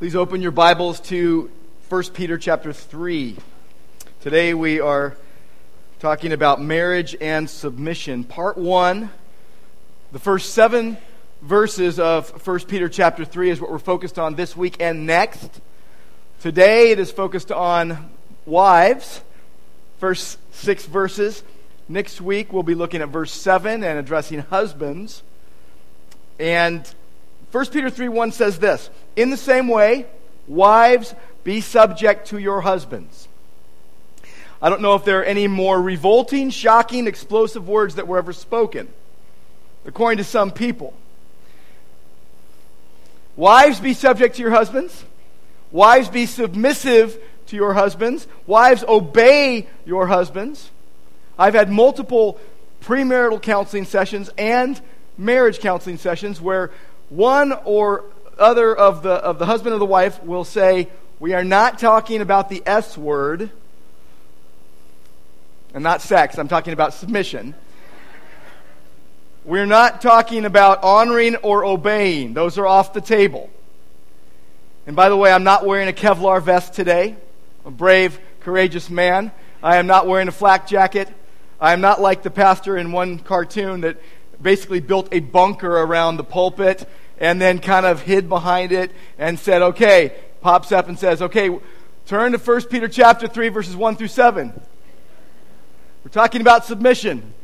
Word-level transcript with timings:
Please 0.00 0.16
open 0.16 0.40
your 0.40 0.50
Bibles 0.50 0.98
to 0.98 1.50
1 1.90 2.04
Peter 2.14 2.38
chapter 2.38 2.72
3. 2.72 3.36
Today 4.22 4.54
we 4.54 4.80
are 4.80 5.14
talking 5.98 6.32
about 6.32 6.58
marriage 6.58 7.14
and 7.20 7.50
submission. 7.50 8.24
Part 8.24 8.56
1, 8.56 9.10
the 10.12 10.18
first 10.18 10.54
seven 10.54 10.96
verses 11.42 12.00
of 12.00 12.46
1 12.46 12.60
Peter 12.60 12.88
chapter 12.88 13.26
3 13.26 13.50
is 13.50 13.60
what 13.60 13.70
we're 13.70 13.78
focused 13.78 14.18
on 14.18 14.36
this 14.36 14.56
week 14.56 14.76
and 14.80 15.06
next. 15.06 15.60
Today 16.40 16.92
it 16.92 16.98
is 16.98 17.12
focused 17.12 17.52
on 17.52 18.08
wives, 18.46 19.20
first 19.98 20.38
six 20.50 20.86
verses. 20.86 21.42
Next 21.90 22.22
week 22.22 22.54
we'll 22.54 22.62
be 22.62 22.74
looking 22.74 23.02
at 23.02 23.10
verse 23.10 23.32
7 23.32 23.84
and 23.84 23.98
addressing 23.98 24.38
husbands. 24.38 25.22
And 26.38 26.90
1 27.52 27.66
Peter 27.66 27.90
3 27.90 28.08
1 28.08 28.32
says 28.32 28.58
this 28.58 28.90
In 29.16 29.30
the 29.30 29.36
same 29.36 29.68
way, 29.68 30.06
wives, 30.46 31.14
be 31.44 31.60
subject 31.60 32.28
to 32.28 32.38
your 32.38 32.60
husbands. 32.60 33.28
I 34.62 34.68
don't 34.68 34.82
know 34.82 34.94
if 34.94 35.04
there 35.04 35.20
are 35.20 35.24
any 35.24 35.48
more 35.48 35.80
revolting, 35.80 36.50
shocking, 36.50 37.06
explosive 37.06 37.66
words 37.66 37.94
that 37.94 38.06
were 38.06 38.18
ever 38.18 38.32
spoken, 38.32 38.88
according 39.86 40.18
to 40.18 40.24
some 40.24 40.50
people. 40.50 40.92
Wives, 43.36 43.80
be 43.80 43.94
subject 43.94 44.36
to 44.36 44.42
your 44.42 44.50
husbands. 44.50 45.04
Wives, 45.70 46.08
be 46.08 46.26
submissive 46.26 47.18
to 47.46 47.56
your 47.56 47.72
husbands. 47.72 48.26
Wives, 48.46 48.84
obey 48.86 49.66
your 49.86 50.06
husbands. 50.06 50.70
I've 51.38 51.54
had 51.54 51.70
multiple 51.70 52.38
premarital 52.82 53.40
counseling 53.40 53.86
sessions 53.86 54.30
and 54.36 54.78
marriage 55.16 55.60
counseling 55.60 55.96
sessions 55.96 56.40
where 56.40 56.70
one 57.10 57.52
or 57.64 58.04
other 58.38 58.74
of 58.74 59.02
the, 59.02 59.10
of 59.10 59.38
the 59.38 59.46
husband 59.46 59.74
or 59.74 59.78
the 59.78 59.86
wife 59.86 60.22
will 60.22 60.44
say, 60.44 60.88
We 61.18 61.34
are 61.34 61.44
not 61.44 61.78
talking 61.78 62.22
about 62.22 62.48
the 62.48 62.62
S 62.64 62.96
word, 62.96 63.50
and 65.74 65.84
not 65.84 66.00
sex, 66.00 66.38
I'm 66.38 66.48
talking 66.48 66.72
about 66.72 66.94
submission. 66.94 67.54
We're 69.44 69.66
not 69.66 70.02
talking 70.02 70.44
about 70.44 70.82
honoring 70.82 71.36
or 71.36 71.64
obeying, 71.64 72.34
those 72.34 72.58
are 72.58 72.66
off 72.66 72.92
the 72.92 73.00
table. 73.00 73.50
And 74.86 74.96
by 74.96 75.08
the 75.08 75.16
way, 75.16 75.30
I'm 75.30 75.44
not 75.44 75.66
wearing 75.66 75.88
a 75.88 75.92
Kevlar 75.92 76.42
vest 76.42 76.74
today. 76.74 77.16
a 77.64 77.70
brave, 77.70 78.18
courageous 78.40 78.88
man. 78.88 79.30
I 79.62 79.76
am 79.76 79.86
not 79.86 80.06
wearing 80.06 80.28
a 80.28 80.32
flak 80.32 80.66
jacket. 80.66 81.08
I 81.60 81.74
am 81.74 81.80
not 81.80 82.00
like 82.00 82.22
the 82.22 82.30
pastor 82.30 82.76
in 82.76 82.90
one 82.90 83.18
cartoon 83.18 83.82
that 83.82 83.98
basically 84.40 84.80
built 84.80 85.08
a 85.12 85.20
bunker 85.20 85.70
around 85.70 86.16
the 86.16 86.24
pulpit 86.24 86.88
and 87.20 87.40
then 87.40 87.58
kind 87.58 87.84
of 87.84 88.00
hid 88.02 88.28
behind 88.28 88.72
it 88.72 88.90
and 89.18 89.38
said, 89.38 89.62
okay, 89.62 90.14
pops 90.40 90.72
up 90.72 90.88
and 90.88 90.98
says, 90.98 91.20
okay, 91.20 91.56
turn 92.06 92.32
to 92.32 92.38
1 92.38 92.62
Peter 92.64 92.88
chapter 92.88 93.28
3, 93.28 93.50
verses 93.50 93.76
1 93.76 93.96
through 93.96 94.08
7. 94.08 94.52
We're 96.02 96.10
talking 96.10 96.40
about 96.40 96.64
submission. 96.64 97.34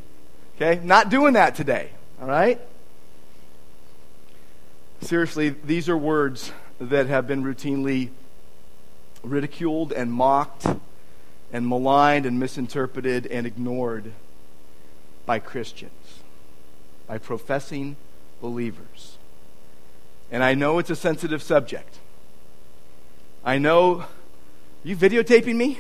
Okay? 0.57 0.81
Not 0.83 1.11
doing 1.11 1.35
that 1.35 1.55
today. 1.55 1.91
All 2.21 2.27
right? 2.27 2.59
Seriously, 5.03 5.51
these 5.51 5.91
are 5.91 5.97
words 5.97 6.53
that 6.81 7.07
have 7.07 7.27
been 7.27 7.45
routinely 7.45 8.09
ridiculed 9.23 9.93
and 9.93 10.11
mocked 10.11 10.67
and 11.53 11.69
maligned 11.69 12.25
and 12.25 12.41
misinterpreted 12.41 13.27
and 13.27 13.47
ignored 13.47 14.13
by 15.27 15.39
Christians, 15.39 16.21
by 17.07 17.19
professing 17.19 17.97
believers. 18.41 19.16
And 20.31 20.43
I 20.43 20.55
know 20.55 20.79
it's 20.79 20.91
a 20.91 20.97
sensitive 20.97 21.43
subject. 21.43 21.99
I 23.45 23.59
know. 23.59 24.01
Are 24.01 24.09
you 24.83 24.97
videotaping 24.97 25.55
me? 25.55 25.79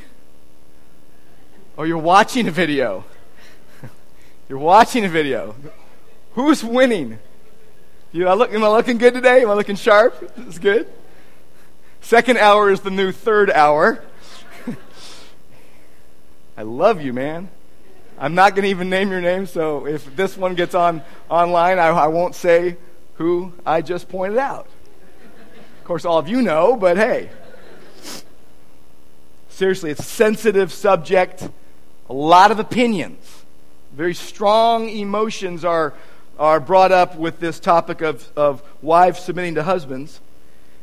Or 1.77 1.87
you're 1.87 1.99
watching 1.99 2.47
a 2.49 2.51
video? 2.51 3.05
you're 4.49 4.59
watching 4.59 5.05
a 5.05 5.09
video. 5.09 5.55
Who's 6.35 6.63
winning? 6.63 7.19
You, 8.13 8.29
I 8.29 8.35
look, 8.35 8.53
am 8.53 8.63
I 8.63 8.69
looking 8.69 8.99
good 8.99 9.15
today? 9.15 9.43
Am 9.43 9.51
I 9.51 9.55
looking 9.55 9.77
sharp? 9.77 10.33
Is 10.47 10.59
good? 10.59 10.89
Second 12.01 12.39
hour 12.39 12.71
is 12.71 12.81
the 12.81 12.91
new 12.91 13.11
third 13.11 13.51
hour. 13.51 14.03
I 16.57 16.63
love 16.63 17.03
you, 17.03 17.13
man. 17.13 17.49
I'm 18.19 18.35
not 18.35 18.55
going 18.55 18.63
to 18.63 18.71
even 18.71 18.89
name 18.89 19.11
your 19.11 19.21
name, 19.21 19.45
so 19.45 19.87
if 19.87 20.17
this 20.17 20.37
one 20.37 20.55
gets 20.55 20.75
on 20.75 21.03
online, 21.29 21.79
I, 21.79 21.89
I 21.89 22.07
won't 22.07 22.35
say 22.35 22.77
who 23.19 23.53
I 23.65 23.83
just 23.83 24.09
pointed 24.09 24.39
out. 24.39 24.67
Of 25.79 25.85
course, 25.85 26.05
all 26.05 26.19
of 26.19 26.29
you 26.29 26.43
know, 26.43 26.77
but 26.77 26.97
hey. 26.97 27.31
Seriously, 29.49 29.91
it's 29.91 30.01
a 30.01 30.03
sensitive 30.03 30.73
subject, 30.73 31.49
a 32.11 32.13
lot 32.13 32.51
of 32.51 32.59
opinions. 32.59 33.45
Very 33.93 34.13
strong 34.13 34.91
emotions 34.91 35.65
are, 35.65 35.95
are 36.39 36.61
brought 36.61 36.93
up 36.93 37.17
with 37.17 37.41
this 37.41 37.59
topic 37.59 38.03
of, 38.03 38.29
of 38.37 38.63
wives 38.83 39.21
submitting 39.21 39.55
to 39.55 39.63
husbands. 39.63 40.21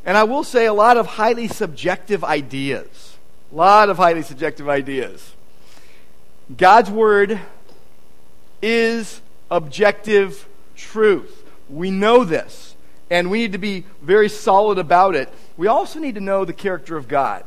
And 0.06 0.18
I 0.18 0.24
will 0.24 0.44
say 0.44 0.66
a 0.66 0.74
lot 0.74 0.98
of 0.98 1.06
highly 1.06 1.48
subjective 1.48 2.24
ideas. 2.24 3.18
A 3.52 3.56
lot 3.56 3.90
of 3.90 3.98
highly 3.98 4.24
subjective 4.24 4.68
ideas. 4.68 5.34
God's 6.58 6.90
word 6.90 7.40
is 8.62 9.22
objective 9.52 10.48
truth. 10.76 11.43
We 11.70 11.92
know 11.92 12.24
this, 12.24 12.76
and 13.10 13.30
we 13.32 13.40
need 13.40 13.54
to 13.54 13.58
be 13.58 13.86
very 14.02 14.30
solid 14.30 14.78
about 14.78 15.16
it. 15.16 15.30
We 15.58 15.68
also 15.68 16.00
need 16.00 16.16
to 16.16 16.22
know 16.22 16.46
the 16.46 16.54
character 16.54 16.98
of 16.98 17.08
God. 17.08 17.44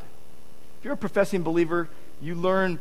If 0.79 0.85
you're 0.85 0.93
a 0.93 0.97
professing 0.97 1.43
believer, 1.43 1.89
you 2.21 2.35
learn 2.35 2.79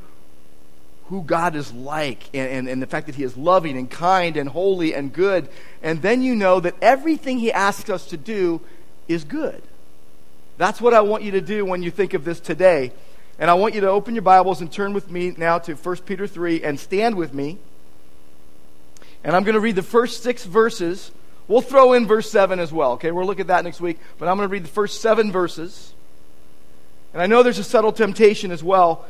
who 1.08 1.22
God 1.22 1.54
is 1.54 1.72
like 1.72 2.24
and, 2.34 2.50
and, 2.50 2.68
and, 2.68 2.82
the 2.82 2.86
fact 2.86 3.06
that 3.06 3.14
He 3.14 3.22
is 3.22 3.36
loving 3.36 3.76
and 3.78 3.88
kind 3.88 4.36
and 4.36 4.48
holy 4.48 4.92
and 4.92 5.12
good. 5.12 5.48
And 5.82 6.02
then 6.02 6.20
you 6.20 6.34
know 6.34 6.58
that 6.58 6.74
everything 6.82 7.38
He 7.38 7.52
asks 7.52 7.88
us 7.88 8.06
to 8.06 8.16
do 8.16 8.60
is 9.06 9.22
good. 9.22 9.62
That's 10.58 10.80
what 10.80 10.94
I 10.94 11.02
want 11.02 11.22
you 11.22 11.32
to 11.32 11.40
do 11.40 11.64
when 11.64 11.82
you 11.82 11.90
think 11.90 12.14
of 12.14 12.24
this 12.24 12.40
today. 12.40 12.92
And 13.38 13.50
I 13.50 13.54
want 13.54 13.74
you 13.74 13.82
to 13.82 13.88
open 13.88 14.14
your 14.14 14.22
Bibles 14.22 14.60
and 14.60 14.72
turn 14.72 14.94
with 14.94 15.10
me 15.10 15.34
now 15.36 15.58
to 15.60 15.74
1 15.74 15.96
Peter 15.98 16.26
3 16.26 16.62
and 16.62 16.80
stand 16.80 17.16
with 17.16 17.34
me. 17.34 17.58
And 19.22 19.36
I'm 19.36 19.44
going 19.44 19.54
to 19.54 19.60
read 19.60 19.76
the 19.76 19.82
first 19.82 20.22
six 20.22 20.44
verses 20.44 21.10
We'll 21.48 21.60
throw 21.60 21.92
in 21.92 22.06
verse 22.06 22.30
7 22.30 22.58
as 22.58 22.72
well, 22.72 22.92
okay? 22.92 23.12
We'll 23.12 23.26
look 23.26 23.40
at 23.40 23.46
that 23.48 23.64
next 23.64 23.80
week. 23.80 23.98
But 24.18 24.28
I'm 24.28 24.36
going 24.36 24.48
to 24.48 24.52
read 24.52 24.64
the 24.64 24.68
first 24.68 25.00
seven 25.00 25.30
verses. 25.30 25.94
And 27.12 27.22
I 27.22 27.26
know 27.26 27.42
there's 27.42 27.58
a 27.58 27.64
subtle 27.64 27.92
temptation 27.92 28.50
as 28.50 28.62
well 28.62 29.06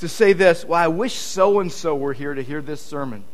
to 0.00 0.08
say 0.08 0.32
this 0.32 0.64
well, 0.64 0.80
I 0.82 0.88
wish 0.88 1.14
so 1.14 1.60
and 1.60 1.70
so 1.70 1.94
were 1.94 2.12
here 2.12 2.34
to 2.34 2.42
hear 2.42 2.60
this 2.60 2.80
sermon. 2.80 3.24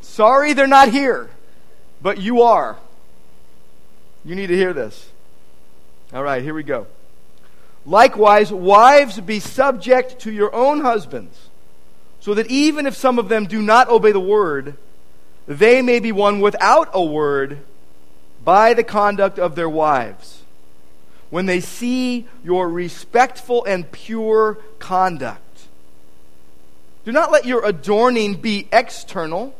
Sorry 0.00 0.52
they're 0.52 0.66
not 0.66 0.88
here, 0.88 1.30
but 2.02 2.20
you 2.20 2.42
are. 2.42 2.76
You 4.24 4.34
need 4.34 4.48
to 4.48 4.56
hear 4.56 4.72
this. 4.72 5.08
All 6.12 6.22
right, 6.22 6.42
here 6.42 6.54
we 6.54 6.62
go. 6.62 6.86
Likewise, 7.86 8.52
wives, 8.52 9.20
be 9.20 9.40
subject 9.40 10.20
to 10.20 10.32
your 10.32 10.54
own 10.54 10.80
husbands, 10.80 11.50
so 12.20 12.32
that 12.34 12.46
even 12.46 12.86
if 12.86 12.96
some 12.96 13.18
of 13.18 13.28
them 13.28 13.46
do 13.46 13.60
not 13.60 13.88
obey 13.88 14.12
the 14.12 14.20
word, 14.20 14.76
they 15.46 15.82
may 15.82 16.00
be 16.00 16.12
won 16.12 16.40
without 16.40 16.90
a 16.92 17.04
word 17.04 17.60
by 18.44 18.74
the 18.74 18.84
conduct 18.84 19.38
of 19.38 19.54
their 19.54 19.68
wives. 19.68 20.42
When 21.30 21.46
they 21.46 21.60
see 21.60 22.26
your 22.44 22.68
respectful 22.68 23.64
and 23.64 23.90
pure 23.90 24.58
conduct, 24.78 25.40
do 27.04 27.12
not 27.12 27.32
let 27.32 27.44
your 27.44 27.64
adorning 27.64 28.34
be 28.34 28.68
external, 28.72 29.54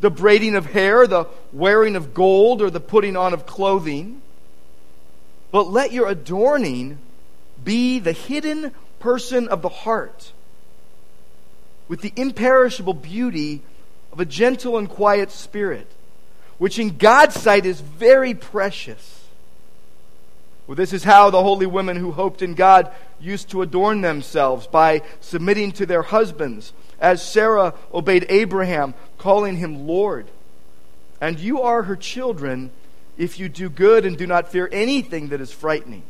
the 0.00 0.10
braiding 0.10 0.54
of 0.54 0.66
hair, 0.66 1.06
the 1.06 1.26
wearing 1.52 1.96
of 1.96 2.14
gold, 2.14 2.62
or 2.62 2.70
the 2.70 2.80
putting 2.80 3.16
on 3.16 3.34
of 3.34 3.46
clothing, 3.46 4.22
but 5.50 5.68
let 5.68 5.92
your 5.92 6.08
adorning 6.08 6.98
be 7.62 7.98
the 7.98 8.12
hidden 8.12 8.72
person 8.98 9.48
of 9.48 9.60
the 9.60 9.68
heart 9.68 10.32
with 11.88 12.00
the 12.00 12.12
imperishable 12.16 12.94
beauty 12.94 13.60
of 14.12 14.20
a 14.20 14.24
gentle 14.24 14.76
and 14.76 14.88
quiet 14.88 15.30
spirit, 15.30 15.86
which 16.58 16.78
in 16.78 16.96
God's 16.98 17.40
sight 17.40 17.66
is 17.66 17.80
very 17.80 18.34
precious. 18.34 19.24
Well, 20.66 20.76
this 20.76 20.92
is 20.92 21.02
how 21.02 21.30
the 21.30 21.42
holy 21.42 21.66
women 21.66 21.96
who 21.96 22.12
hoped 22.12 22.42
in 22.42 22.54
God 22.54 22.92
used 23.20 23.50
to 23.50 23.62
adorn 23.62 24.00
themselves 24.00 24.66
by 24.66 25.02
submitting 25.20 25.72
to 25.72 25.86
their 25.86 26.02
husbands, 26.02 26.72
as 27.00 27.26
Sarah 27.26 27.74
obeyed 27.92 28.26
Abraham, 28.28 28.94
calling 29.18 29.56
him 29.56 29.86
Lord. 29.86 30.26
And 31.20 31.40
you 31.40 31.62
are 31.62 31.82
her 31.82 31.96
children 31.96 32.70
if 33.16 33.38
you 33.38 33.48
do 33.48 33.68
good 33.68 34.06
and 34.06 34.16
do 34.16 34.26
not 34.26 34.50
fear 34.50 34.68
anything 34.72 35.28
that 35.28 35.40
is 35.40 35.52
frightening. 35.52 36.02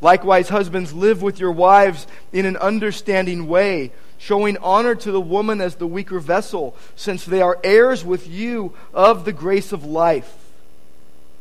Likewise, 0.00 0.48
husbands, 0.48 0.92
live 0.92 1.22
with 1.22 1.38
your 1.38 1.52
wives 1.52 2.06
in 2.32 2.44
an 2.44 2.56
understanding 2.56 3.46
way 3.46 3.92
showing 4.22 4.56
honor 4.58 4.94
to 4.94 5.10
the 5.10 5.20
woman 5.20 5.60
as 5.60 5.74
the 5.74 5.86
weaker 5.86 6.20
vessel, 6.20 6.76
since 6.94 7.24
they 7.24 7.42
are 7.42 7.58
heirs 7.64 8.04
with 8.04 8.28
you 8.28 8.72
of 8.94 9.24
the 9.24 9.32
grace 9.32 9.72
of 9.72 9.84
life, 9.84 10.32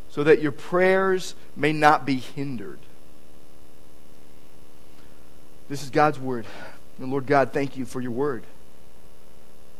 so 0.09 0.23
that 0.23 0.41
your 0.41 0.51
prayers 0.51 1.35
may 1.55 1.71
not 1.71 2.07
be 2.07 2.15
hindered. 2.15 2.79
This 5.69 5.83
is 5.83 5.91
God's 5.91 6.17
word. 6.17 6.47
And 6.97 7.11
Lord 7.11 7.27
God, 7.27 7.53
thank 7.53 7.77
you 7.77 7.85
for 7.85 8.01
your 8.01 8.11
word. 8.11 8.43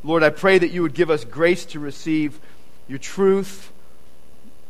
Lord, 0.03 0.21
I 0.21 0.29
pray 0.29 0.59
that 0.59 0.69
you 0.69 0.83
would 0.83 0.93
give 0.93 1.09
us 1.09 1.25
grace 1.25 1.65
to 1.65 1.79
receive 1.79 2.39
your 2.87 2.99
truth, 2.99 3.71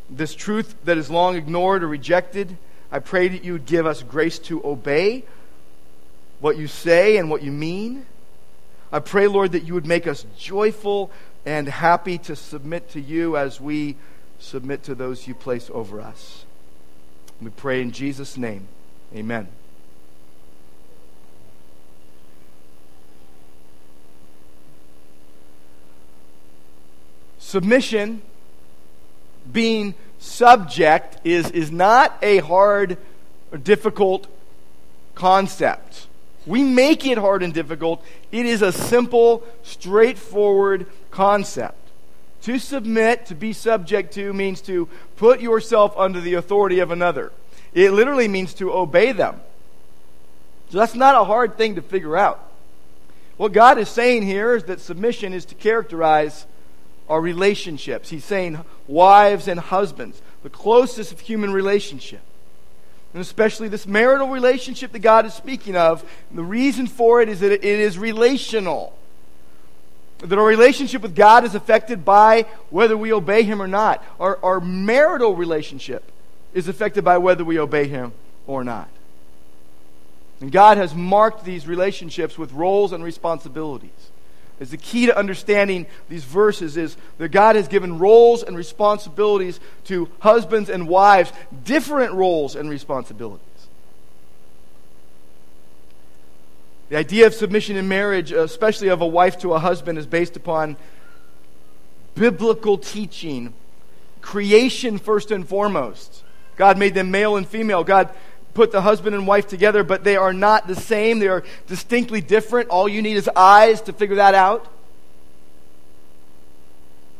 this 0.09 0.33
truth 0.33 0.73
that 0.85 0.97
is 0.97 1.09
long 1.09 1.35
ignored 1.35 1.83
or 1.83 1.87
rejected. 1.89 2.57
I 2.93 2.99
pray 2.99 3.27
that 3.27 3.43
you 3.43 3.51
would 3.51 3.65
give 3.65 3.85
us 3.85 4.03
grace 4.03 4.39
to 4.39 4.65
obey 4.65 5.25
what 6.39 6.57
you 6.57 6.67
say 6.67 7.17
and 7.17 7.29
what 7.29 7.43
you 7.43 7.51
mean. 7.51 8.05
I 8.91 8.99
pray, 8.99 9.27
Lord, 9.27 9.53
that 9.53 9.63
you 9.63 9.73
would 9.73 9.85
make 9.85 10.05
us 10.05 10.25
joyful 10.37 11.11
and 11.45 11.67
happy 11.67 12.17
to 12.19 12.35
submit 12.35 12.89
to 12.91 13.01
you 13.01 13.37
as 13.37 13.61
we 13.61 13.95
submit 14.39 14.83
to 14.83 14.95
those 14.95 15.27
you 15.27 15.33
place 15.33 15.69
over 15.73 16.01
us. 16.01 16.45
We 17.41 17.49
pray 17.49 17.81
in 17.81 17.91
Jesus' 17.91 18.37
name. 18.37 18.67
Amen. 19.15 19.47
Submission, 27.39 28.21
being 29.51 29.95
subject, 30.19 31.17
is, 31.25 31.49
is 31.51 31.71
not 31.71 32.17
a 32.21 32.37
hard 32.37 32.97
or 33.51 33.57
difficult 33.57 34.27
concept. 35.15 36.07
We 36.45 36.63
make 36.63 37.05
it 37.05 37.17
hard 37.17 37.43
and 37.43 37.53
difficult. 37.53 38.03
It 38.31 38.45
is 38.45 38.61
a 38.61 38.71
simple, 38.71 39.43
straightforward 39.63 40.87
concept. 41.11 41.77
To 42.43 42.57
submit, 42.57 43.27
to 43.27 43.35
be 43.35 43.53
subject 43.53 44.13
to, 44.15 44.33
means 44.33 44.61
to 44.61 44.89
put 45.17 45.41
yourself 45.41 45.95
under 45.95 46.19
the 46.19 46.33
authority 46.33 46.79
of 46.79 46.89
another. 46.89 47.31
It 47.73 47.91
literally 47.91 48.27
means 48.27 48.55
to 48.55 48.73
obey 48.73 49.11
them. 49.11 49.41
So 50.71 50.79
that's 50.79 50.95
not 50.95 51.15
a 51.15 51.23
hard 51.23 51.57
thing 51.57 51.75
to 51.75 51.81
figure 51.81 52.17
out. 52.17 52.43
What 53.37 53.53
God 53.53 53.77
is 53.77 53.89
saying 53.89 54.23
here 54.23 54.55
is 54.55 54.63
that 54.63 54.79
submission 54.79 55.33
is 55.33 55.45
to 55.45 55.55
characterize 55.55 56.45
our 57.09 57.21
relationships. 57.21 58.09
He's 58.09 58.25
saying 58.25 58.59
wives 58.87 59.47
and 59.47 59.59
husbands, 59.59 60.21
the 60.43 60.49
closest 60.49 61.11
of 61.11 61.19
human 61.19 61.51
relationship. 61.51 62.21
And 63.13 63.21
especially 63.21 63.67
this 63.67 63.85
marital 63.85 64.29
relationship 64.29 64.91
that 64.93 64.99
God 64.99 65.25
is 65.25 65.33
speaking 65.33 65.75
of. 65.75 66.03
the 66.31 66.43
reason 66.43 66.87
for 66.87 67.21
it 67.21 67.29
is 67.29 67.41
that 67.41 67.51
it 67.51 67.63
is 67.63 67.97
relational 67.97 68.93
that 70.21 70.37
our 70.37 70.45
relationship 70.45 71.01
with 71.01 71.15
God 71.15 71.43
is 71.43 71.55
affected 71.55 72.05
by 72.05 72.45
whether 72.69 72.95
we 72.95 73.11
obey 73.11 73.43
Him 73.43 73.61
or 73.61 73.67
not. 73.67 74.03
Our, 74.19 74.37
our 74.43 74.59
marital 74.59 75.35
relationship 75.35 76.03
is 76.53 76.67
affected 76.67 77.03
by 77.03 77.17
whether 77.17 77.43
we 77.43 77.57
obey 77.59 77.87
Him 77.87 78.13
or 78.45 78.63
not. 78.63 78.89
And 80.39 80.51
God 80.51 80.77
has 80.77 80.93
marked 80.93 81.43
these 81.43 81.67
relationships 81.67 82.37
with 82.37 82.51
roles 82.51 82.91
and 82.91 83.03
responsibilities. 83.03 83.89
As 84.61 84.69
the 84.69 84.77
key 84.77 85.07
to 85.07 85.17
understanding 85.17 85.87
these 86.07 86.23
verses 86.23 86.77
is 86.77 86.95
that 87.17 87.29
God 87.29 87.55
has 87.55 87.67
given 87.67 87.97
roles 87.97 88.43
and 88.43 88.55
responsibilities 88.55 89.59
to 89.85 90.07
husbands 90.19 90.69
and 90.69 90.87
wives, 90.87 91.33
different 91.63 92.13
roles 92.13 92.55
and 92.55 92.69
responsibilities. 92.69 93.41
The 96.89 96.97
idea 96.97 97.25
of 97.25 97.33
submission 97.33 97.75
in 97.75 97.87
marriage, 97.87 98.31
especially 98.31 98.89
of 98.89 99.01
a 99.01 99.07
wife 99.07 99.39
to 99.39 99.53
a 99.55 99.59
husband, 99.59 99.97
is 99.97 100.05
based 100.05 100.37
upon 100.37 100.77
biblical 102.13 102.77
teaching. 102.77 103.53
Creation, 104.21 104.99
first 104.99 105.31
and 105.31 105.47
foremost. 105.47 106.21
God 106.55 106.77
made 106.77 106.93
them 106.93 107.09
male 107.09 107.35
and 107.35 107.47
female. 107.47 107.83
God 107.83 108.13
put 108.53 108.71
the 108.71 108.81
husband 108.81 109.15
and 109.15 109.27
wife 109.27 109.47
together, 109.47 109.83
but 109.83 110.03
they 110.03 110.15
are 110.15 110.33
not 110.33 110.67
the 110.67 110.75
same. 110.75 111.19
They 111.19 111.27
are 111.27 111.43
distinctly 111.67 112.21
different. 112.21 112.69
All 112.69 112.87
you 112.87 113.01
need 113.01 113.17
is 113.17 113.29
eyes 113.35 113.81
to 113.81 113.93
figure 113.93 114.17
that 114.17 114.35
out. 114.35 114.67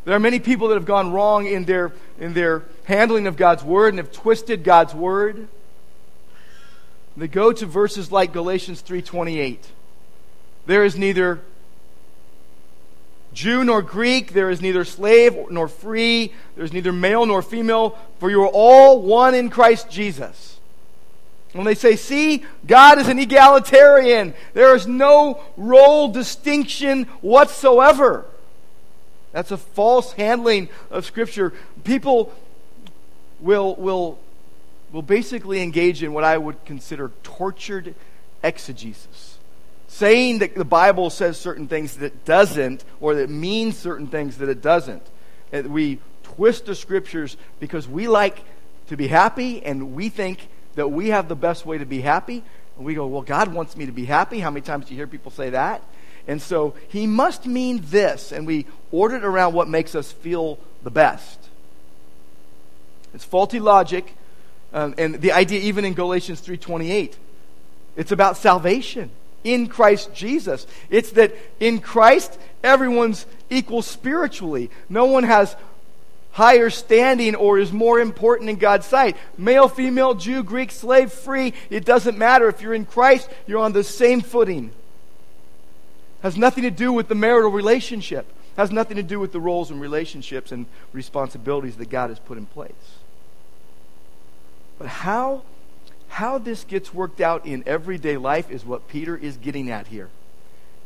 There 0.04 0.16
are 0.16 0.19
many 0.19 0.39
people 0.39 0.69
that 0.69 0.75
have 0.75 0.86
gone 0.86 1.12
wrong 1.12 1.45
in 1.45 1.66
their, 1.66 1.92
in 2.19 2.33
their 2.33 2.63
handling 2.86 3.28
of 3.28 3.38
God's 3.38 3.63
word 3.63 3.89
and 3.89 3.98
have 4.00 4.12
twisted 4.12 4.63
God's 4.63 4.95
word. 4.95 5.48
They 7.16 7.28
go 7.28 7.51
to 7.51 7.66
verses 7.66 8.12
like 8.12 8.33
Galatians 8.33 8.81
3:28. 8.81 9.60
There 10.66 10.83
is 10.83 10.98
neither 10.98 11.42
Jew 13.33 13.63
nor 13.63 13.81
Greek, 13.81 14.33
there 14.33 14.50
is 14.50 14.62
neither 14.62 14.83
slave 14.83 15.38
nor 15.50 15.68
free, 15.68 16.33
there 16.56 16.66
is 16.66 16.74
neither 16.74 16.92
male 16.92 17.25
nor 17.25 17.42
female, 17.42 17.98
for 18.19 18.30
you 18.30 18.42
are 18.44 18.51
all 18.51 19.01
one 19.01 19.36
in 19.36 19.50
Christ 19.50 19.89
Jesus. 19.89 20.57
When 21.53 21.65
they 21.65 21.75
say, 21.75 21.95
see, 21.95 22.45
God 22.65 23.00
is 23.00 23.07
an 23.07 23.19
egalitarian, 23.19 24.33
there 24.53 24.75
is 24.75 24.88
no 24.88 25.42
role 25.57 26.07
distinction 26.07 27.03
whatsoever. 27.21 28.25
That's 29.33 29.51
a 29.51 29.57
false 29.57 30.13
handling 30.13 30.69
of 30.89 31.06
Scripture. 31.06 31.53
People 31.83 32.33
will, 33.42 33.75
will 33.75 34.19
will 34.92 35.01
basically 35.01 35.62
engage 35.62 36.03
in 36.03 36.13
what 36.13 36.24
I 36.24 36.38
would 36.38 36.63
consider 36.65 37.12
tortured 37.24 37.95
exegesis. 38.44 39.38
Saying 39.88 40.39
that 40.39 40.56
the 40.56 40.65
Bible 40.65 41.09
says 41.09 41.38
certain 41.38 41.68
things 41.68 41.97
that 41.97 42.06
it 42.06 42.25
doesn't, 42.25 42.83
or 43.00 43.15
that 43.15 43.30
means 43.30 43.77
certain 43.77 44.07
things 44.07 44.38
that 44.38 44.50
it 44.50 44.62
doesn't. 44.62 45.04
And 45.51 45.68
we 45.68 46.00
twist 46.24 46.65
the 46.65 46.75
scriptures 46.75 47.38
because 47.59 47.88
we 47.88 48.07
like 48.07 48.42
to 48.88 48.97
be 48.97 49.07
happy 49.07 49.63
and 49.63 49.94
we 49.94 50.09
think 50.09 50.47
that 50.75 50.89
we 50.89 51.09
have 51.09 51.27
the 51.27 51.35
best 51.35 51.65
way 51.65 51.77
to 51.77 51.85
be 51.85 52.01
happy. 52.01 52.44
And 52.77 52.85
we 52.85 52.94
go, 52.94 53.07
well, 53.07 53.21
God 53.21 53.53
wants 53.53 53.75
me 53.75 53.85
to 53.85 53.91
be 53.91 54.06
happy. 54.06 54.39
How 54.39 54.50
many 54.50 54.62
times 54.62 54.85
do 54.85 54.94
you 54.94 54.97
hear 54.97 55.07
people 55.07 55.31
say 55.31 55.51
that? 55.51 55.81
And 56.27 56.41
so 56.41 56.75
he 56.88 57.07
must 57.07 57.45
mean 57.45 57.81
this, 57.85 58.31
and 58.31 58.45
we 58.45 58.68
order 58.91 59.15
it 59.15 59.23
around 59.23 59.53
what 59.53 59.68
makes 59.68 59.95
us 59.95 60.12
feel 60.12 60.59
the 60.83 60.91
best. 60.91 61.39
It's 63.13 63.25
faulty 63.25 63.59
logic 63.59 64.15
um, 64.73 64.95
and 64.97 65.15
the 65.15 65.33
idea, 65.33 65.59
even 65.62 65.85
in 65.85 65.94
Galatians 65.94 66.41
3.28, 66.41 67.15
it's 67.95 68.12
about 68.12 68.38
salvation 68.38 69.12
in 69.44 69.68
Christ 69.68 70.13
Jesus. 70.13 70.65
It's 70.89 71.12
that 71.12 71.33
in 71.59 71.79
Christ, 71.79 72.38
everyone's 72.63 73.25
equal 73.50 73.81
spiritually. 73.81 74.69
No 74.88 75.06
one 75.06 75.23
has 75.23 75.56
higher 76.31 76.69
standing 76.69 77.36
or 77.36 77.60
is 77.60 77.72
more 77.72 78.00
important 78.00 78.50
in 78.50 78.56
God's 78.56 78.86
sight. 78.86 79.18
Male, 79.38 79.68
female, 79.68 80.13
Jew, 80.13 80.44
Greek, 80.44 80.72
slave, 80.72 81.12
free, 81.12 81.54
it 81.69 81.85
doesn't 81.85 82.18
matter. 82.18 82.47
If 82.47 82.61
you're 82.61 82.73
in 82.73 82.85
Christ, 82.85 83.30
you're 83.47 83.59
on 83.59 83.73
the 83.73 83.83
same 83.83 84.21
footing. 84.21 84.71
Has 86.21 86.38
nothing 86.38 86.64
to 86.64 86.71
do 86.71 86.94
with 86.94 87.07
the 87.07 87.16
marital 87.16 87.52
relationship. 87.52 88.26
Has 88.57 88.71
nothing 88.71 88.97
to 88.97 89.04
do 89.04 89.19
with 89.19 89.31
the 89.31 89.40
roles 89.40 89.71
and 89.71 89.81
relationships 89.81 90.52
and 90.52 90.66
responsibilities 90.94 91.78
that 91.78 91.90
God 91.90 92.09
has 92.09 92.19
put 92.19 92.38
in 92.38 92.45
place. 92.45 92.71
But 94.78 94.88
how, 94.88 95.44
how 96.09 96.38
this 96.38 96.64
gets 96.64 96.94
worked 96.94 97.21
out 97.21 97.45
in 97.45 97.64
everyday 97.66 98.18
life 98.18 98.52
is 98.52 98.66
what 98.66 98.88
Peter 98.88 99.16
is 99.16 99.38
getting 99.38 99.69
at 99.69 99.88
here. 99.88 100.09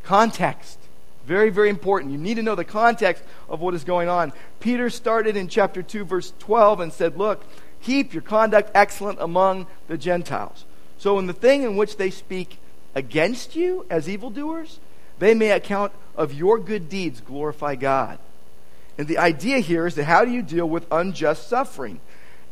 Context. 0.04 0.80
Very, 1.26 1.50
very 1.50 1.70
important. 1.70 2.12
You 2.12 2.18
need 2.18 2.36
to 2.36 2.44
know 2.44 2.56
the 2.56 2.64
context 2.64 3.24
of 3.50 3.60
what 3.60 3.74
is 3.74 3.84
going 3.84 4.10
on. 4.10 4.32
Peter 4.60 4.90
started 4.90 5.36
in 5.36 5.48
chapter 5.48 5.82
2, 5.82 6.06
verse 6.06 6.34
12, 6.40 6.80
and 6.82 6.94
said, 6.94 7.18
Look, 7.18 7.44
keep 7.82 8.14
your 8.14 8.22
conduct 8.22 8.72
excellent 8.76 9.20
among 9.20 9.68
the 9.88 9.98
Gentiles. 9.98 10.66
So, 10.98 11.18
in 11.20 11.28
the 11.28 11.34
thing 11.34 11.64
in 11.64 11.78
which 11.78 11.98
they 11.98 12.12
speak 12.12 12.60
against 12.94 13.56
you 13.56 13.86
as 13.90 14.08
evildoers, 14.08 14.80
they 15.20 15.34
may 15.34 15.52
account 15.52 15.92
of 16.16 16.34
your 16.34 16.60
good 16.60 16.90
deeds 16.90 17.22
glorify 17.22 17.76
God. 17.76 18.20
And 18.98 19.08
the 19.08 19.18
idea 19.18 19.60
here 19.60 19.88
is 19.88 19.96
that 19.96 20.06
how 20.06 20.24
do 20.24 20.32
you 20.32 20.42
deal 20.42 20.68
with 20.68 20.86
unjust 20.92 21.50
suffering? 21.50 22.00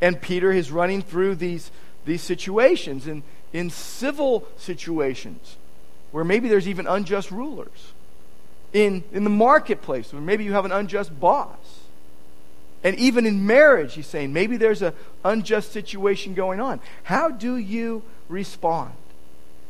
And 0.02 0.22
Peter 0.22 0.52
is 0.52 0.72
running 0.72 1.02
through 1.02 1.36
these, 1.36 1.72
these 2.06 2.22
situations 2.22 3.08
in, 3.08 3.24
in 3.54 3.70
civil 3.70 4.46
situations 4.58 5.58
where 6.12 6.26
maybe 6.26 6.50
there's 6.50 6.68
even 6.68 6.88
unjust 6.88 7.32
rulers. 7.32 7.93
In, 8.74 9.04
in 9.12 9.24
the 9.24 9.30
marketplace 9.30 10.12
where 10.12 10.22
maybe 10.22 10.44
you 10.44 10.54
have 10.54 10.66
an 10.66 10.72
unjust 10.72 11.18
boss. 11.20 11.82
And 12.84 12.98
even 12.98 13.26
in 13.26 13.46
marriage, 13.46 13.94
he's 13.94 14.08
saying 14.08 14.34
maybe 14.34 14.58
there's 14.58 14.82
an 14.82 14.94
unjust 15.24 15.72
situation 15.72 16.34
going 16.34 16.60
on. 16.60 16.82
How 17.04 17.30
do 17.30 17.56
you 17.56 18.04
respond? 18.28 18.92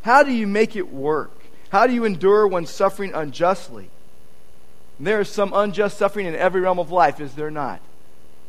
How 0.02 0.24
do 0.24 0.32
you 0.32 0.48
make 0.48 0.76
it 0.76 0.92
work? 0.92 1.32
How 1.70 1.86
do 1.86 1.94
you 1.94 2.06
endure 2.06 2.48
when 2.48 2.66
suffering 2.66 3.14
unjustly? 3.14 3.90
And 4.98 5.08
there 5.08 5.22
is 5.22 5.30
some 5.30 5.54
unjust 5.54 5.98
suffering 5.98 6.26
in 6.26 6.36
every 6.36 6.62
realm 6.62 6.80
of 6.80 6.92
life, 6.92 7.20
is 7.20 7.34
there 7.36 7.52
not? 7.52 7.82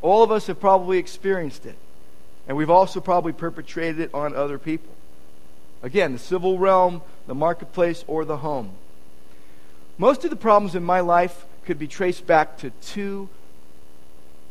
All 0.03 0.23
of 0.23 0.31
us 0.31 0.47
have 0.47 0.61
probably 0.61 0.99
experienced 0.99 1.67
it. 1.67 1.77
And 2.47 2.57
we've 2.57 2.71
also 2.71 3.01
probably 3.01 3.33
perpetrated 3.33 4.01
it 4.01 4.15
on 4.15 4.35
other 4.35 4.59
people. 4.59 4.93
Again, 5.83 6.13
the 6.13 6.19
civil 6.19 6.59
realm, 6.59 7.03
the 7.27 7.35
marketplace, 7.35 8.05
or 8.07 8.25
the 8.25 8.39
home. 8.39 8.71
Most 9.99 10.25
of 10.25 10.31
the 10.31 10.37
problems 10.37 10.75
in 10.75 10.85
my 10.85 11.01
life 11.01 11.45
could 11.65 11.79
be 11.79 11.87
traced 11.87 12.27
back 12.27 12.59
to 12.59 12.71
two 12.83 13.29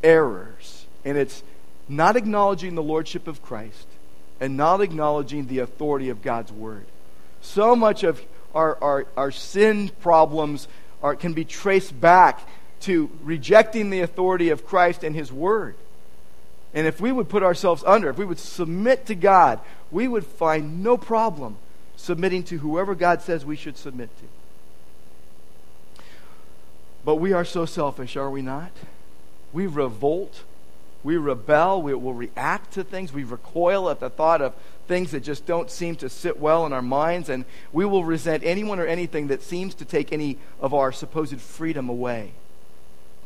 errors. 0.03 0.85
And 1.05 1.17
it's 1.17 1.43
not 1.89 2.15
acknowledging 2.15 2.75
the 2.75 2.83
lordship 2.83 3.27
of 3.27 3.41
Christ 3.41 3.87
and 4.39 4.57
not 4.57 4.81
acknowledging 4.81 5.47
the 5.47 5.59
authority 5.59 6.09
of 6.09 6.21
God's 6.21 6.51
word. 6.51 6.85
So 7.41 7.75
much 7.75 8.03
of 8.03 8.21
our, 8.55 8.77
our, 8.81 9.05
our 9.17 9.31
sin 9.31 9.89
problems 10.01 10.67
are, 11.01 11.15
can 11.15 11.33
be 11.33 11.45
traced 11.45 11.99
back 11.99 12.41
to 12.81 13.09
rejecting 13.23 13.89
the 13.89 14.01
authority 14.01 14.49
of 14.49 14.65
Christ 14.65 15.03
and 15.03 15.15
his 15.15 15.31
word. 15.31 15.75
And 16.73 16.87
if 16.87 16.99
we 16.99 17.11
would 17.11 17.29
put 17.29 17.43
ourselves 17.43 17.83
under, 17.85 18.09
if 18.09 18.17
we 18.17 18.25
would 18.25 18.39
submit 18.39 19.05
to 19.05 19.15
God, 19.15 19.59
we 19.91 20.07
would 20.07 20.25
find 20.25 20.83
no 20.83 20.97
problem 20.97 21.57
submitting 21.95 22.43
to 22.43 22.57
whoever 22.57 22.95
God 22.95 23.21
says 23.21 23.45
we 23.45 23.55
should 23.55 23.77
submit 23.77 24.09
to. 24.17 24.25
But 27.05 27.15
we 27.15 27.33
are 27.33 27.45
so 27.45 27.65
selfish, 27.65 28.15
are 28.15 28.29
we 28.29 28.41
not? 28.41 28.71
We 29.51 29.67
revolt, 29.67 30.43
we 31.03 31.17
rebel, 31.17 31.81
we 31.81 31.93
will 31.93 32.13
react 32.13 32.73
to 32.73 32.83
things, 32.83 33.11
we 33.11 33.23
recoil 33.23 33.89
at 33.89 33.99
the 33.99 34.09
thought 34.09 34.41
of 34.41 34.53
things 34.87 35.11
that 35.11 35.21
just 35.21 35.45
don't 35.45 35.69
seem 35.69 35.95
to 35.97 36.09
sit 36.09 36.39
well 36.39 36.65
in 36.65 36.73
our 36.73 36.81
minds, 36.81 37.29
and 37.29 37.45
we 37.71 37.85
will 37.85 38.03
resent 38.03 38.43
anyone 38.43 38.79
or 38.79 38.85
anything 38.85 39.27
that 39.27 39.41
seems 39.41 39.75
to 39.75 39.85
take 39.85 40.11
any 40.11 40.37
of 40.59 40.73
our 40.73 40.91
supposed 40.91 41.39
freedom 41.39 41.89
away. 41.89 42.31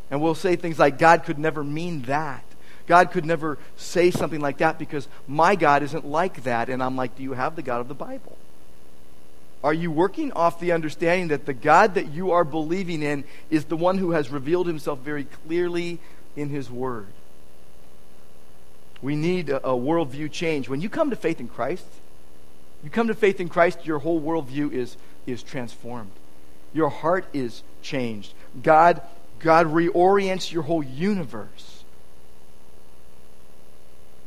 And 0.10 0.22
we'll 0.22 0.36
say 0.36 0.56
things 0.56 0.80
like, 0.80 0.98
God 0.98 1.24
could 1.24 1.38
never 1.38 1.64
mean 1.64 2.04
that. 2.04 2.44
God 2.88 3.12
could 3.12 3.26
never 3.26 3.58
say 3.76 4.12
something 4.12 4.40
like 4.40 4.60
that 4.60 4.80
because 4.80 5.08
my 5.28 5.56
God 5.56 5.84
isn't 5.84 6.06
like 6.06 6.44
that. 6.44 6.70
And 6.70 6.82
I'm 6.82 6.96
like, 6.96 7.18
do 7.18 7.24
you 7.24 7.34
have 7.34 7.56
the 7.58 7.62
God 7.62 7.82
of 7.82 7.90
the 7.90 7.94
Bible? 7.94 8.38
Are 9.64 9.74
you 9.74 9.92
working 9.92 10.32
off 10.34 10.60
the 10.60 10.72
understanding 10.72 11.30
that 11.30 11.46
the 11.46 11.54
God 11.54 11.96
that 11.96 12.12
you 12.12 12.32
are 12.32 12.44
believing 12.44 13.02
in 13.02 13.24
is 13.50 13.66
the 13.66 13.78
one 13.78 13.98
who 13.98 14.12
has 14.12 14.30
revealed 14.30 14.68
himself 14.68 15.00
very 15.00 15.26
clearly 15.26 16.00
in 16.36 16.50
his 16.50 16.70
word? 16.70 17.08
We 19.02 19.16
need 19.16 19.50
a, 19.50 19.58
a 19.68 19.74
worldview 19.74 20.32
change. 20.32 20.70
When 20.70 20.82
you 20.82 20.90
come 20.90 21.10
to 21.10 21.16
faith 21.16 21.40
in 21.40 21.48
Christ, 21.48 21.86
you 22.84 22.90
come 22.90 23.08
to 23.08 23.14
faith 23.14 23.40
in 23.40 23.50
Christ, 23.50 23.86
your 23.86 24.00
whole 24.00 24.22
worldview 24.22 24.72
is, 24.72 24.98
is 25.26 25.42
transformed. 25.44 26.12
Your 26.74 26.90
heart 26.90 27.26
is 27.34 27.64
changed. 27.82 28.34
God, 28.62 29.02
God 29.40 29.68
reorients 29.68 30.52
your 30.52 30.64
whole 30.64 30.84
universe 30.84 31.78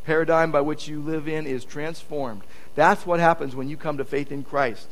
paradigm 0.05 0.51
by 0.51 0.61
which 0.61 0.89
you 0.89 1.01
live 1.01 1.29
in 1.29 1.47
is 1.47 1.65
transformed. 1.65 2.43
That's 2.75 3.07
what 3.07 3.21
happens 3.21 3.55
when 3.55 3.69
you 3.69 3.77
come 3.77 3.99
to 3.99 4.05
faith 4.05 4.33
in 4.33 4.43
Christ. 4.43 4.89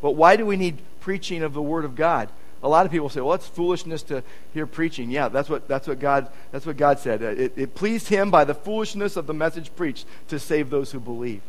But 0.00 0.12
why 0.12 0.36
do 0.36 0.46
we 0.46 0.56
need 0.56 0.78
preaching 1.00 1.42
of 1.42 1.52
the 1.52 1.62
Word 1.62 1.84
of 1.84 1.94
God? 1.94 2.28
A 2.62 2.68
lot 2.68 2.84
of 2.84 2.92
people 2.92 3.08
say, 3.08 3.20
"Well, 3.20 3.34
it's 3.34 3.46
foolishness 3.46 4.02
to 4.04 4.22
hear 4.52 4.66
preaching." 4.66 5.10
Yeah, 5.10 5.28
that's 5.28 5.48
what 5.48 5.66
that's 5.66 5.88
what 5.88 5.98
God 5.98 6.28
that's 6.52 6.66
what 6.66 6.76
God 6.76 6.98
said. 6.98 7.22
It, 7.22 7.52
it 7.56 7.74
pleased 7.74 8.08
Him 8.08 8.30
by 8.30 8.44
the 8.44 8.54
foolishness 8.54 9.16
of 9.16 9.26
the 9.26 9.34
message 9.34 9.74
preached 9.76 10.06
to 10.28 10.38
save 10.38 10.68
those 10.68 10.92
who 10.92 11.00
believe, 11.00 11.40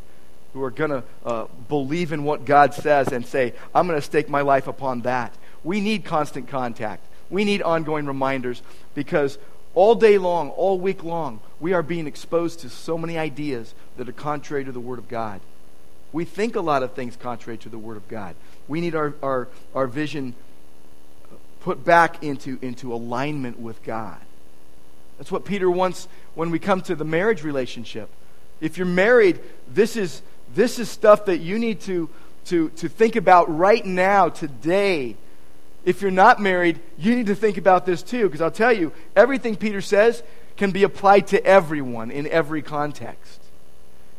who 0.54 0.64
are 0.64 0.72
going 0.72 0.92
to 0.92 1.04
uh, 1.26 1.46
believe 1.68 2.14
in 2.14 2.24
what 2.24 2.46
God 2.46 2.74
says 2.74 3.10
and 3.10 3.26
say, 3.26 3.54
"I'm 3.76 3.88
going 3.88 4.00
to 4.00 4.06
stake 4.06 4.30
my 4.30 4.42
life 4.42 4.68
upon 4.68 5.02
that." 5.02 5.34
We 5.64 5.82
need 5.82 6.06
constant 6.06 6.48
contact. 6.48 7.06
We 7.30 7.44
need 7.44 7.62
ongoing 7.62 8.06
reminders 8.06 8.62
because 8.96 9.38
all 9.74 9.96
day 9.96 10.18
long, 10.18 10.50
all 10.52 10.80
week 10.80 11.04
long, 11.04 11.40
we 11.60 11.74
are 11.74 11.84
being 11.84 12.08
exposed 12.08 12.60
to 12.62 12.70
so 12.70 12.98
many 12.98 13.18
ideas 13.18 13.74
that 13.98 14.10
are 14.10 14.14
contrary 14.14 14.66
to 14.66 14.72
the 14.72 14.80
Word 14.80 15.00
of 15.00 15.08
God. 15.08 15.42
We 16.12 16.26
think 16.26 16.56
a 16.56 16.62
lot 16.62 16.84
of 16.84 16.94
things 16.94 17.16
contrary 17.16 17.58
to 17.60 17.70
the 17.70 17.78
Word 17.78 17.98
of 17.98 18.08
God. 18.08 18.36
We 18.68 18.82
need 18.82 18.96
our, 18.96 19.14
our, 19.22 19.48
our 19.74 19.88
vision 19.88 20.34
put 21.62 21.86
back 21.86 22.24
into, 22.24 22.58
into 22.62 22.94
alignment 22.94 23.60
with 23.60 23.84
God. 23.84 24.18
That's 25.18 25.32
what 25.32 25.46
Peter 25.46 25.70
wants 25.70 26.08
when 26.34 26.50
we 26.50 26.60
come 26.60 26.82
to 26.82 26.96
the 26.96 27.06
marriage 27.06 27.44
relationship. 27.44 28.10
If 28.60 28.78
you're 28.78 28.88
married, 28.88 29.40
this 29.68 29.96
is, 29.96 30.22
this 30.56 30.80
is 30.80 30.90
stuff 30.90 31.26
that 31.26 31.38
you 31.38 31.60
need 31.60 31.82
to, 31.82 32.10
to, 32.46 32.70
to 32.70 32.90
think 32.90 33.16
about 33.16 33.56
right 33.56 33.86
now, 33.86 34.30
today 34.30 35.16
if 35.84 36.02
you're 36.02 36.12
not 36.12 36.40
married, 36.40 36.80
you 36.98 37.16
need 37.16 37.28
to 37.28 37.36
think 37.36 37.58
about 37.58 37.86
this 37.86 38.04
too, 38.04 38.26
because 38.26 38.42
I'll 38.42 38.52
tell 38.52 38.74
you, 38.74 38.92
everything 39.16 39.56
Peter 39.56 39.82
says 39.82 40.22
can 40.58 40.72
be 40.72 40.84
applied 40.84 41.28
to 41.28 41.44
everyone 41.44 42.12
in 42.12 42.28
every 42.28 42.62
context. 42.62 43.41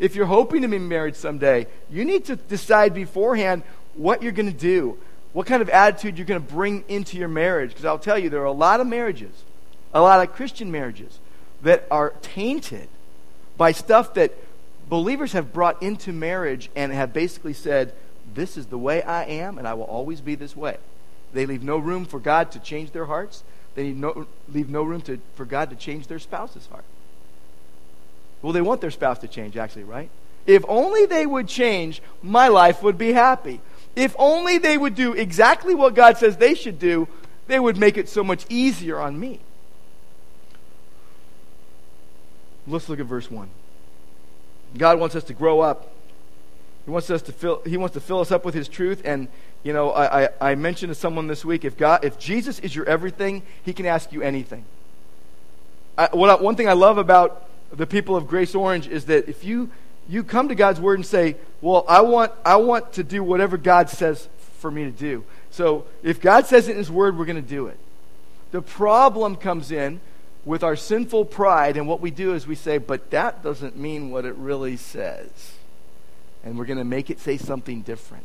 If 0.03 0.17
you're 0.17 0.27
hoping 0.27 0.63
to 0.63 0.69
be 0.69 0.81
married 0.81 1.15
someday, 1.15 1.69
you 1.89 2.05
need 2.05 2.25
to 2.25 2.35
decide 2.35 2.93
beforehand 2.93 3.63
what 3.95 4.21
you're 4.21 4.33
going 4.33 4.51
to 4.51 4.59
do, 4.59 4.99
what 5.33 5.47
kind 5.47 5.63
of 5.63 5.69
attitude 5.69 6.19
you're 6.19 6.27
going 6.27 6.45
to 6.45 6.53
bring 6.53 6.83
into 6.89 7.17
your 7.17 7.29
marriage. 7.29 7.71
Because 7.71 7.85
I'll 7.85 8.01
tell 8.01 8.19
you, 8.19 8.29
there 8.29 8.41
are 8.41 8.47
a 8.47 8.51
lot 8.51 8.81
of 8.81 8.89
marriages, 8.89 9.45
a 9.95 10.01
lot 10.01 10.21
of 10.21 10.35
Christian 10.35 10.73
marriages, 10.73 11.21
that 11.63 11.87
are 11.89 12.15
tainted 12.21 12.89
by 13.57 13.71
stuff 13.71 14.15
that 14.15 14.33
believers 14.89 15.35
have 15.35 15.53
brought 15.53 15.81
into 15.81 16.11
marriage 16.11 16.69
and 16.75 16.93
have 16.93 17.13
basically 17.13 17.53
said, 17.53 17.95
This 18.35 18.57
is 18.57 18.67
the 18.67 18.79
way 18.79 19.05
I 19.05 19.23
am, 19.23 19.57
and 19.57 19.69
I 19.69 19.75
will 19.75 19.85
always 19.85 20.21
be 20.21 20.35
this 20.35 20.57
way. 20.57 20.79
They 21.33 21.47
leave 21.47 21.63
no 21.63 21.79
room 21.79 22.07
for 22.07 22.19
God 22.19 22.51
to 22.53 22.59
change 22.59 22.91
their 22.91 23.07
hearts. 23.07 23.45
They 23.77 23.93
no, 23.93 24.27
leave 24.53 24.69
no 24.69 24.83
room 24.83 25.03
to, 25.03 25.21
for 25.37 25.45
God 25.45 25.71
to 25.71 25.77
change 25.77 26.09
their 26.09 26.19
spouse's 26.19 26.67
heart. 26.67 26.85
Well, 28.43 28.53
they 28.53 28.61
want 28.61 28.81
their 28.81 28.91
spouse 28.91 29.21
to 29.21 29.29
change, 29.29 29.57
actually, 29.57 29.85
right? 29.85 30.11
If 30.47 30.65
only 30.69 31.07
they 31.07 31.25
would 31.25 31.49
change, 31.49 32.03
my 32.23 32.49
life 32.49 32.83
would 32.83 32.99
be 32.99 33.13
happy. 33.13 33.61
If 33.95 34.17
only 34.19 34.59
they 34.59 34.77
would 34.77 34.95
do 34.95 35.13
exactly 35.13 35.75
what 35.75 35.95
God 35.95 36.19
says 36.19 36.37
they 36.37 36.55
should 36.55 36.79
do, 36.79 37.09
they 37.47 37.61
would 37.61 37.77
make 37.77 37.97
it 37.97 38.09
so 38.09 38.25
much 38.25 38.45
easier 38.49 38.99
on 38.99 39.19
me. 39.19 39.41
Let's 42.67 42.89
look 42.89 43.01
at 43.01 43.07
verse 43.07 43.31
1. 43.31 43.49
God 44.79 44.99
wants 44.99 45.15
us 45.15 45.25
to 45.25 45.35
grow 45.35 45.61
up. 45.61 45.93
He 46.85 46.91
wants 46.91 47.11
us 47.11 47.23
to 47.23 47.33
fill, 47.33 47.63
he 47.65 47.77
wants 47.77 47.95
to 47.95 48.01
fill 48.01 48.21
us 48.21 48.33
up 48.33 48.45
with 48.45 48.55
his 48.55 48.69
truth 48.69 49.03
and 49.05 49.29
you 49.63 49.73
know, 49.73 49.91
I, 49.91 50.25
I, 50.25 50.29
I, 50.41 50.55
mentioned 50.57 50.91
to 50.91 50.95
someone 50.97 51.29
this 51.29 51.45
week 51.45 51.65
if, 51.65 51.77
God, 51.77 52.05
if 52.05 52.19
Jesus 52.19 52.59
is 52.59 52.75
your 52.75 52.85
everything, 52.87 53.43
he 53.63 53.73
can 53.73 53.87
ask 53.87 54.13
you 54.13 54.21
anything. 54.21 54.65
I, 55.97 56.09
what 56.13 56.43
one 56.43 56.57
thing 56.57 56.69
I 56.69 56.73
love 56.73 56.99
about 56.99 57.49
the 57.73 57.87
people 57.87 58.17
of 58.17 58.27
Grace 58.27 58.55
Orange 58.55 58.87
is 58.87 59.07
that 59.07 59.29
if 59.29 59.45
you, 59.45 59.71
you 60.09 60.25
come 60.25 60.49
to 60.49 60.55
God's 60.55 60.81
Word 60.81 60.99
and 60.99 61.07
say, 61.07 61.37
Well, 61.61 61.85
I 61.89 62.03
want, 62.03 62.33
I 62.45 62.57
want 62.57 62.95
to 62.95 63.05
do 63.05 63.23
whatever 63.23 63.57
God 63.57 63.89
says 63.89 64.29
for 64.59 64.71
me 64.71 64.85
to 64.85 64.91
do. 64.91 65.25
So 65.51 65.85
if 66.03 66.21
God 66.21 66.47
says 66.47 66.69
it 66.69 66.73
in 66.73 66.79
His 66.79 66.91
Word, 66.91 67.19
we're 67.19 67.25
going 67.25 67.37
to 67.37 67.43
do 67.43 67.67
it. 67.67 67.79
The 68.51 68.63
problem 68.63 69.37
comes 69.37 69.71
in 69.71 70.01
with 70.45 70.63
our 70.63 70.77
sinful 70.77 71.27
pride, 71.27 71.77
and 71.77 71.87
what 71.87 72.01
we 72.01 72.11
do 72.11 72.35
is 72.35 72.47
we 72.47 72.55
say, 72.55 72.79
But 72.79 73.11
that 73.11 73.43
doesn't 73.43 73.77
mean 73.77 74.11
what 74.11 74.25
it 74.25 74.35
really 74.35 74.77
says. 74.77 75.53
And 76.45 76.59
we're 76.59 76.65
going 76.65 76.79
to 76.79 76.85
make 76.85 77.09
it 77.09 77.21
say 77.21 77.37
something 77.37 77.83
different 77.83 78.25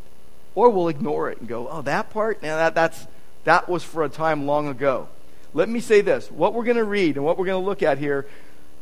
or 0.58 0.72
we'll 0.72 0.88
ignore 0.88 1.30
it 1.30 1.38
and 1.38 1.48
go, 1.48 1.70
oh, 1.70 1.84
that 1.84 2.10
part? 2.10 2.42
Now 2.42 2.56
that, 2.56 2.74
that's, 2.74 3.06
that 3.44 3.70
was 3.70 3.84
for 3.84 4.04
a 4.04 4.10
time 4.10 4.48
long 4.48 4.68
ago. 4.68 5.08
Let 5.54 5.70
me 5.70 5.80
say 5.80 6.01
this 6.01 6.32
what 6.32 6.56
we're 6.56 6.63
going 6.63 6.77
to 6.77 6.84
read 6.84 7.16
and 7.16 7.24
what 7.24 7.38
we're 7.38 7.46
going 7.46 7.62
to 7.62 7.66
look 7.66 7.84
at 7.84 8.00
here 8.00 8.25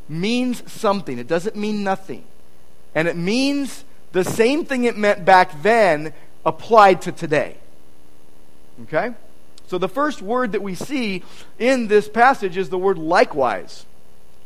means 0.08 0.70
something. 0.72 1.18
It 1.20 1.28
doesn't 1.28 1.56
mean 1.56 1.84
nothing. 1.84 2.24
And 2.94 3.08
it 3.08 3.18
means 3.18 3.84
the 4.12 4.24
same 4.24 4.66
thing 4.66 4.86
it 4.86 4.98
meant 4.98 5.26
back 5.26 5.62
then 5.62 6.14
applied 6.46 7.02
to 7.04 7.12
today. 7.12 7.58
Okay? 8.84 9.14
So 9.68 9.78
the 9.78 9.90
first 9.90 10.22
word 10.22 10.52
that 10.52 10.62
we 10.62 10.76
see 10.76 11.24
in 11.60 11.88
this 11.88 12.08
passage 12.08 12.56
is 12.56 12.70
the 12.70 12.78
word 12.78 12.98
likewise. 12.98 13.86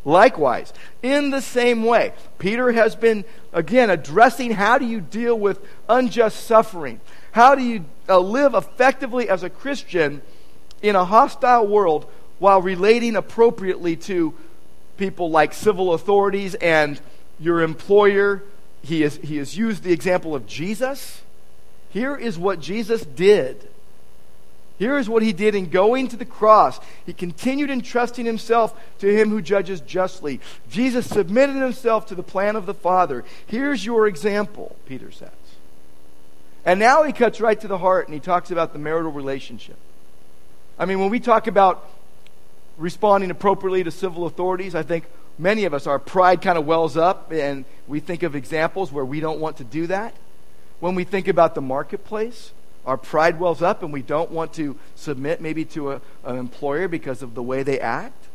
Likewise, 0.06 0.72
in 1.04 1.30
the 1.30 1.42
same 1.42 1.84
way, 1.84 2.14
Peter 2.38 2.72
has 2.72 2.96
been, 2.96 3.26
again, 3.52 3.90
addressing 3.90 4.52
how 4.52 4.78
do 4.78 4.86
you 4.86 5.02
deal 5.02 5.38
with 5.38 5.60
unjust 5.90 6.46
suffering? 6.46 7.02
How 7.34 7.54
do 7.54 7.62
you 7.62 7.84
uh, 8.08 8.18
live 8.18 8.54
effectively 8.54 9.30
as 9.30 9.44
a 9.44 9.50
Christian 9.50 10.22
in 10.82 10.96
a 10.96 11.04
hostile 11.04 11.68
world 11.68 12.10
while 12.40 12.62
relating 12.62 13.18
appropriately 13.18 13.98
to 13.98 14.34
people 15.00 15.32
like 15.32 15.54
civil 15.54 15.94
authorities 15.94 16.54
and 16.56 17.02
your 17.40 17.62
employer? 17.62 18.44
He, 18.84 19.02
is, 19.04 19.18
he 19.18 19.38
has 19.38 19.58
used 19.58 19.84
the 19.84 19.92
example 19.92 20.36
of 20.36 20.46
Jesus. 20.46 21.22
Here 21.90 22.16
is 22.16 22.38
what 22.38 22.60
Jesus 22.60 23.04
did. 23.04 23.68
Here 24.78 24.98
is 24.98 25.10
what 25.10 25.24
he 25.24 25.34
did 25.34 25.56
in 25.56 25.70
going 25.70 26.08
to 26.10 26.16
the 26.16 26.24
cross. 26.24 26.80
He 27.06 27.12
continued 27.12 27.70
entrusting 27.70 28.26
himself 28.26 28.80
to 29.00 29.14
him 29.14 29.30
who 29.30 29.42
judges 29.42 29.82
justly. 29.82 30.40
Jesus 30.70 31.06
submitted 31.06 31.56
himself 31.56 32.06
to 32.08 32.16
the 32.16 32.24
plan 32.24 32.56
of 32.56 32.66
the 32.66 32.74
Father. 32.74 33.26
Here's 33.48 33.86
your 33.86 34.08
example, 34.08 34.78
Peter 34.86 35.12
says. 35.12 35.32
And 36.64 36.80
now 36.80 37.04
he 37.04 37.12
cuts 37.12 37.42
right 37.42 37.60
to 37.60 37.68
the 37.68 37.78
heart 37.78 38.08
and 38.08 38.14
he 38.14 38.22
talks 38.22 38.52
about 38.52 38.72
the 38.72 38.80
marital 38.80 39.12
relationship. 39.12 39.78
I 40.78 40.86
mean, 40.86 41.02
when 41.02 41.10
we 41.10 41.20
talk 41.20 41.48
about 41.48 41.86
responding 42.80 43.30
appropriately 43.30 43.84
to 43.84 43.92
civil 43.92 44.26
authorities, 44.26 44.74
I 44.74 44.84
think 44.84 45.06
many 45.38 45.66
of 45.66 45.74
us, 45.74 45.86
our 45.86 46.00
pride 46.00 46.42
kind 46.42 46.58
of 46.58 46.66
wells 46.66 46.98
up 46.98 47.32
and 47.32 47.66
we 47.88 48.00
think 48.00 48.24
of 48.24 48.36
examples 48.36 48.92
where 48.92 49.06
we 49.06 49.20
don't 49.20 49.40
want 49.40 49.58
to 49.58 49.64
do 49.64 49.86
that. 49.88 50.16
When 50.80 50.96
we 50.96 51.04
think 51.04 51.28
about 51.28 51.56
the 51.56 51.62
marketplace, 51.62 52.52
our 52.86 52.98
pride 52.98 53.40
wells 53.40 53.62
up 53.62 53.84
and 53.84 53.92
we 53.92 54.02
don't 54.02 54.32
want 54.32 54.54
to 54.54 54.78
submit 54.96 55.42
maybe 55.42 55.66
to 55.66 55.92
a, 55.92 56.02
an 56.24 56.38
employer 56.38 56.88
because 56.88 57.22
of 57.22 57.36
the 57.36 57.44
way 57.44 57.64
they 57.64 57.80
act. 57.80 58.26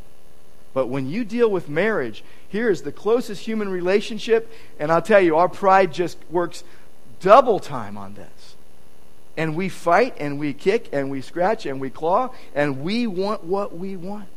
But 0.74 0.88
when 0.88 1.08
you 1.08 1.24
deal 1.24 1.50
with 1.50 1.68
marriage, 1.68 2.22
here 2.48 2.68
is 2.68 2.82
the 2.82 2.92
closest 2.92 3.46
human 3.46 3.68
relationship, 3.68 4.52
and 4.78 4.90
I'll 4.90 5.02
tell 5.02 5.20
you, 5.20 5.36
our 5.36 5.48
pride 5.48 5.92
just 5.92 6.18
works 6.30 6.64
double 7.20 7.60
time 7.60 7.96
on 7.96 8.14
this. 8.14 8.56
And 9.36 9.56
we 9.56 9.68
fight 9.68 10.16
and 10.18 10.38
we 10.38 10.52
kick 10.52 10.88
and 10.92 11.10
we 11.10 11.20
scratch 11.20 11.64
and 11.64 11.80
we 11.80 11.90
claw 11.90 12.30
and 12.54 12.82
we 12.82 13.06
want 13.06 13.44
what 13.44 13.76
we 13.76 13.96
want. 13.96 14.28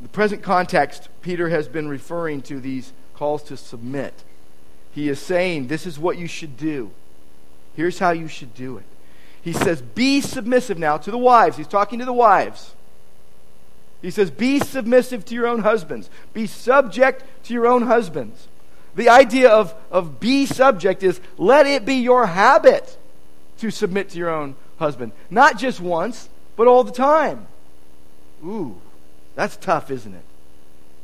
The 0.00 0.08
present 0.08 0.42
context, 0.42 1.08
Peter 1.22 1.48
has 1.48 1.68
been 1.68 1.88
referring 1.88 2.42
to 2.42 2.60
these 2.60 2.92
calls 3.14 3.42
to 3.44 3.56
submit. 3.56 4.14
He 4.92 5.08
is 5.08 5.20
saying, 5.20 5.66
This 5.66 5.86
is 5.86 5.98
what 5.98 6.18
you 6.18 6.26
should 6.26 6.56
do. 6.56 6.90
Here's 7.76 7.98
how 7.98 8.10
you 8.10 8.28
should 8.28 8.54
do 8.54 8.78
it. 8.78 8.84
He 9.42 9.52
says, 9.52 9.82
Be 9.82 10.20
submissive 10.20 10.78
now 10.78 10.96
to 10.98 11.10
the 11.10 11.18
wives. 11.18 11.56
He's 11.56 11.66
talking 11.66 11.98
to 11.98 12.04
the 12.04 12.12
wives. 12.12 12.74
He 14.02 14.10
says, 14.10 14.30
Be 14.30 14.58
submissive 14.58 15.24
to 15.26 15.34
your 15.34 15.46
own 15.46 15.60
husbands. 15.60 16.08
Be 16.32 16.46
subject 16.46 17.22
to 17.44 17.54
your 17.54 17.66
own 17.66 17.82
husbands. 17.82 18.48
The 18.94 19.08
idea 19.08 19.50
of, 19.50 19.74
of 19.90 20.18
be 20.18 20.46
subject 20.46 21.02
is 21.02 21.20
let 21.38 21.66
it 21.66 21.84
be 21.84 21.96
your 21.96 22.26
habit 22.26 22.96
to 23.58 23.70
submit 23.70 24.10
to 24.10 24.18
your 24.18 24.30
own 24.30 24.56
husband. 24.78 25.12
Not 25.30 25.58
just 25.58 25.80
once, 25.80 26.28
but 26.56 26.66
all 26.66 26.82
the 26.82 26.92
time. 26.92 27.46
Ooh. 28.44 28.80
That's 29.34 29.56
tough, 29.56 29.90
isn't 29.90 30.14
it? 30.14 30.24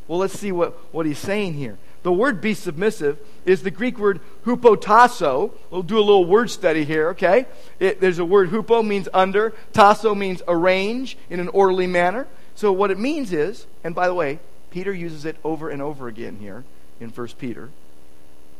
Well, 0.08 0.18
let's 0.18 0.38
see 0.38 0.52
what, 0.52 0.72
what 0.92 1.06
he's 1.06 1.18
saying 1.18 1.54
here. 1.54 1.78
The 2.02 2.12
word 2.12 2.40
be 2.40 2.54
submissive 2.54 3.18
is 3.44 3.62
the 3.62 3.70
Greek 3.70 3.98
word 3.98 4.20
hupotasso. 4.44 5.50
We'll 5.70 5.82
do 5.82 5.98
a 5.98 6.00
little 6.00 6.24
word 6.24 6.50
study 6.50 6.84
here, 6.84 7.08
okay? 7.10 7.46
It, 7.80 8.00
there's 8.00 8.20
a 8.20 8.24
word 8.24 8.50
hupo 8.50 8.86
means 8.86 9.08
under, 9.12 9.52
tasso 9.72 10.14
means 10.14 10.40
arrange 10.46 11.18
in 11.28 11.40
an 11.40 11.48
orderly 11.48 11.88
manner. 11.88 12.28
So 12.54 12.72
what 12.72 12.92
it 12.92 12.98
means 12.98 13.32
is, 13.32 13.66
and 13.82 13.92
by 13.92 14.06
the 14.06 14.14
way, 14.14 14.38
Peter 14.70 14.92
uses 14.92 15.24
it 15.24 15.36
over 15.42 15.68
and 15.68 15.82
over 15.82 16.06
again 16.06 16.36
here 16.40 16.62
in 17.00 17.10
1 17.10 17.28
Peter, 17.38 17.70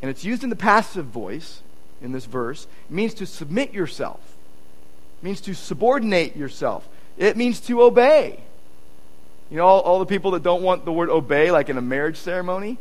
and 0.03 0.11
it's 0.11 0.25
used 0.25 0.43
in 0.43 0.51
the 0.51 0.57
passive 0.57 1.07
voice 1.07 1.63
in 2.03 2.13
this 2.13 2.25
verse. 2.25 2.67
It 2.91 2.95
means 2.95 3.15
to 3.15 3.27
submit 3.27 3.73
yourself. 3.73 4.21
It 5.21 5.25
means 5.25 5.41
to 5.43 5.55
subordinate 5.55 6.37
yourself. 6.37 6.89
It 7.17 7.37
means 7.37 7.61
to 7.61 7.83
obey. 7.83 8.41
You 9.51 9.59
know, 9.59 9.67
all, 9.67 9.81
all 9.81 9.99
the 9.99 10.07
people 10.07 10.33
that 10.33 10.43
don't 10.43 10.63
want 10.63 10.85
the 10.85 10.93
word 10.93 11.09
obey, 11.09 11.51
like 11.51 11.69
in 11.69 11.79
a 11.79 11.83
marriage 11.83 12.17
ceremony? 12.17 12.79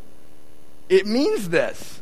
It 0.88 1.06
means 1.06 1.48
this. 1.48 2.00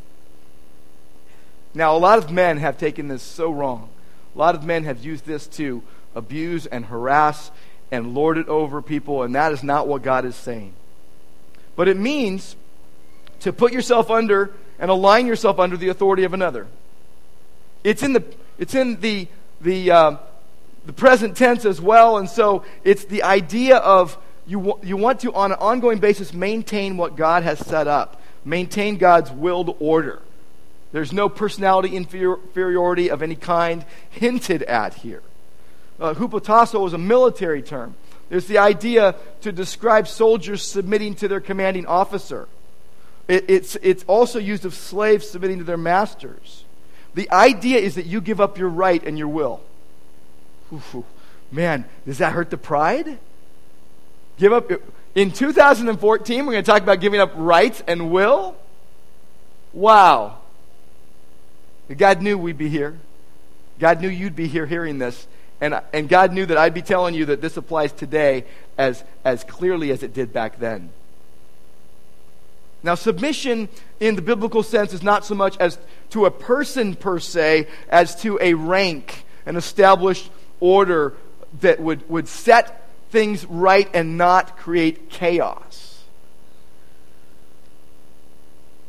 Now, 1.73 1.95
a 1.95 1.99
lot 1.99 2.17
of 2.17 2.31
men 2.31 2.57
have 2.57 2.77
taken 2.77 3.07
this 3.07 3.21
so 3.21 3.51
wrong. 3.51 3.89
A 4.33 4.37
lot 4.37 4.55
of 4.55 4.63
men 4.63 4.85
have 4.85 5.03
used 5.03 5.25
this 5.25 5.47
to 5.47 5.83
abuse 6.15 6.65
and 6.65 6.85
harass 6.85 7.51
and 7.91 8.13
lord 8.13 8.37
it 8.37 8.47
over 8.47 8.81
people, 8.81 9.23
and 9.23 9.35
that 9.35 9.51
is 9.51 9.63
not 9.63 9.87
what 9.87 10.01
God 10.01 10.25
is 10.25 10.35
saying. 10.35 10.73
But 11.75 11.87
it 11.87 11.97
means 11.97 12.55
to 13.41 13.53
put 13.53 13.73
yourself 13.73 14.09
under 14.09 14.53
and 14.79 14.89
align 14.89 15.27
yourself 15.27 15.59
under 15.59 15.77
the 15.77 15.89
authority 15.89 16.23
of 16.23 16.33
another. 16.33 16.67
It's 17.83 18.01
in 18.01 18.13
the, 18.13 18.23
it's 18.57 18.73
in 18.73 18.99
the, 19.01 19.27
the, 19.61 19.91
uh, 19.91 20.17
the 20.85 20.93
present 20.93 21.37
tense 21.37 21.65
as 21.65 21.79
well, 21.79 22.17
and 22.17 22.29
so 22.29 22.63
it's 22.83 23.05
the 23.05 23.23
idea 23.23 23.77
of 23.77 24.17
you, 24.47 24.79
you 24.83 24.97
want 24.97 25.21
to, 25.21 25.33
on 25.33 25.51
an 25.51 25.57
ongoing 25.59 25.99
basis, 25.99 26.33
maintain 26.33 26.97
what 26.97 27.15
God 27.15 27.43
has 27.43 27.59
set 27.59 27.87
up, 27.87 28.21
maintain 28.43 28.97
God's 28.97 29.31
willed 29.31 29.75
order. 29.79 30.21
There's 30.91 31.11
no 31.11 31.27
personality 31.29 31.95
inferiority 31.95 33.09
of 33.09 33.21
any 33.21 33.35
kind 33.35 33.83
hinted 34.11 34.63
at 34.63 34.93
here. 34.93 35.21
Uh, 35.99 36.13
hupotasso 36.13 36.79
was 36.79 36.93
a 36.93 36.97
military 36.97 37.61
term. 37.61 37.95
There's 38.29 38.47
the 38.47 38.57
idea 38.57 39.15
to 39.41 39.51
describe 39.51 40.07
soldiers 40.07 40.61
submitting 40.61 41.15
to 41.15 41.27
their 41.27 41.39
commanding 41.39 41.85
officer. 41.85 42.47
It, 43.27 43.45
it's, 43.49 43.75
it's 43.81 44.03
also 44.07 44.39
used 44.39 44.65
of 44.65 44.73
slaves 44.73 45.29
submitting 45.29 45.59
to 45.59 45.63
their 45.63 45.77
masters. 45.77 46.63
The 47.13 47.29
idea 47.31 47.79
is 47.79 47.95
that 47.95 48.05
you 48.05 48.21
give 48.21 48.41
up 48.41 48.57
your 48.57 48.69
right 48.69 49.03
and 49.03 49.17
your 49.17 49.27
will. 49.27 49.61
Ooh, 50.73 51.05
man, 51.51 51.85
does 52.05 52.17
that 52.17 52.33
hurt 52.33 52.49
the 52.49 52.57
pride? 52.57 53.17
Give 54.37 54.51
up. 54.51 54.71
In 55.13 55.31
2014, 55.31 56.45
we're 56.45 56.51
going 56.51 56.63
to 56.63 56.69
talk 56.69 56.81
about 56.81 56.99
giving 56.99 57.21
up 57.21 57.31
rights 57.35 57.81
and 57.87 58.11
will. 58.11 58.55
Wow. 59.73 60.39
God 61.95 62.21
knew 62.21 62.37
we'd 62.37 62.57
be 62.57 62.69
here. 62.69 62.97
God 63.79 64.01
knew 64.01 64.09
you'd 64.09 64.35
be 64.35 64.47
here 64.47 64.65
hearing 64.65 64.97
this. 64.97 65.27
And, 65.61 65.79
and 65.93 66.09
God 66.09 66.33
knew 66.33 66.45
that 66.45 66.57
I'd 66.57 66.73
be 66.73 66.81
telling 66.81 67.15
you 67.15 67.25
that 67.27 67.41
this 67.41 67.55
applies 67.55 67.93
today 67.93 68.45
as, 68.77 69.03
as 69.23 69.43
clearly 69.45 69.91
as 69.91 70.03
it 70.03 70.13
did 70.13 70.33
back 70.33 70.59
then. 70.59 70.89
Now, 72.83 72.95
submission 72.95 73.69
in 73.99 74.15
the 74.15 74.21
biblical 74.21 74.63
sense 74.63 74.93
is 74.93 75.01
not 75.01 75.25
so 75.25 75.33
much 75.33 75.57
as 75.57 75.79
to 76.11 76.25
a 76.25 76.31
person 76.31 76.95
per 76.95 77.19
se, 77.19 77.67
as 77.89 78.21
to 78.21 78.37
a 78.41 78.53
rank, 78.53 79.25
an 79.45 79.55
established 79.55 80.29
order 80.59 81.13
that 81.61 81.79
would, 81.79 82.07
would 82.09 82.27
set 82.27 82.84
things 83.09 83.45
right 83.45 83.89
and 83.93 84.17
not 84.17 84.57
create 84.57 85.09
chaos. 85.09 86.03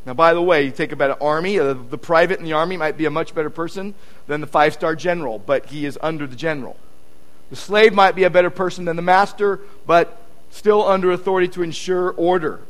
Now, 0.06 0.14
by 0.14 0.34
the 0.34 0.42
way, 0.42 0.64
you 0.64 0.70
think 0.70 0.92
about 0.92 1.10
an 1.10 1.16
army, 1.20 1.58
uh, 1.58 1.72
the 1.74 1.98
private 1.98 2.38
in 2.38 2.44
the 2.44 2.52
army 2.52 2.76
might 2.76 2.96
be 2.96 3.06
a 3.06 3.10
much 3.10 3.34
better 3.34 3.50
person 3.50 3.94
than 4.28 4.40
the 4.40 4.46
five 4.46 4.72
star 4.72 4.94
general, 4.94 5.40
but 5.40 5.66
he 5.66 5.84
is 5.84 5.98
under 6.00 6.28
the 6.28 6.36
general. 6.36 6.76
The 7.50 7.56
slave 7.56 7.92
might 7.92 8.14
be 8.14 8.22
a 8.22 8.30
better 8.30 8.50
person 8.50 8.84
than 8.84 8.94
the 8.96 9.02
master, 9.02 9.60
but 9.84 10.20
still 10.50 10.86
under 10.86 11.10
authority 11.10 11.48
to 11.48 11.62
ensure 11.62 12.12
order. 12.12 12.60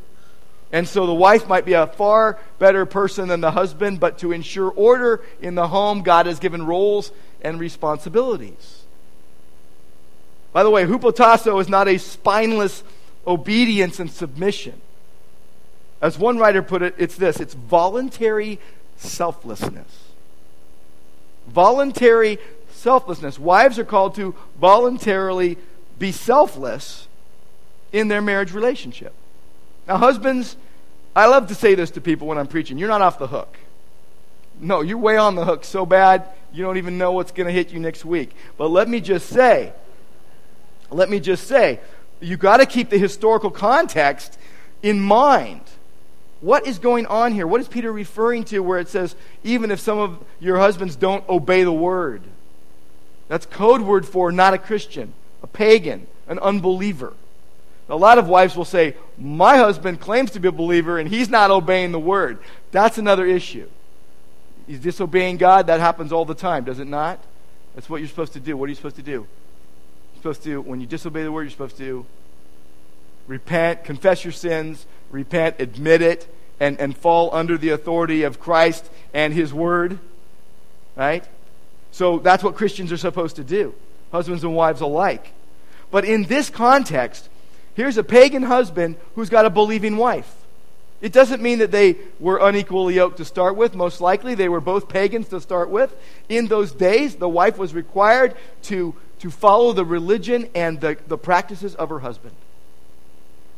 And 0.72 0.88
so 0.88 1.06
the 1.06 1.14
wife 1.14 1.46
might 1.46 1.64
be 1.64 1.74
a 1.74 1.86
far 1.86 2.38
better 2.58 2.86
person 2.86 3.28
than 3.28 3.40
the 3.40 3.52
husband, 3.52 4.00
but 4.00 4.18
to 4.18 4.32
ensure 4.32 4.70
order 4.70 5.22
in 5.40 5.54
the 5.54 5.68
home, 5.68 6.02
God 6.02 6.26
has 6.26 6.38
given 6.38 6.66
roles 6.66 7.12
and 7.42 7.60
responsibilities. 7.60 8.85
By 10.56 10.62
the 10.62 10.70
way, 10.70 10.86
hupotasso 10.86 11.60
is 11.60 11.68
not 11.68 11.86
a 11.86 11.98
spineless 11.98 12.82
obedience 13.26 14.00
and 14.00 14.10
submission. 14.10 14.80
As 16.00 16.18
one 16.18 16.38
writer 16.38 16.62
put 16.62 16.80
it, 16.80 16.94
it's 16.96 17.14
this 17.14 17.40
it's 17.40 17.52
voluntary 17.52 18.58
selflessness. 18.96 20.04
Voluntary 21.46 22.38
selflessness. 22.70 23.38
Wives 23.38 23.78
are 23.78 23.84
called 23.84 24.14
to 24.14 24.34
voluntarily 24.58 25.58
be 25.98 26.10
selfless 26.10 27.06
in 27.92 28.08
their 28.08 28.22
marriage 28.22 28.54
relationship. 28.54 29.12
Now, 29.86 29.98
husbands, 29.98 30.56
I 31.14 31.26
love 31.26 31.48
to 31.48 31.54
say 31.54 31.74
this 31.74 31.90
to 31.90 32.00
people 32.00 32.28
when 32.28 32.38
I'm 32.38 32.46
preaching 32.46 32.78
you're 32.78 32.88
not 32.88 33.02
off 33.02 33.18
the 33.18 33.26
hook. 33.26 33.58
No, 34.58 34.80
you're 34.80 34.96
way 34.96 35.18
on 35.18 35.34
the 35.34 35.44
hook 35.44 35.66
so 35.66 35.84
bad 35.84 36.26
you 36.50 36.64
don't 36.64 36.78
even 36.78 36.96
know 36.96 37.12
what's 37.12 37.32
going 37.32 37.46
to 37.46 37.52
hit 37.52 37.72
you 37.72 37.78
next 37.78 38.06
week. 38.06 38.30
But 38.56 38.68
let 38.68 38.88
me 38.88 39.02
just 39.02 39.28
say, 39.28 39.74
let 40.90 41.10
me 41.10 41.20
just 41.20 41.46
say, 41.46 41.80
you've 42.20 42.40
got 42.40 42.58
to 42.58 42.66
keep 42.66 42.90
the 42.90 42.98
historical 42.98 43.50
context 43.50 44.38
in 44.82 45.00
mind. 45.00 45.62
What 46.40 46.66
is 46.66 46.78
going 46.78 47.06
on 47.06 47.32
here? 47.32 47.46
What 47.46 47.60
is 47.60 47.68
Peter 47.68 47.90
referring 47.90 48.44
to 48.44 48.60
where 48.60 48.78
it 48.78 48.88
says, 48.88 49.16
even 49.42 49.70
if 49.70 49.80
some 49.80 49.98
of 49.98 50.22
your 50.38 50.58
husbands 50.58 50.96
don't 50.96 51.26
obey 51.28 51.64
the 51.64 51.72
word? 51.72 52.22
That's 53.28 53.46
code 53.46 53.80
word 53.80 54.06
for 54.06 54.30
not 54.30 54.54
a 54.54 54.58
Christian, 54.58 55.12
a 55.42 55.46
pagan, 55.46 56.06
an 56.28 56.38
unbeliever. 56.38 57.14
A 57.88 57.96
lot 57.96 58.18
of 58.18 58.28
wives 58.28 58.56
will 58.56 58.64
say, 58.64 58.94
My 59.16 59.56
husband 59.56 60.00
claims 60.00 60.32
to 60.32 60.40
be 60.40 60.48
a 60.48 60.52
believer 60.52 60.98
and 60.98 61.08
he's 61.08 61.28
not 61.28 61.50
obeying 61.50 61.92
the 61.92 62.00
word. 62.00 62.38
That's 62.72 62.98
another 62.98 63.24
issue. 63.24 63.68
He's 64.66 64.80
disobeying 64.80 65.36
God. 65.36 65.68
That 65.68 65.80
happens 65.80 66.12
all 66.12 66.24
the 66.24 66.34
time, 66.34 66.64
does 66.64 66.80
it 66.80 66.88
not? 66.88 67.20
That's 67.74 67.88
what 67.88 68.00
you're 68.00 68.08
supposed 68.08 68.32
to 68.32 68.40
do. 68.40 68.56
What 68.56 68.66
are 68.66 68.68
you 68.70 68.74
supposed 68.74 68.96
to 68.96 69.02
do? 69.02 69.26
Supposed 70.16 70.42
to, 70.44 70.60
when 70.60 70.80
you 70.80 70.86
disobey 70.86 71.22
the 71.22 71.32
word, 71.32 71.42
you're 71.42 71.50
supposed 71.50 71.78
to 71.78 72.06
repent, 73.26 73.84
confess 73.84 74.24
your 74.24 74.32
sins, 74.32 74.86
repent, 75.10 75.56
admit 75.58 76.02
it, 76.02 76.32
and, 76.60 76.78
and 76.80 76.96
fall 76.96 77.34
under 77.34 77.58
the 77.58 77.70
authority 77.70 78.22
of 78.22 78.40
Christ 78.40 78.88
and 79.12 79.32
His 79.32 79.52
Word. 79.52 79.98
Right? 80.94 81.24
So 81.92 82.18
that's 82.18 82.42
what 82.42 82.54
Christians 82.54 82.92
are 82.92 82.96
supposed 82.96 83.36
to 83.36 83.44
do, 83.44 83.74
husbands 84.12 84.44
and 84.44 84.54
wives 84.54 84.80
alike. 84.80 85.32
But 85.90 86.04
in 86.04 86.24
this 86.24 86.50
context, 86.50 87.28
here's 87.74 87.96
a 87.96 88.04
pagan 88.04 88.42
husband 88.42 88.96
who's 89.14 89.30
got 89.30 89.46
a 89.46 89.50
believing 89.50 89.96
wife. 89.96 90.32
It 91.00 91.12
doesn't 91.12 91.42
mean 91.42 91.58
that 91.58 91.70
they 91.70 91.96
were 92.18 92.38
unequally 92.38 92.94
yoked 92.94 93.18
to 93.18 93.24
start 93.24 93.54
with. 93.56 93.74
Most 93.74 94.00
likely, 94.00 94.34
they 94.34 94.48
were 94.48 94.62
both 94.62 94.88
pagans 94.88 95.28
to 95.28 95.40
start 95.40 95.68
with. 95.68 95.94
In 96.28 96.46
those 96.46 96.72
days, 96.72 97.16
the 97.16 97.28
wife 97.28 97.58
was 97.58 97.74
required 97.74 98.34
to 98.64 98.94
to 99.20 99.30
follow 99.30 99.72
the 99.72 99.84
religion 99.84 100.48
and 100.54 100.80
the, 100.80 100.96
the 101.06 101.18
practices 101.18 101.74
of 101.74 101.88
her 101.88 102.00
husband. 102.00 102.34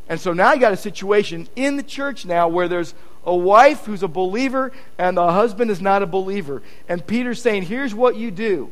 And 0.08 0.20
so 0.20 0.32
now 0.32 0.52
you 0.54 0.60
got 0.60 0.72
a 0.72 0.76
situation 0.76 1.48
in 1.56 1.76
the 1.76 1.82
church 1.82 2.24
now 2.24 2.48
where 2.48 2.68
there's 2.68 2.94
a 3.24 3.34
wife 3.34 3.84
who's 3.84 4.02
a 4.02 4.08
believer 4.08 4.72
and 4.96 5.16
the 5.16 5.32
husband 5.32 5.70
is 5.70 5.80
not 5.80 6.02
a 6.02 6.06
believer. 6.06 6.62
And 6.88 7.06
Peter's 7.06 7.42
saying, 7.42 7.64
here's 7.64 7.94
what 7.94 8.16
you 8.16 8.30
do 8.30 8.70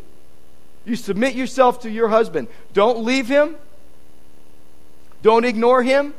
you 0.84 0.96
submit 0.96 1.34
yourself 1.34 1.80
to 1.80 1.90
your 1.90 2.08
husband. 2.08 2.46
Don't 2.72 3.04
leave 3.04 3.26
him, 3.26 3.56
Don't 5.22 5.44
ignore 5.44 5.82
him. 5.82 6.14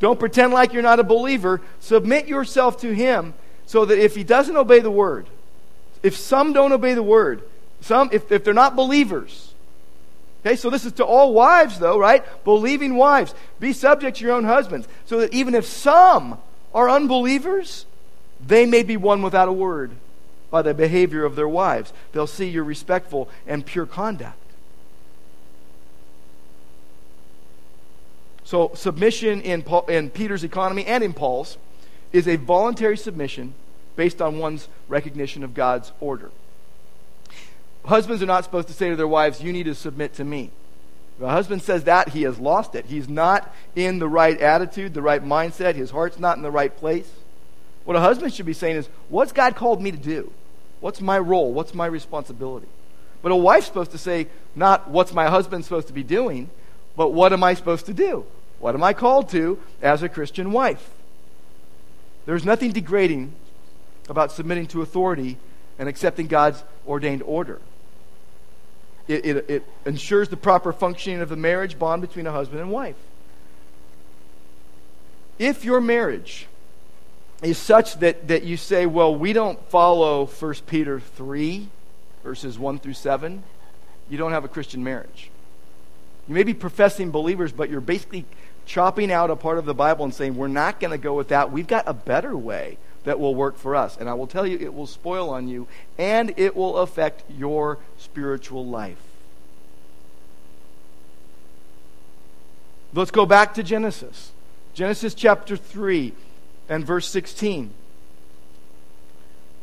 Don't 0.00 0.18
pretend 0.18 0.52
like 0.52 0.72
you're 0.72 0.82
not 0.82 0.98
a 0.98 1.04
believer. 1.04 1.60
Submit 1.78 2.26
yourself 2.26 2.80
to 2.80 2.92
him 2.92 3.34
so 3.66 3.84
that 3.84 3.98
if 3.98 4.16
he 4.16 4.24
doesn't 4.24 4.56
obey 4.56 4.80
the 4.80 4.90
word, 4.90 5.26
if 6.02 6.16
some 6.16 6.52
don't 6.52 6.72
obey 6.72 6.94
the 6.94 7.02
word, 7.02 7.42
some 7.80 8.08
if, 8.12 8.32
if 8.32 8.42
they're 8.42 8.52
not 8.52 8.74
believers, 8.74 9.49
okay, 10.44 10.56
so 10.56 10.70
this 10.70 10.84
is 10.84 10.92
to 10.92 11.04
all 11.04 11.32
wives 11.32 11.78
though, 11.78 11.98
right? 11.98 12.24
Believing 12.44 12.96
wives, 12.96 13.34
be 13.58 13.72
subject 13.72 14.18
to 14.18 14.24
your 14.24 14.34
own 14.34 14.44
husbands, 14.44 14.88
so 15.06 15.20
that 15.20 15.32
even 15.32 15.54
if 15.54 15.64
some 15.64 16.38
are 16.74 16.88
unbelievers, 16.88 17.86
they 18.44 18.66
may 18.66 18.82
be 18.82 18.96
won 18.96 19.22
without 19.22 19.48
a 19.48 19.52
word 19.52 19.92
by 20.50 20.62
the 20.62 20.74
behavior 20.74 21.24
of 21.24 21.36
their 21.36 21.48
wives. 21.48 21.92
They'll 22.12 22.26
see 22.26 22.48
your 22.48 22.64
respectful 22.64 23.28
and 23.46 23.64
pure 23.64 23.86
conduct. 23.86 24.36
So, 28.44 28.72
submission 28.74 29.42
in, 29.42 29.62
Paul, 29.62 29.86
in 29.86 30.10
Peter's 30.10 30.42
economy 30.42 30.84
and 30.84 31.04
in 31.04 31.12
Paul's 31.12 31.56
is 32.12 32.26
a 32.26 32.34
voluntary 32.34 32.96
submission 32.96 33.54
based 33.94 34.20
on 34.20 34.38
one's 34.38 34.66
recognition 34.88 35.44
of 35.44 35.54
God's 35.54 35.92
order. 36.00 36.32
Husbands 37.84 38.22
are 38.22 38.26
not 38.26 38.44
supposed 38.44 38.68
to 38.68 38.74
say 38.74 38.90
to 38.90 38.96
their 38.96 39.08
wives, 39.08 39.42
You 39.42 39.52
need 39.52 39.64
to 39.64 39.74
submit 39.74 40.14
to 40.14 40.24
me. 40.24 40.50
If 41.16 41.24
a 41.24 41.30
husband 41.30 41.62
says 41.62 41.84
that, 41.84 42.10
he 42.10 42.22
has 42.22 42.38
lost 42.38 42.74
it. 42.74 42.86
He's 42.86 43.08
not 43.08 43.54
in 43.76 43.98
the 43.98 44.08
right 44.08 44.40
attitude, 44.40 44.94
the 44.94 45.02
right 45.02 45.22
mindset. 45.22 45.74
His 45.74 45.90
heart's 45.90 46.18
not 46.18 46.36
in 46.36 46.42
the 46.42 46.50
right 46.50 46.74
place. 46.74 47.10
What 47.84 47.96
a 47.96 48.00
husband 48.00 48.32
should 48.32 48.46
be 48.46 48.52
saying 48.52 48.76
is, 48.76 48.88
What's 49.08 49.32
God 49.32 49.56
called 49.56 49.82
me 49.82 49.90
to 49.90 49.98
do? 49.98 50.32
What's 50.80 51.00
my 51.00 51.18
role? 51.18 51.52
What's 51.52 51.74
my 51.74 51.86
responsibility? 51.86 52.68
But 53.22 53.32
a 53.32 53.36
wife's 53.36 53.66
supposed 53.66 53.90
to 53.92 53.98
say, 53.98 54.28
not 54.54 54.88
what's 54.88 55.12
my 55.12 55.28
husband 55.28 55.64
supposed 55.64 55.88
to 55.88 55.92
be 55.92 56.02
doing, 56.02 56.48
but 56.96 57.10
what 57.10 57.32
am 57.32 57.44
I 57.44 57.54
supposed 57.54 57.86
to 57.86 57.94
do? 57.94 58.24
What 58.58 58.74
am 58.74 58.82
I 58.82 58.92
called 58.92 59.28
to 59.30 59.58
as 59.82 60.02
a 60.02 60.08
Christian 60.08 60.52
wife? 60.52 60.90
There's 62.26 62.44
nothing 62.44 62.72
degrading 62.72 63.32
about 64.08 64.32
submitting 64.32 64.66
to 64.68 64.82
authority 64.82 65.36
and 65.80 65.88
accepting 65.88 66.26
God's 66.26 66.62
ordained 66.86 67.22
order. 67.22 67.58
It, 69.08 69.24
it, 69.24 69.50
it, 69.50 69.66
ensures 69.86 70.28
the 70.28 70.36
proper 70.36 70.74
functioning 70.74 71.22
of 71.22 71.30
the 71.30 71.36
marriage 71.36 71.78
bond 71.78 72.02
between 72.02 72.26
a 72.26 72.30
husband 72.30 72.60
and 72.60 72.70
wife. 72.70 72.96
If 75.38 75.64
your 75.64 75.80
marriage 75.80 76.46
is 77.42 77.56
such 77.56 77.98
that, 78.00 78.28
that 78.28 78.44
you 78.44 78.58
say, 78.58 78.84
well, 78.84 79.14
we 79.14 79.32
don't 79.32 79.58
follow 79.70 80.26
1 80.26 80.54
Peter 80.66 81.00
3, 81.00 81.66
verses 82.22 82.58
1 82.58 82.78
through 82.78 82.92
7, 82.92 83.42
you 84.10 84.18
don't 84.18 84.32
have 84.32 84.44
a 84.44 84.48
Christian 84.48 84.84
marriage. 84.84 85.30
You 86.28 86.34
may 86.34 86.42
be 86.42 86.52
professing 86.52 87.10
believers, 87.10 87.52
but 87.52 87.70
you're 87.70 87.80
basically 87.80 88.26
chopping 88.66 89.10
out 89.10 89.30
a 89.30 89.36
part 89.36 89.56
of 89.56 89.64
the 89.64 89.74
Bible 89.74 90.04
and 90.04 90.14
saying, 90.14 90.36
we're 90.36 90.46
not 90.46 90.78
going 90.78 90.90
to 90.90 90.98
go 90.98 91.14
with 91.14 91.28
that. 91.28 91.50
We've 91.50 91.66
got 91.66 91.84
a 91.86 91.94
better 91.94 92.36
way 92.36 92.76
that 93.04 93.18
will 93.18 93.34
work 93.34 93.56
for 93.56 93.74
us. 93.74 93.96
And 93.96 94.08
I 94.08 94.14
will 94.14 94.26
tell 94.26 94.46
you, 94.46 94.58
it 94.58 94.74
will 94.74 94.86
spoil 94.86 95.30
on 95.30 95.48
you 95.48 95.66
and 95.98 96.34
it 96.36 96.54
will 96.54 96.78
affect 96.78 97.22
your 97.30 97.78
spiritual 97.98 98.66
life. 98.66 99.00
Let's 102.92 103.10
go 103.10 103.24
back 103.24 103.54
to 103.54 103.62
Genesis. 103.62 104.32
Genesis 104.74 105.14
chapter 105.14 105.56
3 105.56 106.12
and 106.68 106.84
verse 106.84 107.06
16. 107.08 107.70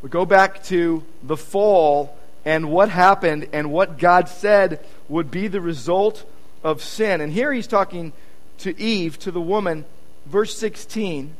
We 0.02 0.08
go 0.08 0.24
back 0.24 0.62
to 0.64 1.04
the 1.22 1.36
fall 1.36 2.16
and 2.44 2.70
what 2.70 2.88
happened 2.88 3.48
and 3.52 3.70
what 3.70 3.98
God 3.98 4.28
said 4.28 4.84
would 5.08 5.30
be 5.30 5.48
the 5.48 5.60
result 5.60 6.24
of 6.62 6.82
sin. 6.82 7.20
And 7.20 7.32
here 7.32 7.52
he's 7.52 7.66
talking 7.66 8.12
to 8.58 8.78
Eve, 8.80 9.18
to 9.20 9.30
the 9.30 9.40
woman, 9.40 9.84
verse 10.26 10.56
16. 10.56 11.34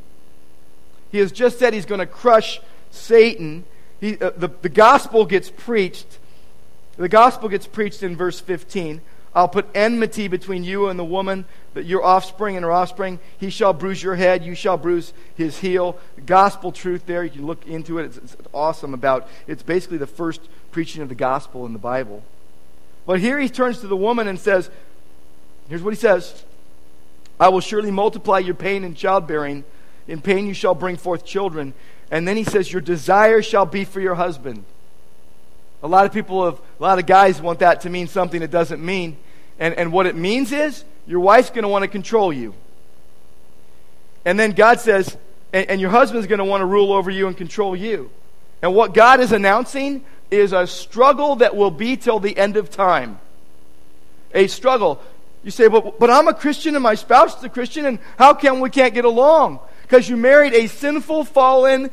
He 1.11 1.19
has 1.19 1.33
just 1.33 1.59
said 1.59 1.73
he's 1.73 1.87
going 1.87 2.01
to 2.01 2.07
crush 2.07 2.61
Satan. 2.91 3.65
He, 4.01 4.19
uh, 4.19 4.31
the, 4.37 4.49
the 4.63 4.69
gospel 4.69 5.25
gets 5.25 5.51
preached. 5.51 6.19
The 6.97 7.09
gospel 7.09 7.49
gets 7.49 7.67
preached 7.67 8.03
in 8.03 8.17
verse 8.17 8.41
15. 8.41 9.01
I'll 9.35 9.49
put 9.49 9.67
enmity 9.75 10.27
between 10.27 10.65
you 10.65 10.89
and 10.89 10.99
the 10.99 11.05
woman, 11.05 11.45
that 11.75 11.85
your 11.85 12.03
offspring 12.03 12.57
and 12.57 12.65
her 12.65 12.73
offspring. 12.73 13.21
He 13.39 13.51
shall 13.51 13.73
bruise 13.73 14.03
your 14.03 14.17
head, 14.17 14.45
you 14.45 14.55
shall 14.55 14.77
bruise 14.77 15.13
his 15.37 15.59
heel. 15.59 15.99
Gospel 16.27 16.73
truth 16.73 17.07
there. 17.07 17.23
You 17.23 17.31
can 17.31 17.47
look 17.47 17.67
into 17.67 17.99
it. 17.99 18.07
It's, 18.07 18.17
it's 18.17 18.37
awesome 18.53 18.95
about 18.95 19.29
it's 19.47 19.63
basically 19.63 19.99
the 19.99 20.07
first 20.07 20.41
preaching 20.73 21.03
of 21.03 21.09
the 21.09 21.15
gospel 21.15 21.67
in 21.67 21.73
the 21.73 21.79
Bible. 21.79 22.23
But 23.07 23.21
here 23.21 23.39
he 23.39 23.49
turns 23.49 23.81
to 23.81 23.87
the 23.87 23.97
woman 23.97 24.29
and 24.29 24.39
says, 24.39 24.71
here's 25.69 25.83
what 25.83 25.95
he 25.95 26.01
says 26.01 26.45
I 27.39 27.49
will 27.49 27.61
surely 27.61 27.91
multiply 27.91 28.41
your 28.41 28.55
pain 28.55 28.83
in 28.85 28.95
childbearing. 28.95 29.65
In 30.09 30.21
pain 30.21 30.47
you 30.47 30.55
shall 30.55 30.75
bring 30.75 30.97
forth 30.97 31.25
children. 31.25 31.75
And 32.11 32.27
then 32.27 32.37
he 32.37 32.45
says, 32.45 32.73
Your 32.73 32.81
desire 32.81 33.43
shall 33.43 33.67
be 33.67 33.85
for 33.85 34.01
your 34.01 34.15
husband. 34.15 34.65
A 35.83 35.87
lot 35.89 36.07
of 36.07 36.13
people 36.13 36.45
have, 36.47 36.61
a 36.81 36.83
lot 36.83 36.99
of 36.99 37.07
guys 37.07 37.41
want 37.41 37.61
that 37.61 37.83
to 37.83 37.91
mean 37.91 38.09
something 38.09 38.43
it 38.43 38.51
doesn't 38.51 38.85
mean. 38.85 39.17
And, 39.59 39.75
and 39.75 39.93
what 39.93 40.07
it 40.07 40.17
means 40.17 40.51
is, 40.51 40.85
your 41.07 41.21
wife's 41.21 41.51
going 41.51 41.63
to 41.63 41.69
want 41.69 41.83
to 41.83 41.89
control 41.89 42.33
you. 42.33 42.55
And 44.25 44.39
then 44.39 44.53
God 44.53 44.81
says, 44.81 45.17
and, 45.53 45.71
and 45.71 45.81
your 45.81 45.91
husband's 45.91 46.27
going 46.27 46.39
to 46.39 46.45
want 46.45 46.63
to 46.63 46.67
rule 46.67 46.93
over 46.93 47.11
you 47.11 47.29
and 47.29 47.37
control 47.37 47.77
you. 47.77 48.11
And 48.61 48.75
what 48.75 48.93
God 48.93 49.21
is 49.21 49.33
announcing 49.33 50.05
is 50.31 50.53
a 50.53 50.67
struggle 50.67 51.37
that 51.37 51.55
will 51.55 51.71
be 51.71 51.97
till 51.97 52.19
the 52.19 52.37
end 52.37 52.57
of 52.57 52.71
time. 52.71 53.19
A 54.35 54.47
struggle. 54.47 55.01
You 55.45 55.51
say, 55.51 55.69
but, 55.69 55.99
but 55.99 56.11
I'm 56.11 56.29
a 56.29 56.35
Christian 56.35 56.75
and 56.75 56.83
my 56.83 56.95
spouse 56.95 57.39
is 57.39 57.45
a 57.45 57.49
Christian, 57.49 57.87
and 57.87 57.99
how 58.19 58.35
come 58.35 58.61
we 58.61 58.71
can't 58.71 58.93
get 58.93 59.05
along? 59.05 59.61
Because 59.89 60.07
you 60.07 60.19
married 60.19 60.53
a 60.53 60.67
sinful, 60.67 61.25
fallen, 61.25 61.91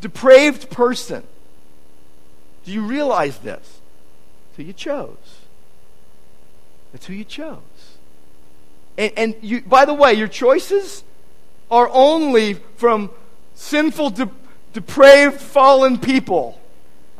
depraved 0.00 0.70
person. 0.70 1.24
Do 2.64 2.70
you 2.70 2.82
realize 2.82 3.38
this? 3.38 3.80
Who 4.56 4.62
you 4.62 4.72
chose. 4.72 5.16
That's 6.92 7.06
who 7.06 7.12
you 7.12 7.24
chose. 7.24 7.58
And, 8.96 9.12
and 9.16 9.34
you, 9.42 9.62
by 9.62 9.84
the 9.84 9.94
way, 9.94 10.14
your 10.14 10.28
choices 10.28 11.02
are 11.72 11.88
only 11.92 12.54
from 12.76 13.10
sinful, 13.56 14.10
de- 14.10 14.30
depraved, 14.72 15.40
fallen 15.40 15.98
people. 15.98 16.60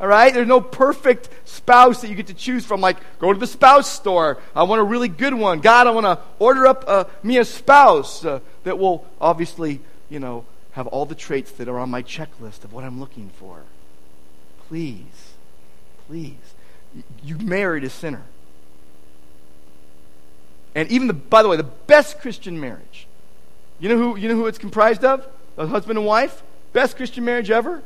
All 0.01 0.07
right? 0.07 0.33
There's 0.33 0.47
no 0.47 0.61
perfect 0.61 1.29
spouse 1.45 2.03
that 2.03 2.09
you 2.09 2.15
get 2.15 2.29
to 2.29 2.35
choose 2.35 2.65
from. 2.65 2.81
Like, 2.81 2.99
go 3.19 3.33
to 3.33 3.39
the 3.39 3.49
spouse 3.49 3.91
store. 3.91 4.39
I 4.55 4.63
want 4.63 4.81
a 4.81 4.85
really 4.85 5.09
good 5.09 5.35
one. 5.35 5.61
God, 5.61 5.89
I 5.89 5.91
want 5.91 6.07
to 6.07 6.21
order 6.39 6.67
up 6.67 6.85
uh, 6.87 7.05
me 7.25 7.39
a 7.39 7.45
spouse 7.45 8.25
uh, 8.25 8.39
that 8.63 8.79
will 8.79 9.05
obviously, 9.21 9.81
you 10.15 10.21
know, 10.21 10.47
have 10.73 10.87
all 10.87 11.05
the 11.05 11.15
traits 11.15 11.51
that 11.53 11.69
are 11.69 11.79
on 11.79 11.91
my 11.91 12.03
checklist 12.03 12.65
of 12.65 12.73
what 12.73 12.85
I'm 12.85 12.99
looking 12.99 13.31
for. 13.39 13.63
Please, 14.69 15.35
please. 16.07 16.55
You 17.23 17.37
married 17.39 17.85
a 17.85 17.91
sinner. 17.91 18.23
And 20.75 20.91
even 20.91 21.07
the, 21.07 21.13
by 21.13 21.43
the 21.43 21.49
way, 21.49 21.57
the 21.57 21.63
best 21.65 22.21
Christian 22.21 22.59
marriage. 22.59 23.07
You 23.79 23.91
know 23.91 23.99
who, 23.99 24.17
you 24.17 24.29
know 24.29 24.35
who 24.35 24.47
it's 24.47 24.59
comprised 24.59 25.05
of? 25.05 25.27
A 25.59 25.67
husband 25.67 25.99
and 25.99 26.07
wife? 26.07 26.43
Best 26.73 26.97
Christian 26.97 27.25
marriage 27.25 27.51
ever? 27.51 27.83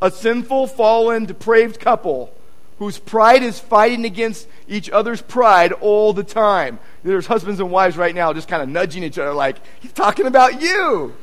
a 0.00 0.10
sinful, 0.10 0.66
fallen, 0.68 1.24
depraved 1.24 1.80
couple 1.80 2.32
whose 2.78 2.98
pride 2.98 3.42
is 3.42 3.58
fighting 3.58 4.04
against 4.04 4.46
each 4.68 4.88
other's 4.90 5.20
pride 5.20 5.72
all 5.72 6.12
the 6.12 6.22
time. 6.22 6.78
There's 7.02 7.26
husbands 7.26 7.58
and 7.58 7.72
wives 7.72 7.96
right 7.96 8.14
now 8.14 8.32
just 8.32 8.46
kind 8.46 8.62
of 8.62 8.68
nudging 8.68 9.02
each 9.02 9.18
other 9.18 9.32
like, 9.32 9.56
he's 9.80 9.92
talking 9.92 10.26
about 10.26 10.62
you. 10.62 11.14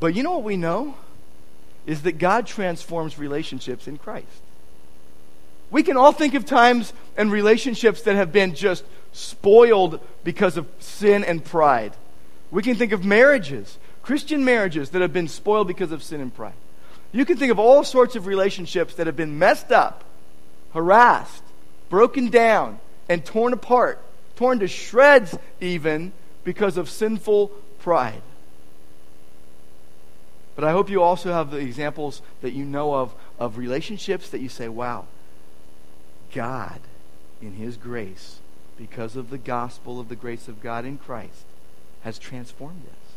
But 0.00 0.14
you 0.14 0.22
know 0.22 0.32
what 0.32 0.44
we 0.44 0.56
know? 0.56 0.94
Is 1.86 2.02
that 2.02 2.18
God 2.18 2.46
transforms 2.46 3.18
relationships 3.18 3.88
in 3.88 3.98
Christ. 3.98 4.26
We 5.70 5.82
can 5.82 5.96
all 5.96 6.12
think 6.12 6.34
of 6.34 6.46
times 6.46 6.92
and 7.16 7.30
relationships 7.30 8.02
that 8.02 8.16
have 8.16 8.32
been 8.32 8.54
just 8.54 8.84
spoiled 9.12 10.00
because 10.24 10.56
of 10.56 10.66
sin 10.78 11.24
and 11.24 11.44
pride. 11.44 11.92
We 12.50 12.62
can 12.62 12.76
think 12.76 12.92
of 12.92 13.04
marriages, 13.04 13.78
Christian 14.02 14.44
marriages 14.44 14.90
that 14.90 15.02
have 15.02 15.12
been 15.12 15.28
spoiled 15.28 15.66
because 15.66 15.92
of 15.92 16.02
sin 16.02 16.20
and 16.20 16.34
pride. 16.34 16.54
You 17.12 17.24
can 17.24 17.36
think 17.36 17.52
of 17.52 17.58
all 17.58 17.84
sorts 17.84 18.16
of 18.16 18.26
relationships 18.26 18.94
that 18.94 19.06
have 19.06 19.16
been 19.16 19.38
messed 19.38 19.72
up, 19.72 20.04
harassed, 20.72 21.42
broken 21.88 22.30
down, 22.30 22.80
and 23.08 23.24
torn 23.24 23.52
apart, 23.52 24.00
torn 24.36 24.58
to 24.60 24.68
shreds 24.68 25.36
even 25.60 26.12
because 26.44 26.76
of 26.76 26.88
sinful 26.88 27.48
pride. 27.80 28.22
But 30.58 30.66
I 30.66 30.72
hope 30.72 30.90
you 30.90 31.04
also 31.04 31.32
have 31.32 31.52
the 31.52 31.58
examples 31.58 32.20
that 32.40 32.50
you 32.50 32.64
know 32.64 32.92
of 32.92 33.14
of 33.38 33.58
relationships 33.58 34.28
that 34.30 34.40
you 34.40 34.48
say, 34.48 34.68
wow, 34.68 35.06
God, 36.34 36.80
in 37.40 37.52
His 37.52 37.76
grace, 37.76 38.40
because 38.76 39.14
of 39.14 39.30
the 39.30 39.38
gospel 39.38 40.00
of 40.00 40.08
the 40.08 40.16
grace 40.16 40.48
of 40.48 40.60
God 40.60 40.84
in 40.84 40.98
Christ, 40.98 41.44
has 42.00 42.18
transformed 42.18 42.82
us. 42.86 43.14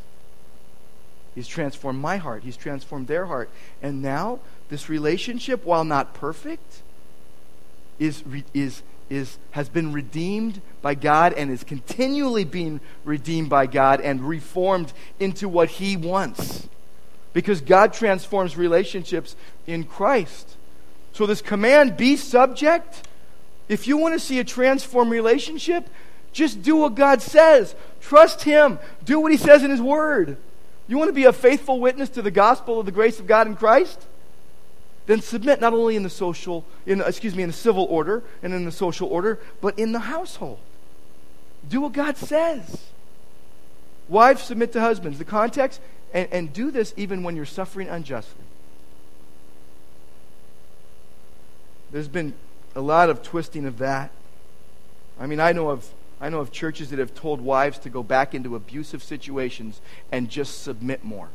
He's 1.34 1.48
transformed 1.48 2.00
my 2.00 2.18
heart. 2.18 2.44
He's 2.44 2.58
transformed 2.58 3.08
their 3.08 3.26
heart. 3.26 3.50
And 3.82 4.04
now, 4.04 4.38
this 4.70 4.88
relationship, 4.88 5.66
while 5.66 5.84
not 5.84 6.14
perfect, 6.14 6.84
is, 7.98 8.24
is, 8.54 8.84
is, 9.10 9.40
has 9.50 9.68
been 9.68 9.92
redeemed 9.92 10.62
by 10.84 10.94
God 10.94 11.34
and 11.34 11.50
is 11.50 11.64
continually 11.64 12.44
being 12.44 12.82
redeemed 13.04 13.50
by 13.50 13.66
God 13.66 14.00
and 14.00 14.22
reformed 14.22 14.94
into 15.20 15.50
what 15.50 15.70
He 15.70 15.98
wants. 15.98 16.68
Because 17.34 17.62
God 17.62 17.94
transforms 17.94 18.58
relationships 18.58 19.36
in 19.66 19.84
Christ. 19.86 20.58
So, 21.14 21.26
this 21.26 21.42
command, 21.42 21.98
be 21.98 22.16
subject, 22.16 23.08
if 23.70 23.88
you 23.88 23.98
want 23.98 24.14
to 24.14 24.20
see 24.20 24.40
a 24.40 24.44
transformed 24.44 25.12
relationship, 25.12 25.88
just 26.34 26.62
do 26.62 26.78
what 26.78 26.96
God 26.96 27.22
says. 27.22 27.76
Trust 28.00 28.44
Him. 28.44 28.80
Do 29.04 29.20
what 29.20 29.32
He 29.32 29.38
says 29.38 29.64
in 29.64 29.72
His 29.72 29.82
Word. 29.82 30.38
You 30.88 30.98
want 30.98 31.10
to 31.10 31.14
be 31.14 31.26
a 31.26 31.34
faithful 31.34 31.80
witness 31.80 32.10
to 32.10 32.22
the 32.22 32.32
gospel 32.32 32.80
of 32.80 32.86
the 32.86 32.92
grace 32.92 33.20
of 33.20 33.28
God 33.28 33.48
in 33.48 33.56
Christ? 33.56 34.06
Then 35.06 35.22
submit 35.22 35.62
not 35.62 35.74
only 35.74 35.96
in 35.96 36.04
the 36.04 36.10
social, 36.10 36.66
in, 36.86 37.02
excuse 37.02 37.36
me, 37.36 37.44
in 37.44 37.50
the 37.50 37.54
civil 37.54 37.86
order 37.90 38.24
and 38.44 38.54
in 38.54 38.66
the 38.66 38.72
social 38.72 39.08
order, 39.08 39.40
but 39.62 39.78
in 39.80 39.92
the 39.92 40.00
household. 40.00 40.60
Do 41.68 41.82
what 41.82 41.94
God 41.94 42.18
says. 42.18 42.88
Wives, 44.08 44.44
submit 44.44 44.74
to 44.74 44.82
husbands. 44.82 45.18
The 45.18 45.26
context, 45.26 45.80
and, 46.14 46.28
and 46.32 46.54
do 46.54 46.72
this 46.72 46.94
even 46.98 47.24
when 47.24 47.36
you're 47.36 47.46
suffering 47.46 47.88
unjustly. 47.88 48.44
There's 51.92 52.08
been 52.08 52.34
a 52.76 52.82
lot 52.82 53.10
of 53.10 53.22
twisting 53.22 53.66
of 53.66 53.80
that. 53.80 54.12
I 55.20 55.26
mean, 55.26 55.40
I 55.40 55.52
know 55.52 55.70
of 55.70 55.90
I 56.22 56.30
know 56.30 56.40
of 56.40 56.52
churches 56.52 56.92
that 56.92 57.00
have 57.00 57.16
told 57.16 57.42
wives 57.42 57.80
to 57.80 57.90
go 57.90 58.04
back 58.04 58.36
into 58.36 58.56
abusive 58.56 59.02
situations 59.02 59.82
and 60.12 60.30
just 60.30 60.62
submit 60.62 61.04
more. 61.04 61.30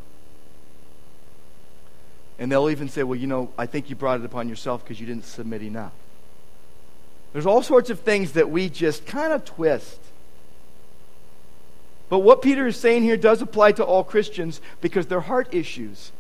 And 2.39 2.53
they'll 2.53 2.71
even 2.71 2.89
say, 2.89 3.03
well, 3.03 3.19
you 3.19 3.27
know, 3.27 3.51
I 3.59 3.67
think 3.67 3.91
you 3.91 3.97
brought 3.97 4.21
it 4.21 4.25
upon 4.25 4.49
yourself 4.49 4.85
because 4.85 5.01
you 5.01 5.07
didn't 5.07 5.25
submit 5.25 5.63
enough. 5.63 5.93
There's 7.33 7.47
all 7.47 7.63
sorts 7.63 7.91
of 7.91 8.01
things 8.01 8.33
that 8.33 8.49
we 8.49 8.69
just 8.69 9.07
kind 9.07 9.33
of 9.33 9.45
twist. 9.45 9.99
But 12.09 12.21
what 12.21 12.43
Peter 12.43 12.67
is 12.67 12.77
saying 12.77 13.03
here 13.03 13.17
does 13.17 13.43
apply 13.43 13.73
to 13.73 13.85
all 13.85 14.05
Christians 14.05 14.61
because 14.81 15.07
they're 15.07 15.21
heart 15.21 15.53
issues. 15.53 16.13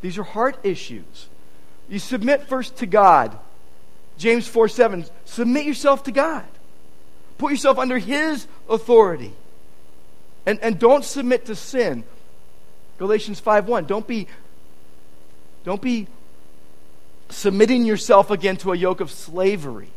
These 0.00 0.18
are 0.18 0.22
heart 0.22 0.58
issues. 0.62 1.28
You 1.88 1.98
submit 1.98 2.44
first 2.44 2.76
to 2.76 2.86
God. 2.86 3.38
James 4.16 4.46
4 4.46 4.68
7, 4.68 5.04
submit 5.24 5.66
yourself 5.66 6.04
to 6.04 6.12
God. 6.12 6.44
Put 7.36 7.50
yourself 7.50 7.78
under 7.78 7.98
His 7.98 8.46
authority. 8.68 9.32
And, 10.46 10.60
and 10.60 10.78
don't 10.78 11.04
submit 11.04 11.46
to 11.46 11.56
sin. 11.56 12.04
Galatians 12.98 13.40
5 13.40 13.66
1. 13.66 13.86
Don't 13.86 14.06
be, 14.06 14.28
don't 15.64 15.82
be 15.82 16.06
submitting 17.28 17.84
yourself 17.84 18.30
again 18.30 18.56
to 18.58 18.72
a 18.72 18.76
yoke 18.76 19.00
of 19.00 19.10
slavery. 19.10 19.88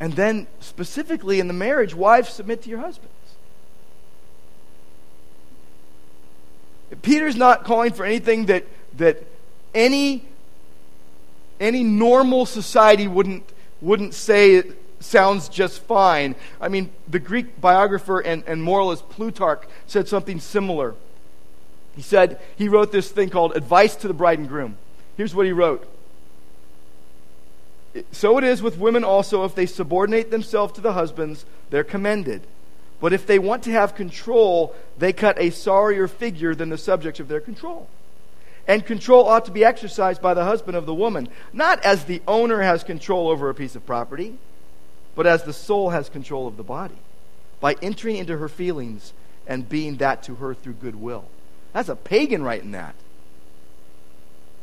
And 0.00 0.12
then, 0.12 0.46
specifically 0.60 1.40
in 1.40 1.48
the 1.48 1.54
marriage, 1.54 1.94
wives 1.94 2.28
submit 2.28 2.62
to 2.62 2.70
your 2.70 2.80
husbands. 2.80 3.15
Peter's 7.02 7.36
not 7.36 7.64
calling 7.64 7.92
for 7.92 8.04
anything 8.04 8.46
that, 8.46 8.64
that 8.96 9.22
any, 9.74 10.24
any 11.60 11.82
normal 11.82 12.46
society 12.46 13.08
wouldn't, 13.08 13.44
wouldn't 13.80 14.14
say 14.14 14.62
sounds 15.00 15.48
just 15.48 15.82
fine. 15.82 16.34
I 16.60 16.68
mean, 16.68 16.90
the 17.08 17.18
Greek 17.18 17.60
biographer 17.60 18.20
and, 18.20 18.44
and 18.46 18.62
moralist 18.62 19.08
Plutarch 19.08 19.64
said 19.86 20.08
something 20.08 20.40
similar. 20.40 20.94
He 21.94 22.02
said, 22.02 22.40
he 22.56 22.68
wrote 22.68 22.92
this 22.92 23.10
thing 23.10 23.30
called 23.30 23.56
Advice 23.56 23.96
to 23.96 24.08
the 24.08 24.14
Bride 24.14 24.38
and 24.38 24.48
Groom. 24.48 24.76
Here's 25.16 25.34
what 25.34 25.46
he 25.46 25.52
wrote 25.52 25.88
So 28.12 28.36
it 28.38 28.44
is 28.44 28.62
with 28.62 28.78
women 28.78 29.04
also, 29.04 29.44
if 29.44 29.54
they 29.54 29.66
subordinate 29.66 30.30
themselves 30.30 30.74
to 30.74 30.80
the 30.80 30.92
husbands, 30.92 31.46
they're 31.70 31.84
commended. 31.84 32.46
But 33.00 33.12
if 33.12 33.26
they 33.26 33.38
want 33.38 33.64
to 33.64 33.72
have 33.72 33.94
control, 33.94 34.74
they 34.98 35.12
cut 35.12 35.38
a 35.38 35.50
sorrier 35.50 36.08
figure 36.08 36.54
than 36.54 36.70
the 36.70 36.78
subjects 36.78 37.20
of 37.20 37.28
their 37.28 37.40
control. 37.40 37.88
And 38.66 38.84
control 38.84 39.28
ought 39.28 39.44
to 39.44 39.50
be 39.50 39.64
exercised 39.64 40.20
by 40.20 40.34
the 40.34 40.44
husband 40.44 40.76
of 40.76 40.86
the 40.86 40.94
woman, 40.94 41.28
not 41.52 41.84
as 41.84 42.04
the 42.04 42.22
owner 42.26 42.62
has 42.62 42.82
control 42.82 43.28
over 43.28 43.48
a 43.48 43.54
piece 43.54 43.76
of 43.76 43.86
property 43.86 44.38
but 45.16 45.26
as 45.26 45.42
the 45.42 45.52
soul 45.52 45.90
has 45.90 46.08
control 46.08 46.46
of 46.46 46.56
the 46.56 46.62
body, 46.62 46.94
by 47.58 47.74
entering 47.82 48.16
into 48.16 48.36
her 48.36 48.48
feelings 48.48 49.12
and 49.48 49.68
being 49.68 49.96
that 49.96 50.22
to 50.24 50.36
her 50.36 50.54
through 50.54 50.74
goodwill. 50.74 51.24
That's 51.72 51.88
a 51.88 51.96
pagan 51.96 52.44
writing 52.44 52.72
that. 52.72 52.94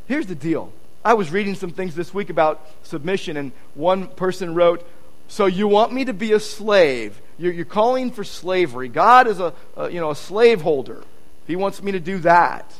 Here's 0.06 0.26
the 0.26 0.34
deal. 0.34 0.72
I 1.04 1.14
was 1.14 1.30
reading 1.30 1.54
some 1.54 1.70
things 1.70 1.94
this 1.94 2.14
week 2.14 2.30
about 2.30 2.66
submission, 2.84 3.36
and 3.36 3.52
one 3.74 4.06
person 4.06 4.54
wrote, 4.54 4.86
So 5.28 5.46
you 5.46 5.66
want 5.66 5.92
me 5.92 6.04
to 6.06 6.14
be 6.14 6.32
a 6.32 6.40
slave? 6.40 7.20
You're, 7.38 7.52
you're 7.52 7.64
calling 7.64 8.10
for 8.10 8.24
slavery. 8.24 8.88
God 8.88 9.26
is 9.26 9.40
a, 9.40 9.52
a, 9.76 9.90
you 9.90 10.00
know, 10.00 10.10
a 10.10 10.16
slaveholder. 10.16 11.02
He 11.46 11.56
wants 11.56 11.82
me 11.82 11.92
to 11.92 12.00
do 12.00 12.18
that. 12.18 12.72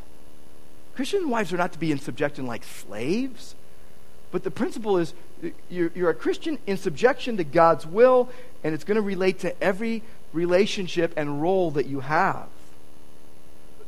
Christian 0.95 1.29
wives 1.29 1.53
are 1.53 1.57
not 1.57 1.73
to 1.73 1.79
be 1.79 1.91
in 1.91 1.99
subjection 1.99 2.47
like 2.47 2.65
slaves. 2.65 3.55
But 4.31 4.43
the 4.43 4.51
principle 4.51 4.99
is 4.99 5.15
you're, 5.69 5.91
you're 5.95 6.11
a 6.11 6.15
Christian 6.15 6.59
in 6.67 6.77
subjection 6.77 7.37
to 7.37 7.45
God's 7.45 7.87
will, 7.87 8.29
and 8.63 8.75
it's 8.75 8.85
going 8.85 8.97
to 8.97 9.03
relate 9.03 9.41
to 9.41 9.63
every 9.63 10.03
relationship 10.33 11.13
and 11.17 11.41
role 11.41 11.71
that 11.73 11.87
you 11.87 12.01
have. 12.01 12.49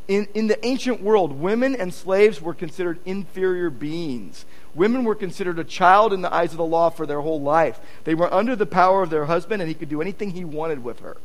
In, 0.06 0.28
in 0.34 0.46
the 0.46 0.64
ancient 0.64 1.02
world, 1.02 1.32
women 1.32 1.74
and 1.74 1.92
slaves 1.92 2.40
were 2.40 2.54
considered 2.54 3.00
inferior 3.04 3.70
beings. 3.70 4.44
Women 4.76 5.04
were 5.04 5.14
considered 5.14 5.58
a 5.58 5.64
child 5.64 6.12
in 6.12 6.20
the 6.20 6.32
eyes 6.32 6.52
of 6.52 6.58
the 6.58 6.64
law 6.64 6.90
for 6.90 7.06
their 7.06 7.22
whole 7.22 7.40
life. 7.40 7.80
They 8.04 8.14
were 8.14 8.32
under 8.32 8.54
the 8.54 8.66
power 8.66 9.02
of 9.02 9.08
their 9.08 9.24
husband, 9.24 9.62
and 9.62 9.68
he 9.68 9.74
could 9.74 9.88
do 9.88 10.02
anything 10.02 10.30
he 10.30 10.44
wanted 10.44 10.84
with 10.84 11.00
her. 11.00 11.16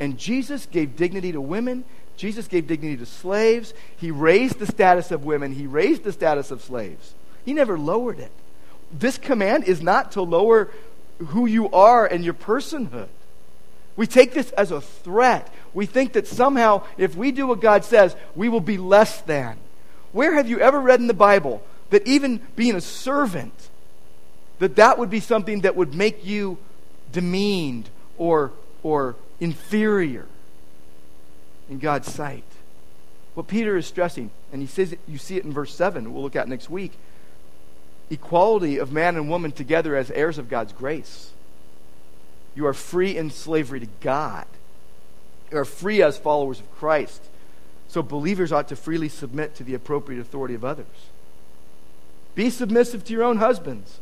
And 0.00 0.16
Jesus 0.18 0.64
gave 0.64 0.96
dignity 0.96 1.32
to 1.32 1.40
women. 1.42 1.84
Jesus 2.16 2.48
gave 2.48 2.66
dignity 2.66 2.96
to 2.96 3.06
slaves. 3.06 3.74
He 3.98 4.10
raised 4.10 4.58
the 4.58 4.66
status 4.66 5.10
of 5.10 5.26
women. 5.26 5.52
He 5.52 5.66
raised 5.66 6.04
the 6.04 6.12
status 6.12 6.50
of 6.50 6.62
slaves. 6.62 7.12
He 7.44 7.52
never 7.52 7.78
lowered 7.78 8.18
it. 8.18 8.32
This 8.90 9.18
command 9.18 9.64
is 9.64 9.82
not 9.82 10.12
to 10.12 10.22
lower 10.22 10.70
who 11.18 11.44
you 11.44 11.70
are 11.70 12.06
and 12.06 12.24
your 12.24 12.34
personhood. 12.34 13.08
We 13.94 14.06
take 14.06 14.32
this 14.32 14.50
as 14.52 14.70
a 14.70 14.80
threat. 14.80 15.52
We 15.74 15.84
think 15.84 16.14
that 16.14 16.26
somehow, 16.26 16.84
if 16.96 17.14
we 17.14 17.30
do 17.30 17.46
what 17.46 17.60
God 17.60 17.84
says, 17.84 18.16
we 18.34 18.48
will 18.48 18.60
be 18.60 18.78
less 18.78 19.20
than. 19.22 19.56
Where 20.12 20.34
have 20.34 20.48
you 20.48 20.60
ever 20.60 20.80
read 20.80 21.00
in 21.00 21.08
the 21.08 21.14
Bible 21.14 21.62
that 21.90 22.06
even 22.06 22.40
being 22.56 22.74
a 22.74 22.80
servant, 22.80 23.68
that 24.58 24.76
that 24.76 24.98
would 24.98 25.10
be 25.10 25.20
something 25.20 25.60
that 25.62 25.76
would 25.76 25.94
make 25.94 26.24
you 26.24 26.58
demeaned 27.12 27.88
or, 28.18 28.52
or 28.82 29.16
inferior 29.40 30.26
in 31.70 31.78
God's 31.78 32.12
sight? 32.12 32.44
What 33.34 33.48
Peter 33.48 33.76
is 33.76 33.86
stressing, 33.86 34.30
and 34.52 34.62
he 34.62 34.66
says 34.66 34.92
it, 34.92 35.00
you 35.06 35.18
see 35.18 35.36
it 35.36 35.44
in 35.44 35.52
verse 35.52 35.74
7, 35.74 36.12
we'll 36.12 36.22
look 36.22 36.36
at 36.36 36.48
next 36.48 36.70
week 36.70 36.92
equality 38.10 38.78
of 38.78 38.92
man 38.92 39.16
and 39.16 39.28
woman 39.28 39.52
together 39.52 39.96
as 39.96 40.10
heirs 40.10 40.38
of 40.38 40.48
God's 40.48 40.72
grace. 40.72 41.30
You 42.54 42.66
are 42.66 42.74
free 42.74 43.16
in 43.16 43.30
slavery 43.30 43.80
to 43.80 43.88
God. 44.00 44.46
You 45.50 45.58
are 45.58 45.64
free 45.64 46.02
as 46.02 46.16
followers 46.16 46.60
of 46.60 46.74
Christ. 46.76 47.22
So 47.88 48.02
believers 48.02 48.52
ought 48.52 48.68
to 48.68 48.76
freely 48.76 49.08
submit 49.08 49.54
to 49.56 49.64
the 49.64 49.74
appropriate 49.74 50.20
authority 50.20 50.54
of 50.54 50.64
others. 50.64 50.86
Be 52.36 52.50
submissive 52.50 53.02
to 53.04 53.12
your 53.12 53.24
own 53.24 53.38
husbands. 53.38 53.98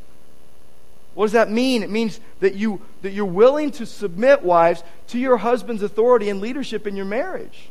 What 1.14 1.27
does 1.27 1.33
that 1.33 1.51
mean? 1.51 1.83
It 1.83 1.90
means 1.90 2.20
that, 2.40 2.57
you, 2.57 2.83
that 3.03 3.12
you're 3.12 3.25
willing 3.25 3.70
to 3.73 3.87
submit, 3.87 4.42
wives, 4.42 4.83
to 5.09 5.18
your 5.18 5.38
husband's 5.38 5.83
authority 5.83 6.29
and 6.29 6.40
leadership 6.40 6.87
in 6.87 6.97
your 6.97 7.07
marriage. 7.07 7.70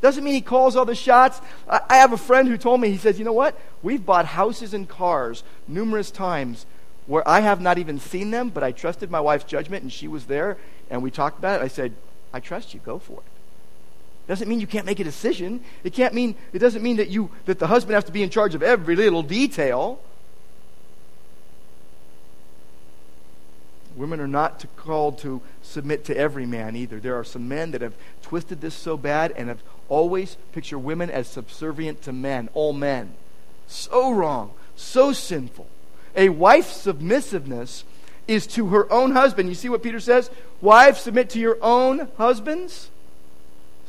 Doesn't 0.00 0.24
mean 0.24 0.34
he 0.34 0.40
calls 0.40 0.76
all 0.76 0.84
the 0.84 0.94
shots. 0.94 1.40
I, 1.68 1.80
I 1.90 1.96
have 1.96 2.12
a 2.12 2.16
friend 2.16 2.48
who 2.48 2.56
told 2.56 2.80
me, 2.80 2.90
he 2.90 2.96
says, 2.96 3.18
you 3.18 3.24
know 3.24 3.32
what? 3.32 3.58
We've 3.82 4.04
bought 4.04 4.24
houses 4.24 4.72
and 4.72 4.88
cars 4.88 5.42
numerous 5.66 6.10
times 6.10 6.64
where 7.06 7.26
I 7.28 7.40
have 7.40 7.60
not 7.60 7.76
even 7.76 7.98
seen 7.98 8.30
them, 8.30 8.50
but 8.50 8.62
I 8.62 8.70
trusted 8.70 9.10
my 9.10 9.20
wife's 9.20 9.44
judgment 9.44 9.82
and 9.82 9.92
she 9.92 10.06
was 10.06 10.26
there 10.26 10.56
and 10.88 11.02
we 11.02 11.10
talked 11.10 11.38
about 11.38 11.60
it. 11.60 11.64
I 11.64 11.68
said, 11.68 11.92
I 12.32 12.38
trust 12.38 12.72
you, 12.72 12.80
go 12.80 13.00
for 13.00 13.18
it. 13.18 13.29
Doesn't 14.30 14.48
mean 14.48 14.60
you 14.60 14.68
can't 14.68 14.86
make 14.86 15.00
a 15.00 15.04
decision. 15.04 15.60
It 15.82 15.92
can't 15.92 16.14
mean 16.14 16.36
it 16.52 16.60
doesn't 16.60 16.84
mean 16.84 16.98
that 16.98 17.08
you 17.08 17.30
that 17.46 17.58
the 17.58 17.66
husband 17.66 17.96
has 17.96 18.04
to 18.04 18.12
be 18.12 18.22
in 18.22 18.30
charge 18.30 18.54
of 18.54 18.62
every 18.62 18.94
little 18.94 19.24
detail. 19.24 20.00
Women 23.96 24.20
are 24.20 24.28
not 24.28 24.60
to, 24.60 24.68
called 24.68 25.18
to 25.18 25.42
submit 25.62 26.04
to 26.04 26.16
every 26.16 26.46
man 26.46 26.76
either. 26.76 27.00
There 27.00 27.18
are 27.18 27.24
some 27.24 27.48
men 27.48 27.72
that 27.72 27.80
have 27.80 27.94
twisted 28.22 28.60
this 28.60 28.76
so 28.76 28.96
bad 28.96 29.32
and 29.32 29.48
have 29.48 29.64
always 29.88 30.36
picture 30.52 30.78
women 30.78 31.10
as 31.10 31.26
subservient 31.26 32.00
to 32.02 32.12
men, 32.12 32.50
all 32.54 32.72
men. 32.72 33.14
So 33.66 34.12
wrong, 34.12 34.52
so 34.76 35.12
sinful. 35.12 35.66
A 36.14 36.28
wife's 36.28 36.76
submissiveness 36.76 37.82
is 38.28 38.46
to 38.46 38.68
her 38.68 38.90
own 38.92 39.10
husband. 39.10 39.48
You 39.48 39.56
see 39.56 39.68
what 39.68 39.82
Peter 39.82 39.98
says? 39.98 40.30
Wives, 40.60 41.00
submit 41.00 41.30
to 41.30 41.40
your 41.40 41.58
own 41.60 42.06
husbands. 42.16 42.90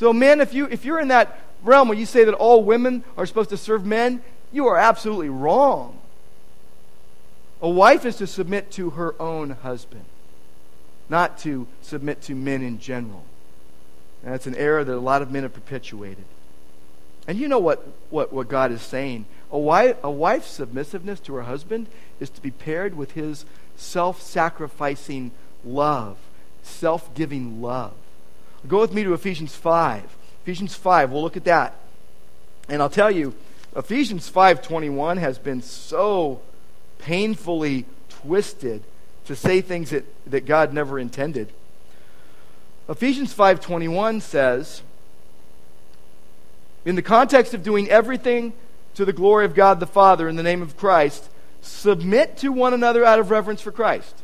So, 0.01 0.11
men, 0.11 0.41
if, 0.41 0.51
you, 0.51 0.65
if 0.65 0.83
you're 0.83 0.99
in 0.99 1.09
that 1.09 1.37
realm 1.61 1.87
where 1.87 1.95
you 1.95 2.07
say 2.07 2.23
that 2.23 2.33
all 2.33 2.63
women 2.63 3.03
are 3.17 3.27
supposed 3.27 3.51
to 3.51 3.57
serve 3.57 3.85
men, 3.85 4.23
you 4.51 4.65
are 4.65 4.75
absolutely 4.75 5.29
wrong. 5.29 5.99
A 7.61 7.69
wife 7.69 8.03
is 8.03 8.15
to 8.15 8.25
submit 8.25 8.71
to 8.71 8.89
her 8.89 9.13
own 9.21 9.51
husband, 9.51 10.05
not 11.07 11.37
to 11.41 11.67
submit 11.83 12.19
to 12.23 12.33
men 12.33 12.63
in 12.63 12.79
general. 12.79 13.23
And 14.23 14.33
that's 14.33 14.47
an 14.47 14.55
error 14.55 14.83
that 14.83 14.91
a 14.91 14.97
lot 14.97 15.21
of 15.21 15.29
men 15.29 15.43
have 15.43 15.53
perpetuated. 15.53 16.25
And 17.27 17.37
you 17.37 17.47
know 17.47 17.59
what, 17.59 17.87
what, 18.09 18.33
what 18.33 18.49
God 18.49 18.71
is 18.71 18.81
saying? 18.81 19.25
A, 19.51 19.59
wife, 19.59 19.97
a 20.01 20.09
wife's 20.09 20.49
submissiveness 20.49 21.19
to 21.19 21.35
her 21.35 21.43
husband 21.43 21.85
is 22.19 22.31
to 22.31 22.41
be 22.41 22.49
paired 22.49 22.97
with 22.97 23.11
his 23.11 23.45
self 23.75 24.19
sacrificing 24.19 25.29
love, 25.63 26.17
self 26.63 27.13
giving 27.13 27.61
love. 27.61 27.93
Go 28.67 28.79
with 28.79 28.93
me 28.93 29.03
to 29.03 29.13
Ephesians 29.13 29.55
5. 29.55 30.03
Ephesians 30.43 30.75
5, 30.75 31.11
we'll 31.11 31.21
look 31.21 31.37
at 31.37 31.45
that. 31.45 31.75
And 32.69 32.81
I'll 32.81 32.89
tell 32.89 33.11
you, 33.11 33.33
Ephesians 33.75 34.29
5:21 34.29 35.17
has 35.17 35.37
been 35.37 35.61
so 35.61 36.41
painfully 36.99 37.85
twisted 38.09 38.83
to 39.25 39.35
say 39.35 39.61
things 39.61 39.91
that, 39.91 40.05
that 40.29 40.45
God 40.45 40.73
never 40.73 40.99
intended. 40.99 41.51
Ephesians 42.89 43.33
5:21 43.33 44.21
says, 44.21 44.81
in 46.83 46.95
the 46.95 47.01
context 47.01 47.53
of 47.53 47.63
doing 47.63 47.89
everything 47.89 48.53
to 48.95 49.05
the 49.05 49.13
glory 49.13 49.45
of 49.45 49.53
God 49.53 49.79
the 49.79 49.87
Father 49.87 50.27
in 50.27 50.35
the 50.35 50.43
name 50.43 50.61
of 50.61 50.75
Christ, 50.75 51.29
submit 51.61 52.37
to 52.37 52.51
one 52.51 52.73
another 52.73 53.05
out 53.05 53.19
of 53.19 53.29
reverence 53.29 53.61
for 53.61 53.71
Christ. 53.71 54.15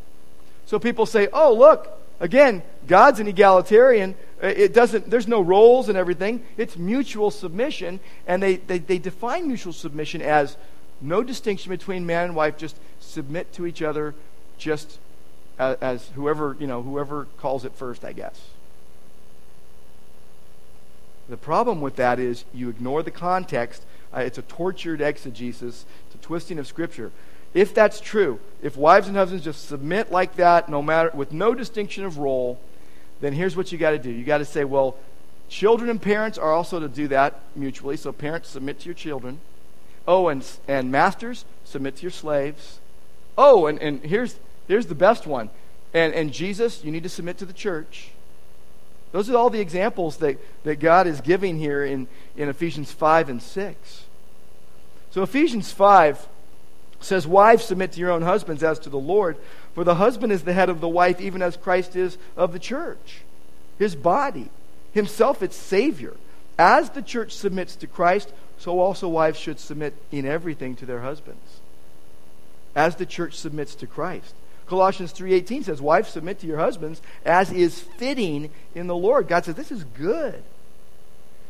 So 0.65 0.80
people 0.80 1.06
say, 1.06 1.30
"Oh, 1.32 1.54
look, 1.54 1.88
again, 2.19 2.63
God's 2.88 3.19
an 3.19 3.28
egalitarian. 3.28 4.15
It 4.41 4.73
doesn't 4.73 5.10
there's 5.10 5.28
no 5.28 5.41
roles 5.41 5.89
and 5.89 5.97
everything. 5.97 6.43
It's 6.58 6.78
mutual 6.78 7.32
submission." 7.32 8.00
And 8.28 8.41
they, 8.41 8.58
they, 8.58 8.78
they 8.78 9.00
define 9.00 9.47
mutual 9.47 9.73
submission 9.73 10.21
as 10.21 10.58
no 11.02 11.23
distinction 11.23 11.69
between 11.69 12.06
man 12.06 12.26
and 12.26 12.36
wife, 12.36 12.58
just 12.58 12.78
submit 13.00 13.54
to 13.54 13.65
each 13.65 13.82
other 13.82 14.15
just 14.58 15.00
as, 15.60 15.78
as 15.78 16.08
whoever, 16.15 16.56
you 16.60 16.67
know, 16.67 16.82
whoever 16.82 17.28
calls 17.38 17.65
it 17.65 17.73
first, 17.73 18.04
I 18.04 18.13
guess. 18.13 18.47
The 21.30 21.38
problem 21.38 21.82
with 21.82 21.97
that 21.97 22.19
is 22.19 22.45
you 22.54 22.69
ignore 22.69 23.04
the 23.04 23.12
context. 23.12 23.84
Uh, 24.15 24.21
it's 24.21 24.38
a 24.38 24.43
tortured 24.43 25.02
exegesis, 25.02 25.86
it's 26.06 26.15
a 26.15 26.26
twisting 26.26 26.58
of 26.58 26.67
Scripture. 26.67 27.12
If 27.54 27.73
that's 27.73 28.00
true, 28.00 28.39
if 28.62 28.78
wives 28.78 29.08
and 29.08 29.17
husbands 29.17 29.43
just 29.43 29.67
submit 29.67 30.12
like 30.12 30.36
that, 30.36 30.69
no 30.69 30.82
matter 30.82 31.12
with 31.13 31.34
no 31.34 31.54
distinction 31.54 32.06
of 32.06 32.17
role, 32.17 32.60
then 33.21 33.34
here's 33.34 33.56
what 33.56 33.71
you 33.71 33.77
got 33.77 33.91
to 33.91 33.99
do. 33.99 34.12
You 34.12 34.23
got 34.23 34.39
to 34.39 34.45
say, 34.45 34.63
well, 34.63 34.95
children 35.49 35.89
and 35.89 36.01
parents 36.01 36.38
are 36.38 36.53
also 36.53 36.80
to 36.80 36.88
do 36.88 37.08
that 37.10 37.39
mutually. 37.56 37.97
So 37.97 38.12
parents 38.12 38.49
submit 38.49 38.80
to 38.82 38.86
your 38.86 38.95
children. 38.95 39.39
Oh, 40.08 40.30
and 40.30 40.45
and 40.67 40.91
masters 40.91 41.45
submit 41.65 41.97
to 41.97 42.01
your 42.03 42.12
slaves. 42.12 42.80
Oh, 43.38 43.67
and, 43.67 43.80
and 43.80 44.01
here's 44.03 44.38
here's 44.67 44.88
the 44.88 44.95
best 44.95 45.27
one. 45.27 45.49
And 45.93 46.13
and 46.13 46.32
Jesus, 46.32 46.84
you 46.84 46.91
need 46.91 47.03
to 47.03 47.10
submit 47.10 47.38
to 47.39 47.45
the 47.45 47.53
church. 47.53 48.12
Those 49.12 49.30
are 49.30 49.38
all 49.38 49.49
the 49.49 49.60
examples 49.60 50.17
that, 50.17 50.38
that 50.63 50.80
God 50.80 51.08
is 51.08 51.21
giving 51.21 51.58
here 51.58 51.86
in, 51.86 52.08
in 52.36 52.49
Ephesians 52.49 52.91
5 52.91 53.30
and 53.30 53.41
6. 53.41 54.03
So 55.12 55.23
Ephesians 55.23 55.71
5 55.71 56.27
says, 56.99 57.25
Wives, 57.25 57.63
submit 57.63 57.93
to 57.93 57.99
your 57.99 58.12
own 58.12 58.21
husbands 58.21 58.63
as 58.63 58.80
to 58.80 58.89
the 58.89 58.99
Lord, 58.99 59.38
for 59.78 59.84
the 59.84 59.94
husband 59.94 60.34
is 60.34 60.42
the 60.42 60.54
head 60.54 60.70
of 60.70 60.82
the 60.82 60.90
wife, 60.90 61.22
even 61.22 61.44
as 61.44 61.56
Christ 61.56 61.96
is 61.96 62.18
of 62.36 62.52
the 62.52 62.58
church, 62.58 63.20
his 63.78 63.94
body, 63.96 64.50
himself 64.92 65.44
its 65.44 65.56
Savior. 65.56 66.16
As 66.58 66.90
the 66.90 67.04
church 67.04 67.36
submits 67.36 67.76
to 67.76 67.86
Christ, 67.86 68.34
so 68.58 68.80
also 68.80 69.08
wives 69.08 69.38
should 69.38 69.60
submit 69.60 69.94
in 70.12 70.26
everything 70.26 70.76
to 70.78 70.88
their 70.88 71.02
husbands. 71.02 71.60
As 72.76 72.96
the 72.96 73.06
church 73.06 73.36
submits 73.36 73.76
to 73.76 73.86
Christ. 73.86 74.34
Colossians 74.66 75.12
3:18 75.12 75.63
says, 75.63 75.80
"Wives 75.80 76.10
submit 76.10 76.40
to 76.40 76.48
your 76.48 76.58
husbands 76.58 77.00
as 77.24 77.52
is 77.52 77.80
fitting 77.80 78.50
in 78.74 78.88
the 78.88 78.96
Lord." 78.96 79.28
God 79.28 79.46
says 79.46 79.54
this 79.54 79.72
is 79.72 79.84
good. 79.84 80.42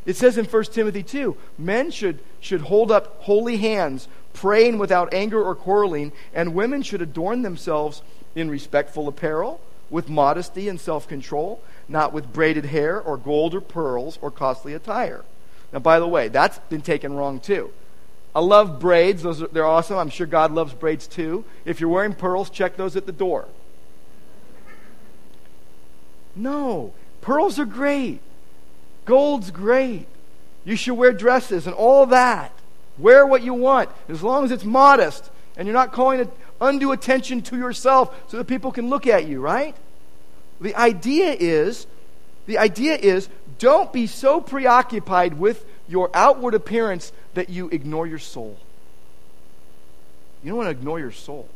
It 0.04 0.16
says 0.16 0.36
in 0.36 0.44
1 0.44 0.64
Timothy 0.64 1.02
2, 1.02 1.34
men 1.56 1.90
should, 1.90 2.18
should 2.40 2.60
hold 2.62 2.90
up 2.90 3.22
holy 3.22 3.56
hands, 3.56 4.06
praying 4.34 4.76
without 4.78 5.12
anger 5.14 5.42
or 5.42 5.54
quarreling, 5.54 6.12
and 6.34 6.54
women 6.54 6.82
should 6.82 7.02
adorn 7.02 7.40
themselves 7.42 8.02
in 8.34 8.50
respectful 8.50 9.08
apparel, 9.08 9.60
with 9.90 10.08
modesty 10.08 10.68
and 10.68 10.80
self-control, 10.80 11.60
not 11.88 12.12
with 12.12 12.32
braided 12.32 12.66
hair 12.66 13.00
or 13.00 13.16
gold 13.16 13.54
or 13.54 13.60
pearls 13.60 14.18
or 14.20 14.30
costly 14.30 14.74
attire. 14.74 15.24
Now, 15.72 15.78
by 15.78 15.98
the 15.98 16.06
way, 16.06 16.28
that's 16.28 16.58
been 16.70 16.82
taken 16.82 17.14
wrong 17.14 17.40
too. 17.40 17.70
I 18.34 18.40
love 18.40 18.78
braids. 18.78 19.22
Those 19.22 19.42
are, 19.42 19.48
they're 19.48 19.66
awesome. 19.66 19.96
I'm 19.96 20.10
sure 20.10 20.26
God 20.26 20.52
loves 20.52 20.74
braids 20.74 21.06
too. 21.06 21.44
If 21.64 21.80
you're 21.80 21.90
wearing 21.90 22.14
pearls, 22.14 22.50
check 22.50 22.76
those 22.76 22.96
at 22.96 23.06
the 23.06 23.12
door. 23.12 23.48
No, 26.36 26.92
pearls 27.20 27.58
are 27.58 27.64
great. 27.64 28.20
Gold's 29.04 29.50
great. 29.50 30.06
You 30.64 30.76
should 30.76 30.94
wear 30.94 31.12
dresses 31.12 31.66
and 31.66 31.74
all 31.74 32.06
that. 32.06 32.52
Wear 32.98 33.26
what 33.26 33.42
you 33.42 33.54
want, 33.54 33.88
as 34.08 34.22
long 34.22 34.44
as 34.44 34.50
it's 34.50 34.64
modest 34.64 35.30
and 35.58 35.66
you're 35.66 35.74
not 35.74 35.92
calling 35.92 36.30
undue 36.60 36.92
attention 36.92 37.42
to 37.42 37.56
yourself 37.56 38.14
so 38.30 38.36
that 38.38 38.44
people 38.44 38.72
can 38.72 38.88
look 38.88 39.06
at 39.06 39.26
you, 39.26 39.40
right? 39.40 39.76
The 40.60 40.74
idea 40.74 41.36
is, 41.38 41.86
the 42.46 42.58
idea 42.58 42.96
is, 42.96 43.28
don't 43.58 43.92
be 43.92 44.06
so 44.06 44.40
preoccupied 44.40 45.38
with 45.38 45.64
your 45.88 46.10
outward 46.14 46.54
appearance 46.54 47.12
that 47.34 47.48
you 47.48 47.68
ignore 47.68 48.06
your 48.06 48.18
soul. 48.18 48.56
You 50.42 50.50
don't 50.50 50.58
want 50.58 50.66
to 50.68 50.70
ignore 50.70 51.00
your 51.00 51.12
soul 51.12 51.48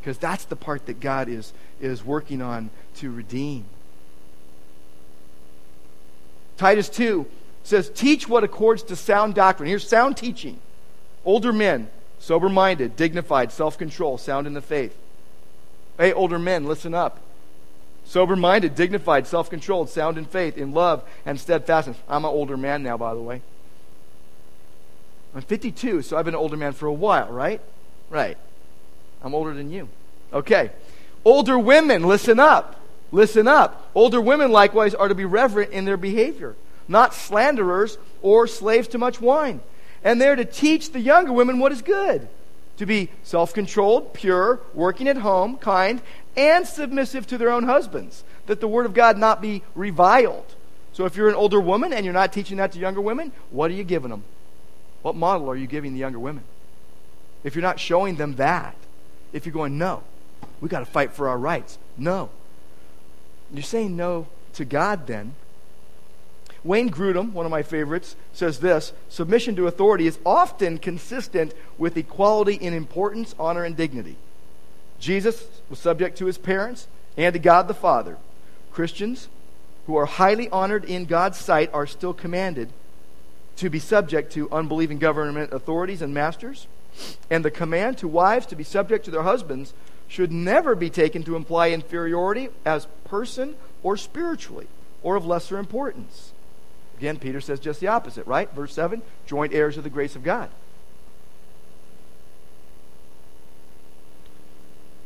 because 0.00 0.18
that's 0.18 0.44
the 0.46 0.56
part 0.56 0.86
that 0.86 1.00
God 1.00 1.28
is, 1.28 1.52
is 1.80 2.04
working 2.04 2.40
on 2.40 2.70
to 2.96 3.10
redeem. 3.10 3.64
Titus 6.56 6.88
2 6.88 7.26
says, 7.64 7.90
Teach 7.90 8.28
what 8.28 8.44
accords 8.44 8.82
to 8.84 8.96
sound 8.96 9.34
doctrine. 9.34 9.68
Here's 9.68 9.86
sound 9.86 10.16
teaching. 10.16 10.58
Older 11.24 11.52
men, 11.52 11.90
sober 12.20 12.48
minded, 12.48 12.94
dignified, 12.94 13.50
self 13.50 13.76
control, 13.76 14.16
sound 14.16 14.46
in 14.46 14.54
the 14.54 14.60
faith. 14.60 14.96
Hey, 15.98 16.12
older 16.12 16.38
men, 16.38 16.64
listen 16.66 16.94
up. 16.94 17.18
Sober 18.04 18.36
minded, 18.36 18.74
dignified, 18.74 19.26
self 19.26 19.50
controlled, 19.50 19.90
sound 19.90 20.18
in 20.18 20.24
faith, 20.24 20.56
in 20.56 20.72
love, 20.72 21.02
and 21.26 21.40
steadfastness. 21.40 21.96
I'm 22.08 22.24
an 22.24 22.30
older 22.30 22.56
man 22.56 22.82
now, 22.82 22.96
by 22.96 23.14
the 23.14 23.20
way. 23.20 23.42
I'm 25.34 25.42
52, 25.42 26.02
so 26.02 26.16
I've 26.16 26.24
been 26.24 26.34
an 26.34 26.40
older 26.40 26.56
man 26.56 26.72
for 26.72 26.86
a 26.86 26.92
while, 26.92 27.28
right? 27.28 27.60
Right. 28.08 28.36
I'm 29.22 29.34
older 29.34 29.54
than 29.54 29.70
you. 29.70 29.88
Okay. 30.32 30.70
Older 31.24 31.58
women, 31.58 32.02
listen 32.02 32.40
up. 32.40 32.80
Listen 33.12 33.46
up. 33.46 33.90
Older 33.94 34.20
women, 34.20 34.50
likewise, 34.50 34.94
are 34.94 35.08
to 35.08 35.14
be 35.14 35.24
reverent 35.24 35.72
in 35.72 35.84
their 35.84 35.96
behavior, 35.96 36.56
not 36.88 37.14
slanderers 37.14 37.98
or 38.22 38.46
slaves 38.46 38.88
to 38.88 38.98
much 38.98 39.20
wine. 39.20 39.60
And 40.02 40.20
they're 40.20 40.36
to 40.36 40.44
teach 40.44 40.92
the 40.92 41.00
younger 41.00 41.32
women 41.32 41.58
what 41.58 41.72
is 41.72 41.82
good 41.82 42.28
to 42.78 42.86
be 42.86 43.10
self 43.22 43.52
controlled, 43.52 44.14
pure, 44.14 44.60
working 44.72 45.06
at 45.06 45.18
home, 45.18 45.58
kind, 45.58 46.00
and 46.34 46.66
submissive 46.66 47.26
to 47.26 47.36
their 47.36 47.50
own 47.50 47.64
husbands, 47.64 48.24
that 48.46 48.60
the 48.60 48.68
word 48.68 48.86
of 48.86 48.94
God 48.94 49.18
not 49.18 49.42
be 49.42 49.62
reviled. 49.74 50.54
So 50.92 51.04
if 51.04 51.14
you're 51.14 51.28
an 51.28 51.34
older 51.34 51.60
woman 51.60 51.92
and 51.92 52.04
you're 52.04 52.14
not 52.14 52.32
teaching 52.32 52.56
that 52.56 52.72
to 52.72 52.78
younger 52.78 53.00
women, 53.00 53.32
what 53.50 53.70
are 53.70 53.74
you 53.74 53.84
giving 53.84 54.10
them? 54.10 54.24
What 55.02 55.14
model 55.14 55.50
are 55.50 55.56
you 55.56 55.66
giving 55.66 55.92
the 55.92 55.98
younger 55.98 56.18
women? 56.18 56.44
If 57.44 57.54
you're 57.54 57.62
not 57.62 57.78
showing 57.78 58.16
them 58.16 58.36
that, 58.36 58.74
if 59.32 59.46
you're 59.46 59.52
going, 59.52 59.78
no, 59.78 60.02
we 60.60 60.68
got 60.68 60.80
to 60.80 60.86
fight 60.86 61.12
for 61.12 61.28
our 61.28 61.38
rights. 61.38 61.78
No. 61.96 62.30
You're 63.52 63.62
saying 63.62 63.96
no 63.96 64.26
to 64.54 64.64
God 64.64 65.06
then. 65.06 65.34
Wayne 66.62 66.90
Grudem, 66.90 67.32
one 67.32 67.46
of 67.46 67.50
my 67.50 67.62
favorites, 67.62 68.16
says 68.32 68.60
this 68.60 68.92
submission 69.08 69.56
to 69.56 69.66
authority 69.66 70.06
is 70.06 70.18
often 70.26 70.78
consistent 70.78 71.54
with 71.78 71.96
equality 71.96 72.54
in 72.54 72.74
importance, 72.74 73.34
honor, 73.38 73.64
and 73.64 73.76
dignity. 73.76 74.16
Jesus 74.98 75.46
was 75.70 75.78
subject 75.78 76.18
to 76.18 76.26
his 76.26 76.36
parents 76.36 76.86
and 77.16 77.32
to 77.32 77.38
God 77.38 77.66
the 77.68 77.74
Father. 77.74 78.18
Christians 78.72 79.28
who 79.86 79.96
are 79.96 80.06
highly 80.06 80.48
honored 80.50 80.84
in 80.84 81.06
God's 81.06 81.38
sight 81.38 81.70
are 81.72 81.86
still 81.86 82.12
commanded 82.12 82.68
to 83.56 83.70
be 83.70 83.78
subject 83.78 84.32
to 84.32 84.50
unbelieving 84.52 84.98
government 84.98 85.52
authorities 85.52 86.02
and 86.02 86.14
masters. 86.14 86.66
And 87.30 87.44
the 87.44 87.50
command 87.50 87.98
to 87.98 88.08
wives 88.08 88.46
to 88.46 88.56
be 88.56 88.64
subject 88.64 89.04
to 89.06 89.10
their 89.10 89.22
husbands 89.22 89.72
should 90.08 90.32
never 90.32 90.74
be 90.74 90.90
taken 90.90 91.22
to 91.22 91.36
imply 91.36 91.70
inferiority 91.70 92.48
as 92.64 92.86
person 93.04 93.54
or 93.82 93.96
spiritually 93.96 94.66
or 95.02 95.16
of 95.16 95.24
lesser 95.24 95.58
importance. 95.58 96.32
Again, 97.00 97.16
Peter 97.16 97.40
says 97.40 97.60
just 97.60 97.80
the 97.80 97.86
opposite, 97.86 98.26
right? 98.26 98.52
Verse 98.52 98.74
7 98.74 99.00
joint 99.24 99.54
heirs 99.54 99.78
of 99.78 99.84
the 99.84 99.90
grace 99.90 100.16
of 100.16 100.22
God. 100.22 100.50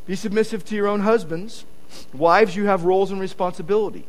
Be 0.05 0.16
submissive 0.16 0.64
to 0.64 0.74
your 0.74 0.88
own 0.88 1.01
husbands. 1.01 1.64
Wives, 2.12 2.57
you 2.57 2.64
have 2.64 2.84
roles 2.84 3.12
and 3.12 3.20
responsibility. 3.20 4.07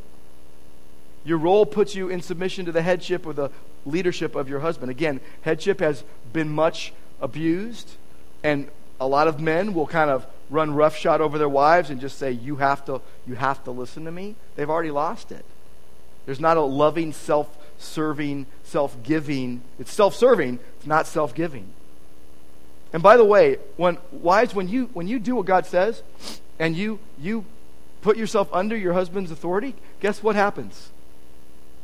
Your 1.24 1.38
role 1.38 1.64
puts 1.68 1.94
you 1.94 2.10
in 2.10 2.24
submission 2.24 2.66
to 2.66 2.72
the 2.72 2.82
headship 2.82 3.24
or 3.24 3.34
the 3.34 3.52
leadership 3.86 4.34
of 4.34 4.50
your 4.50 4.62
husband. 4.62 4.90
Again, 4.90 5.20
headship 5.42 5.80
has 5.80 6.04
been 6.34 6.50
much 6.50 6.92
abused, 7.22 7.92
and 8.44 8.68
a 9.00 9.06
lot 9.06 9.28
of 9.28 9.40
men 9.40 9.76
will 9.76 9.86
kind 9.86 10.10
of 10.10 10.26
run 10.50 10.74
roughshod 10.74 11.22
over 11.22 11.38
their 11.38 11.48
wives 11.48 11.92
and 11.92 12.02
just 12.02 12.18
say, 12.18 12.32
you 12.32 12.56
have 12.56 12.84
to, 12.86 13.00
you 13.28 13.36
have 13.36 13.64
to 13.66 13.70
listen 13.70 14.06
to 14.06 14.12
me. 14.12 14.34
They've 14.56 14.70
already 14.72 14.90
lost 14.90 15.32
it. 15.32 15.46
There's 16.26 16.40
not 16.40 16.58
a 16.58 16.62
loving, 16.62 17.14
self 17.14 17.48
serving, 17.78 18.46
self 18.64 19.02
giving. 19.04 19.62
It's 19.80 19.94
self 19.94 20.16
serving, 20.16 20.60
it's 20.78 20.88
not 20.88 21.08
self 21.08 21.34
giving. 21.34 21.74
And 22.94 23.04
by 23.04 23.18
the 23.18 23.26
way, 23.26 23.58
when 23.78 23.98
wives, 24.12 24.56
when 24.56 24.70
you 24.70 24.90
when 24.94 25.08
you 25.08 25.20
do 25.20 25.36
what 25.36 25.46
God 25.46 25.66
says 25.66 26.02
and 26.60 26.76
you 26.76 27.00
you 27.20 27.46
put 28.02 28.18
yourself 28.18 28.48
under 28.54 28.78
your 28.78 28.94
husband's 28.94 29.32
authority, 29.32 29.76
guess 30.00 30.22
what 30.22 30.36
happens? 30.36 30.92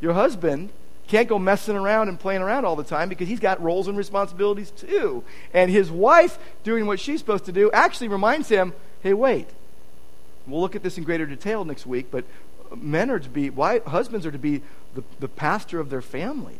Your 0.00 0.14
husband 0.14 0.70
can't 1.08 1.28
go 1.28 1.38
messing 1.38 1.76
around 1.76 2.08
and 2.08 2.18
playing 2.18 2.42
around 2.42 2.64
all 2.64 2.76
the 2.76 2.84
time 2.84 3.08
because 3.08 3.28
he's 3.28 3.40
got 3.40 3.60
roles 3.62 3.88
and 3.88 3.98
responsibilities 3.98 4.70
too. 4.70 5.22
And 5.52 5.70
his 5.70 5.90
wife 5.90 6.38
doing 6.64 6.86
what 6.86 6.98
she's 7.00 7.18
supposed 7.18 7.44
to 7.44 7.52
do 7.52 7.70
actually 7.72 8.08
reminds 8.08 8.48
him, 8.48 8.72
hey, 9.02 9.12
wait. 9.12 9.48
We'll 10.46 10.60
look 10.60 10.74
at 10.74 10.82
this 10.82 10.98
in 10.98 11.04
greater 11.04 11.26
detail 11.26 11.64
next 11.64 11.86
week, 11.86 12.06
but 12.10 12.24
men 12.76 13.10
are 13.10 13.18
to 13.18 13.28
be, 13.28 13.50
why, 13.50 13.80
husbands 13.80 14.24
are 14.24 14.32
to 14.32 14.38
be 14.38 14.62
the, 14.94 15.02
the 15.20 15.28
pastor 15.28 15.80
of 15.80 15.90
their 15.90 16.02
family 16.02 16.58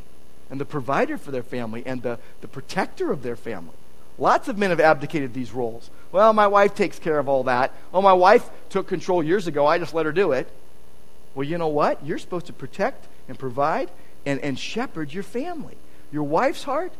and 0.51 0.61
the 0.61 0.65
provider 0.65 1.17
for 1.17 1.31
their 1.31 1.43
family 1.43 1.83
and 1.87 2.03
the, 2.03 2.19
the 2.41 2.49
protector 2.49 3.11
of 3.11 3.23
their 3.23 3.37
family. 3.37 3.75
Lots 4.19 4.49
of 4.49 4.59
men 4.59 4.71
have 4.71 4.81
abdicated 4.81 5.33
these 5.33 5.53
roles. 5.53 5.91
Well, 6.13 6.33
my 6.33 6.47
wife 6.47 6.75
takes 6.75 6.99
care 6.99 7.19
of 7.19 7.29
all 7.29 7.45
that. 7.45 7.73
Oh, 7.95 8.03
my 8.03 8.13
wife 8.13 8.49
took 8.69 8.87
control 8.87 9.23
years 9.23 9.47
ago. 9.47 9.67
I 9.67 9.79
just 9.79 9.95
let 9.95 10.07
her 10.07 10.13
do 10.13 10.33
it. 10.33 10.47
Well, 11.35 11.47
you 11.47 11.57
know 11.57 11.69
what? 11.69 12.05
You're 12.05 12.19
supposed 12.19 12.47
to 12.47 12.53
protect 12.53 13.07
and 13.29 13.39
provide 13.39 13.91
and, 14.27 14.41
and 14.41 14.59
shepherd 14.59 15.13
your 15.13 15.23
family. 15.23 15.77
Your 16.13 16.25
wife's 16.25 16.65
heart, 16.65 16.93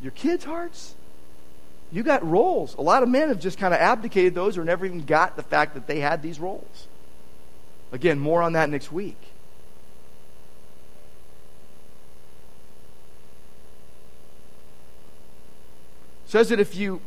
your 0.00 0.12
kids' 0.12 0.44
hearts. 0.44 0.94
You 1.90 2.04
got 2.04 2.24
roles. 2.24 2.76
A 2.76 2.82
lot 2.82 3.02
of 3.02 3.08
men 3.08 3.28
have 3.28 3.40
just 3.40 3.58
kind 3.58 3.74
of 3.74 3.80
abdicated 3.80 4.34
those 4.34 4.56
or 4.56 4.64
never 4.64 4.86
even 4.86 5.04
got 5.04 5.34
the 5.34 5.42
fact 5.42 5.74
that 5.74 5.88
they 5.88 5.98
had 5.98 6.22
these 6.22 6.38
roles. 6.38 6.86
Again, 7.90 8.20
more 8.20 8.42
on 8.42 8.52
that 8.52 8.70
next 8.70 8.92
week. 8.92 9.18
Says 16.30 16.50
that 16.50 16.60
if 16.60 16.76
you 16.76 17.00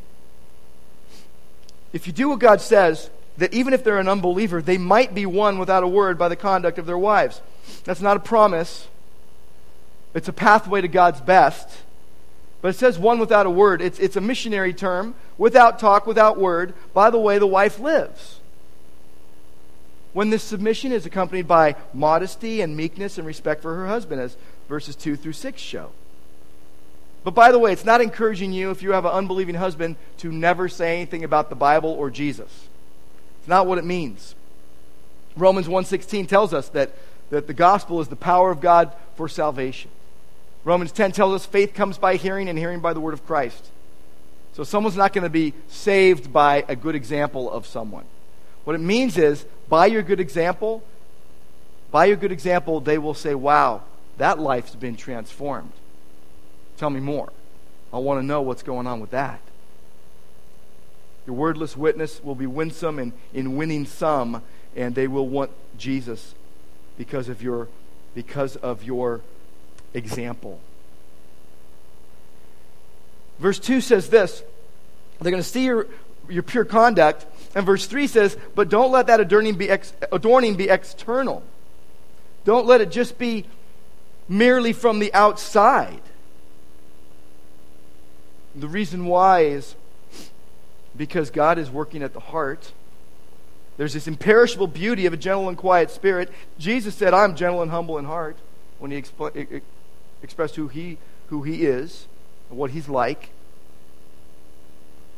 if 1.93 2.07
you 2.07 2.11
do 2.11 2.27
what 2.27 2.39
God 2.39 2.59
says, 2.59 3.09
that 3.37 3.53
even 3.53 3.73
if 3.73 3.81
they're 3.81 3.97
an 3.97 4.09
unbeliever, 4.09 4.61
they 4.61 4.77
might 4.77 5.15
be 5.15 5.25
won 5.25 5.59
without 5.59 5.81
a 5.81 5.87
word 5.87 6.17
by 6.17 6.27
the 6.27 6.35
conduct 6.35 6.77
of 6.77 6.85
their 6.85 6.97
wives. 6.97 7.39
That's 7.85 8.01
not 8.01 8.17
a 8.17 8.19
promise. 8.19 8.89
It's 10.13 10.27
a 10.27 10.33
pathway 10.33 10.81
to 10.81 10.89
God's 10.89 11.21
best. 11.21 11.69
But 12.61 12.75
it 12.75 12.77
says 12.77 12.99
won 12.99 13.17
without 13.17 13.45
a 13.45 13.49
word. 13.49 13.81
It's, 13.81 13.97
it's 13.97 14.17
a 14.17 14.21
missionary 14.21 14.73
term. 14.73 15.15
Without 15.37 15.79
talk, 15.79 16.05
without 16.05 16.37
word. 16.37 16.73
By 16.93 17.09
the 17.09 17.17
way, 17.17 17.39
the 17.39 17.47
wife 17.47 17.79
lives 17.79 18.41
when 20.11 20.31
this 20.31 20.43
submission 20.43 20.91
is 20.91 21.05
accompanied 21.05 21.47
by 21.47 21.77
modesty 21.93 22.59
and 22.59 22.75
meekness 22.75 23.17
and 23.17 23.25
respect 23.25 23.61
for 23.61 23.73
her 23.73 23.87
husband, 23.87 24.19
as 24.19 24.35
verses 24.67 24.97
2 24.97 25.15
through 25.15 25.31
6 25.31 25.61
show. 25.61 25.91
But 27.23 27.33
by 27.33 27.51
the 27.51 27.59
way, 27.59 27.71
it's 27.71 27.85
not 27.85 28.01
encouraging 28.01 28.51
you, 28.51 28.71
if 28.71 28.81
you 28.83 28.91
have 28.91 29.05
an 29.05 29.11
unbelieving 29.11 29.55
husband, 29.55 29.95
to 30.17 30.31
never 30.31 30.67
say 30.67 30.95
anything 30.95 31.23
about 31.23 31.49
the 31.49 31.55
Bible 31.55 31.91
or 31.91 32.09
Jesus. 32.09 32.67
It's 33.39 33.47
not 33.47 33.65
what 33.65 33.77
it 33.77 33.85
means. 33.85 34.35
Romans 35.35 35.67
1.16 35.67 36.27
tells 36.27 36.53
us 36.53 36.69
that, 36.69 36.91
that 37.29 37.47
the 37.47 37.53
gospel 37.53 38.01
is 38.01 38.07
the 38.07 38.15
power 38.15 38.51
of 38.51 38.61
God 38.61 38.93
for 39.15 39.27
salvation. 39.29 39.89
Romans 40.63 40.91
10 40.91 41.11
tells 41.11 41.33
us 41.33 41.45
faith 41.45 41.73
comes 41.73 41.97
by 41.97 42.15
hearing 42.15 42.49
and 42.49 42.57
hearing 42.57 42.79
by 42.79 42.93
the 42.93 42.99
word 42.99 43.13
of 43.13 43.25
Christ. 43.25 43.69
So 44.53 44.63
someone's 44.63 44.95
not 44.97 45.13
going 45.13 45.23
to 45.23 45.29
be 45.29 45.53
saved 45.67 46.31
by 46.31 46.63
a 46.67 46.75
good 46.75 46.95
example 46.95 47.51
of 47.51 47.65
someone. 47.65 48.05
What 48.63 48.75
it 48.75 48.79
means 48.79 49.17
is, 49.17 49.45
by 49.67 49.87
your 49.87 50.03
good 50.03 50.19
example, 50.19 50.83
by 51.91 52.05
your 52.05 52.17
good 52.17 52.31
example, 52.31 52.79
they 52.79 52.97
will 52.97 53.13
say, 53.13 53.35
wow, 53.35 53.81
that 54.17 54.39
life's 54.39 54.75
been 54.75 54.95
transformed. 54.95 55.71
Tell 56.77 56.89
me 56.89 56.99
more. 56.99 57.31
I 57.91 57.97
want 57.97 58.19
to 58.19 58.25
know 58.25 58.41
what's 58.41 58.63
going 58.63 58.87
on 58.87 58.99
with 58.99 59.11
that. 59.11 59.39
Your 61.25 61.35
wordless 61.35 61.77
witness 61.77 62.21
will 62.23 62.35
be 62.35 62.47
winsome 62.47 62.99
in, 62.99 63.13
in 63.33 63.55
winning 63.55 63.85
some, 63.85 64.41
and 64.75 64.93
they 64.95 65.07
will 65.07 65.27
want 65.27 65.51
Jesus 65.77 66.35
because 66.97 67.29
of 67.29 67.41
your, 67.41 67.69
because 68.13 68.55
of 68.57 68.83
your 68.83 69.21
example. 69.93 70.59
Verse 73.39 73.59
2 73.59 73.81
says 73.81 74.09
this 74.09 74.43
They're 75.21 75.31
going 75.31 75.43
to 75.43 75.47
see 75.47 75.65
your, 75.65 75.87
your 76.29 76.43
pure 76.43 76.65
conduct. 76.65 77.25
And 77.55 77.65
verse 77.65 77.85
3 77.85 78.07
says, 78.07 78.37
But 78.55 78.69
don't 78.69 78.91
let 78.91 79.07
that 79.07 79.19
adorning 79.19 79.55
be, 79.55 79.69
ex- 79.69 79.93
adorning 80.11 80.55
be 80.55 80.69
external. 80.69 81.43
Don't 82.45 82.65
let 82.65 82.81
it 82.81 82.91
just 82.91 83.17
be 83.17 83.45
merely 84.27 84.73
from 84.73 84.99
the 84.99 85.13
outside. 85.13 86.01
The 88.55 88.67
reason 88.67 89.05
why 89.05 89.41
is 89.41 89.75
because 90.95 91.31
God 91.31 91.57
is 91.57 91.69
working 91.71 92.03
at 92.03 92.13
the 92.13 92.19
heart. 92.19 92.71
There's 93.77 93.93
this 93.93 94.07
imperishable 94.07 94.67
beauty 94.67 95.05
of 95.05 95.13
a 95.13 95.17
gentle 95.17 95.49
and 95.49 95.57
quiet 95.57 95.89
spirit. 95.89 96.31
Jesus 96.59 96.95
said, 96.95 97.13
I'm 97.13 97.35
gentle 97.35 97.61
and 97.61 97.71
humble 97.71 97.97
in 97.97 98.05
heart 98.05 98.37
when 98.77 98.91
he 98.91 99.01
expl- 99.01 99.61
expressed 100.21 100.55
who 100.55 100.67
he, 100.67 100.97
who 101.29 101.41
he 101.43 101.65
is 101.65 102.07
and 102.49 102.57
what 102.57 102.71
he's 102.71 102.87
like. 102.87 103.29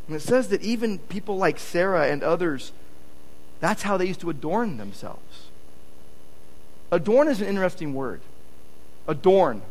And 0.08 0.16
it 0.16 0.22
says 0.22 0.50
that 0.50 0.62
even 0.62 1.00
people 1.00 1.38
like 1.38 1.60
Sarah 1.60 2.08
and 2.08 2.24
others, 2.24 2.72
that's 3.60 3.82
how 3.82 3.98
they 3.98 4.06
used 4.06 4.22
to 4.22 4.30
adorn 4.30 4.78
themselves. 4.78 5.48
Adorn 6.92 7.28
is 7.28 7.42
an 7.42 7.48
interesting 7.48 7.94
word. 7.94 8.22
Adorn. 9.08 9.64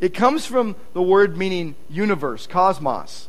It 0.00 0.14
comes 0.14 0.46
from 0.46 0.76
the 0.94 1.02
word 1.02 1.36
meaning 1.36 1.74
universe, 1.88 2.46
cosmos. 2.46 3.28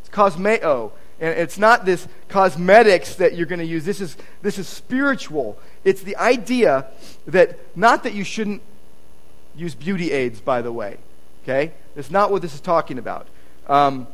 It's 0.00 0.10
cosmeo. 0.10 0.92
And 1.20 1.38
it's 1.38 1.58
not 1.58 1.84
this 1.84 2.08
cosmetics 2.28 3.14
that 3.16 3.34
you're 3.34 3.46
going 3.46 3.60
to 3.60 3.64
use. 3.64 3.84
This 3.84 4.00
is, 4.00 4.16
this 4.42 4.58
is 4.58 4.68
spiritual. 4.68 5.58
It's 5.84 6.02
the 6.02 6.16
idea 6.16 6.86
that, 7.26 7.58
not 7.76 8.02
that 8.02 8.12
you 8.14 8.24
shouldn't 8.24 8.60
use 9.54 9.74
beauty 9.74 10.10
aids, 10.10 10.40
by 10.40 10.62
the 10.62 10.72
way. 10.72 10.96
Okay? 11.44 11.72
That's 11.94 12.10
not 12.10 12.30
what 12.30 12.42
this 12.42 12.54
is 12.54 12.60
talking 12.60 12.98
about. 12.98 13.28
Um, 13.68 14.06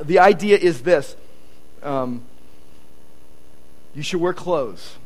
the 0.00 0.18
idea 0.18 0.56
is 0.56 0.82
this 0.82 1.16
um, 1.82 2.24
you 3.94 4.02
should 4.02 4.20
wear 4.20 4.32
clothes. 4.32 4.96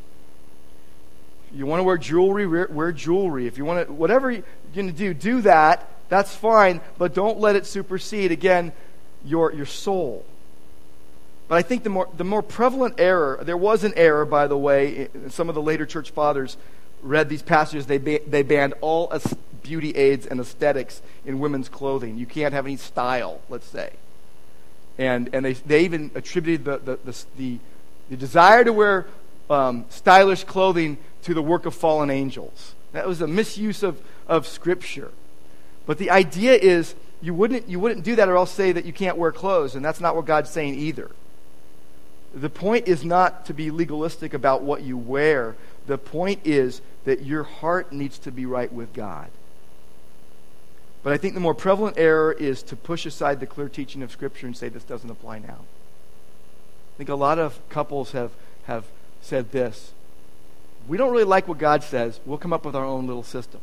You 1.52 1.66
want 1.66 1.80
to 1.80 1.84
wear 1.84 1.96
jewelry, 1.96 2.46
wear 2.46 2.92
jewelry. 2.92 3.46
If 3.46 3.56
you 3.58 3.64
want 3.64 3.86
to, 3.86 3.92
whatever 3.92 4.30
you're 4.30 4.44
going 4.74 4.88
to 4.88 4.92
do, 4.92 5.14
do 5.14 5.40
that. 5.42 5.90
That's 6.08 6.34
fine, 6.34 6.80
but 6.98 7.14
don't 7.14 7.40
let 7.40 7.56
it 7.56 7.66
supersede, 7.66 8.32
again, 8.32 8.72
your, 9.24 9.52
your 9.52 9.66
soul. 9.66 10.24
But 11.48 11.56
I 11.56 11.62
think 11.62 11.84
the 11.84 11.90
more, 11.90 12.08
the 12.16 12.24
more 12.24 12.42
prevalent 12.42 12.94
error, 12.98 13.40
there 13.42 13.56
was 13.56 13.84
an 13.84 13.92
error, 13.96 14.24
by 14.24 14.46
the 14.46 14.56
way, 14.56 15.08
some 15.28 15.48
of 15.48 15.54
the 15.54 15.62
later 15.62 15.86
church 15.86 16.10
fathers 16.10 16.56
read 17.02 17.28
these 17.28 17.42
passages, 17.42 17.86
they, 17.86 17.98
ba- 17.98 18.20
they 18.26 18.42
banned 18.42 18.74
all 18.80 19.12
beauty 19.62 19.90
aids 19.92 20.26
and 20.26 20.40
aesthetics 20.40 21.02
in 21.24 21.38
women's 21.38 21.68
clothing. 21.68 22.16
You 22.16 22.26
can't 22.26 22.54
have 22.54 22.66
any 22.66 22.76
style, 22.76 23.40
let's 23.48 23.66
say. 23.66 23.92
And, 24.98 25.28
and 25.32 25.44
they, 25.44 25.52
they 25.52 25.84
even 25.84 26.10
attributed 26.14 26.64
the, 26.64 26.78
the, 26.78 26.98
the, 27.04 27.24
the, 27.36 27.58
the 28.10 28.16
desire 28.16 28.64
to 28.64 28.72
wear 28.72 29.06
um, 29.50 29.84
stylish 29.90 30.44
clothing 30.44 30.98
to 31.22 31.34
the 31.34 31.42
work 31.42 31.66
of 31.66 31.74
fallen 31.74 32.10
angels. 32.10 32.74
That 32.92 33.06
was 33.06 33.20
a 33.20 33.26
misuse 33.26 33.82
of, 33.82 34.00
of 34.26 34.46
Scripture. 34.46 35.10
But 35.86 35.98
the 35.98 36.10
idea 36.10 36.54
is 36.54 36.94
you 37.22 37.32
wouldn't, 37.32 37.68
you 37.68 37.80
wouldn't 37.80 38.04
do 38.04 38.16
that 38.16 38.28
or 38.28 38.36
else 38.36 38.50
say 38.50 38.72
that 38.72 38.84
you 38.84 38.92
can't 38.92 39.16
wear 39.16 39.32
clothes, 39.32 39.74
and 39.74 39.84
that's 39.84 40.00
not 40.00 40.16
what 40.16 40.26
God's 40.26 40.50
saying 40.50 40.74
either. 40.74 41.10
The 42.34 42.50
point 42.50 42.86
is 42.86 43.04
not 43.04 43.46
to 43.46 43.54
be 43.54 43.70
legalistic 43.70 44.34
about 44.34 44.62
what 44.62 44.82
you 44.82 44.98
wear. 44.98 45.56
The 45.86 45.96
point 45.96 46.40
is 46.44 46.82
that 47.04 47.24
your 47.24 47.44
heart 47.44 47.92
needs 47.92 48.18
to 48.18 48.30
be 48.30 48.44
right 48.44 48.70
with 48.70 48.92
God. 48.92 49.30
But 51.02 51.12
I 51.12 51.18
think 51.18 51.34
the 51.34 51.40
more 51.40 51.54
prevalent 51.54 51.96
error 51.96 52.32
is 52.32 52.64
to 52.64 52.76
push 52.76 53.06
aside 53.06 53.38
the 53.38 53.46
clear 53.46 53.68
teaching 53.68 54.02
of 54.02 54.10
Scripture 54.10 54.46
and 54.46 54.56
say 54.56 54.68
this 54.68 54.82
doesn't 54.82 55.08
apply 55.08 55.38
now. 55.38 55.60
I 55.60 56.98
think 56.98 57.08
a 57.08 57.14
lot 57.14 57.38
of 57.38 57.60
couples 57.68 58.10
have, 58.12 58.32
have 58.64 58.84
said 59.22 59.52
this. 59.52 59.92
We 60.88 60.96
don't 60.96 61.12
really 61.12 61.24
like 61.24 61.46
what 61.46 61.58
God 61.58 61.84
says. 61.84 62.20
We'll 62.26 62.38
come 62.38 62.52
up 62.52 62.64
with 62.64 62.74
our 62.74 62.84
own 62.84 63.06
little 63.06 63.22
system. 63.22 63.60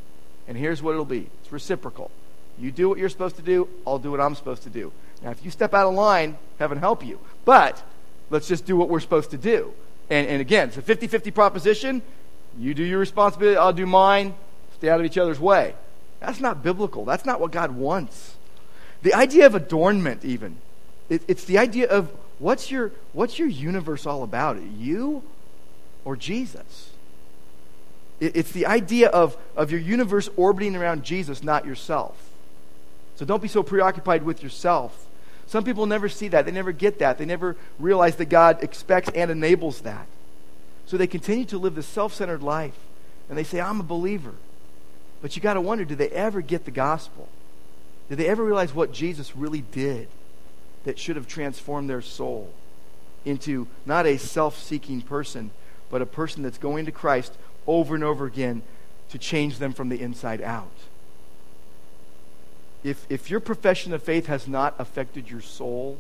And 0.48 0.58
here's 0.58 0.82
what 0.82 0.92
it'll 0.92 1.06
be 1.06 1.30
it's 1.42 1.52
reciprocal. 1.52 2.12
You 2.60 2.72
do 2.72 2.90
what 2.90 2.98
you're 2.98 3.10
supposed 3.10 3.38
to 3.38 3.42
do, 3.42 3.68
I'll 3.86 4.00
do 4.00 4.12
what 4.12 4.22
I'm 4.22 4.36
supposed 4.36 4.64
to 4.64 4.70
do. 4.70 4.92
Now, 5.24 5.32
if 5.32 5.44
you 5.44 5.52
step 5.52 5.74
out 5.74 5.88
of 5.88 5.94
line, 5.94 6.38
heaven 6.60 6.78
help 6.78 7.06
you. 7.06 7.20
But 7.46 7.82
let's 8.30 8.48
just 8.48 8.66
do 8.66 8.76
what 8.76 8.90
we're 8.90 9.00
supposed 9.00 9.32
to 9.32 9.38
do. 9.38 9.74
And, 10.10 10.28
and 10.28 10.42
again, 10.42 10.68
it's 10.68 10.78
a 10.78 10.82
50 10.82 11.08
50 11.08 11.32
proposition. 11.32 12.02
You 12.58 12.74
do 12.74 12.84
your 12.84 13.00
responsibility, 13.00 13.58
I'll 13.58 13.74
do 13.74 13.86
mine. 13.86 14.36
Stay 14.76 14.90
out 14.90 15.00
of 15.00 15.06
each 15.06 15.18
other's 15.18 15.40
way. 15.40 15.74
That's 16.20 16.40
not 16.40 16.64
biblical. 16.64 17.06
That's 17.06 17.26
not 17.26 17.40
what 17.40 17.52
God 17.52 17.72
wants. 17.72 18.36
The 19.02 19.14
idea 19.14 19.46
of 19.46 19.56
adornment, 19.56 20.24
even, 20.24 20.58
it, 21.10 21.22
it's 21.28 21.44
the 21.46 21.58
idea 21.58 21.90
of 21.90 22.10
what's 22.40 22.72
your, 22.72 22.92
what's 23.12 23.38
your 23.38 23.48
universe 23.48 24.06
all 24.06 24.24
about? 24.24 24.62
You 24.62 25.24
or 26.06 26.16
Jesus? 26.16 26.92
It's 28.24 28.52
the 28.52 28.66
idea 28.66 29.10
of, 29.10 29.38
of 29.56 29.72
your 29.72 29.80
universe 29.80 30.30
orbiting 30.38 30.76
around 30.76 31.04
Jesus, 31.04 31.44
not 31.44 31.66
yourself. 31.66 32.18
So 33.16 33.26
don't 33.26 33.42
be 33.42 33.48
so 33.48 33.64
preoccupied 33.64 34.24
with 34.24 34.42
yourself. 34.42 35.08
Some 35.48 35.64
people 35.64 35.86
never 35.86 36.10
see 36.10 36.30
that. 36.30 36.46
They 36.46 36.52
never 36.52 36.72
get 36.72 37.00
that. 37.00 37.18
They 37.18 37.26
never 37.26 37.56
realize 37.80 38.16
that 38.16 38.26
God 38.26 38.64
expects 38.64 39.10
and 39.14 39.30
enables 39.30 39.82
that. 39.82 40.08
So 40.86 40.98
they 40.98 41.08
continue 41.08 41.46
to 41.46 41.58
live 41.58 41.76
the 41.76 41.84
self 41.84 42.14
centered 42.14 42.42
life. 42.42 42.78
And 43.30 43.38
they 43.38 43.44
say, 43.44 43.60
I'm 43.60 43.80
a 43.80 43.84
believer. 43.84 44.34
But 45.22 45.36
you 45.36 45.42
got 45.42 45.54
to 45.54 45.62
wonder 45.62 45.86
do 45.86 45.96
they 45.96 46.10
ever 46.10 46.42
get 46.42 46.66
the 46.66 46.72
gospel? 46.72 47.28
Did 48.10 48.18
they 48.18 48.28
ever 48.28 48.44
realize 48.44 48.74
what 48.74 48.94
Jesus 48.94 49.36
really 49.36 49.62
did 49.62 50.08
that 50.84 51.00
should 51.00 51.16
have 51.16 51.28
transformed 51.28 51.90
their 51.90 52.02
soul 52.02 52.54
into 53.26 53.68
not 53.86 54.06
a 54.06 54.18
self 54.18 54.62
seeking 54.62 55.02
person, 55.02 55.52
but 55.90 56.02
a 56.02 56.06
person 56.06 56.44
that's 56.44 56.58
going 56.58 56.86
to 56.86 56.92
Christ 56.92 57.34
over 57.68 57.96
and 57.96 58.04
over 58.04 58.26
again 58.26 58.62
to 59.10 59.18
change 59.18 59.60
them 59.60 59.74
from 59.74 59.90
the 59.90 60.02
inside 60.02 60.42
out? 60.42 60.72
If, 62.84 63.06
if 63.10 63.30
your 63.30 63.40
profession 63.40 63.94
of 63.94 64.04
faith 64.04 64.26
has 64.28 64.48
not 64.48 64.76
affected 64.78 65.30
your 65.30 65.42
soul, 65.42 65.98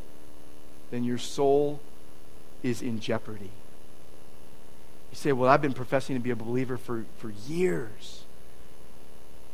then 0.92 1.04
your 1.04 1.18
soul 1.18 1.80
is 2.62 2.82
in 2.82 3.00
jeopardy. 3.00 3.52
You 5.12 5.16
say, 5.16 5.32
Well, 5.32 5.50
I've 5.50 5.62
been 5.62 5.74
professing 5.74 6.16
to 6.16 6.22
be 6.22 6.32
a 6.32 6.36
believer 6.36 6.78
for, 6.78 7.06
for 7.20 7.32
years. 7.48 8.24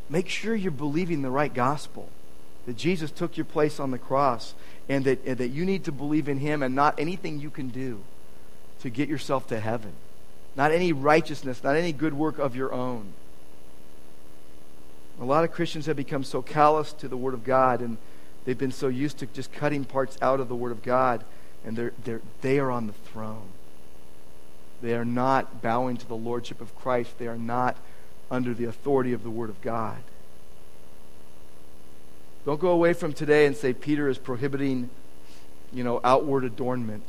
Make 0.09 0.27
sure 0.27 0.55
you're 0.55 0.71
believing 0.71 1.21
the 1.21 1.29
right 1.29 1.53
gospel 1.53 2.09
that 2.65 2.77
Jesus 2.77 3.11
took 3.11 3.37
your 3.37 3.45
place 3.45 3.79
on 3.79 3.91
the 3.91 3.97
cross 3.97 4.53
and 4.87 5.05
that, 5.05 5.23
and 5.25 5.37
that 5.37 5.49
you 5.49 5.65
need 5.65 5.85
to 5.85 5.91
believe 5.91 6.27
in 6.27 6.39
him 6.39 6.63
and 6.63 6.73
not 6.73 6.99
anything 6.99 7.39
you 7.39 7.49
can 7.49 7.69
do 7.69 7.99
to 8.81 8.89
get 8.89 9.07
yourself 9.07 9.47
to 9.47 9.59
heaven. 9.59 9.91
Not 10.59 10.73
any 10.73 10.91
righteousness, 10.91 11.63
not 11.63 11.77
any 11.77 11.93
good 11.93 12.13
work 12.13 12.37
of 12.37 12.53
your 12.53 12.73
own. 12.73 13.13
A 15.21 15.23
lot 15.23 15.45
of 15.45 15.53
Christians 15.53 15.85
have 15.85 15.95
become 15.95 16.25
so 16.25 16.41
callous 16.41 16.91
to 16.91 17.07
the 17.07 17.15
Word 17.15 17.33
of 17.33 17.45
God 17.45 17.79
and 17.79 17.95
they've 18.43 18.57
been 18.57 18.73
so 18.73 18.89
used 18.89 19.19
to 19.19 19.25
just 19.27 19.53
cutting 19.53 19.85
parts 19.85 20.17
out 20.21 20.41
of 20.41 20.49
the 20.49 20.55
Word 20.55 20.73
of 20.73 20.83
God 20.83 21.23
and 21.63 21.77
they're, 21.77 21.93
they're, 22.03 22.19
they 22.41 22.59
are 22.59 22.71
on 22.71 22.87
the 22.87 22.93
throne. 22.93 23.47
They 24.81 24.95
are 24.95 25.05
not 25.05 25.61
bowing 25.61 25.95
to 25.95 26.05
the 26.05 26.17
Lordship 26.17 26.59
of 26.59 26.75
Christ. 26.75 27.17
They 27.19 27.27
are 27.27 27.37
not 27.37 27.77
under 28.29 28.53
the 28.53 28.65
authority 28.65 29.13
of 29.13 29.23
the 29.23 29.29
Word 29.29 29.49
of 29.49 29.61
God. 29.61 30.03
Don't 32.45 32.59
go 32.59 32.71
away 32.71 32.91
from 32.91 33.13
today 33.13 33.45
and 33.45 33.55
say 33.55 33.71
Peter 33.71 34.09
is 34.09 34.17
prohibiting, 34.17 34.89
you 35.71 35.85
know, 35.85 36.01
outward 36.03 36.43
adornment. 36.43 37.05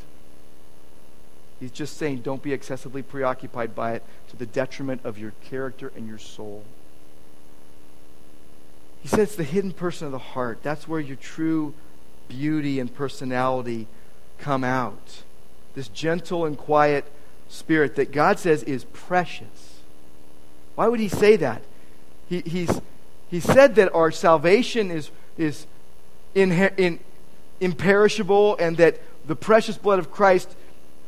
He's 1.61 1.71
just 1.71 1.99
saying 1.99 2.23
don't 2.23 2.43
be 2.43 2.55
excessively 2.55 3.03
preoccupied 3.03 3.75
by 3.75 3.93
it 3.93 4.03
to 4.31 4.37
the 4.37 4.47
detriment 4.47 5.03
of 5.05 5.19
your 5.19 5.35
character 5.45 5.93
and 5.95 6.09
your 6.09 6.19
soul. 6.19 6.65
He 9.03 9.09
said 9.09 9.21
it's 9.21 9.37
the 9.37 9.45
hidden 9.45 9.73
person 9.73 10.07
of 10.07 10.13
the 10.13 10.19
heart. 10.19 10.61
That's 10.63 10.89
where 10.89 11.01
your 11.01 11.17
true 11.17 11.75
beauty 12.29 12.81
and 12.81 12.93
personality 12.93 13.87
come 14.39 14.65
out. 14.65 15.23
This 15.75 15.89
gentle 15.89 16.47
and 16.47 16.57
quiet 16.57 17.05
spirit 17.49 17.97
that 17.97 18.11
God 18.11 18.39
says 18.39 18.63
is 18.63 18.85
precious. 18.85 19.81
Why 20.77 20.89
would 20.89 21.01
he 21.01 21.09
say 21.09 21.37
that? 21.37 21.63
He, 22.29 22.41
he's, 22.41 22.81
he 23.31 23.41
said 23.41 23.75
that 23.75 23.93
our 23.93 24.11
salvation 24.11 24.91
is, 24.91 25.11
is 25.37 25.67
in, 26.35 26.53
in, 26.53 27.01
imperishable 27.61 28.57
and 28.59 28.77
that 28.79 29.01
the 29.27 29.37
precious 29.37 29.77
blood 29.77 29.99
of 29.99 30.11
Christ 30.11 30.55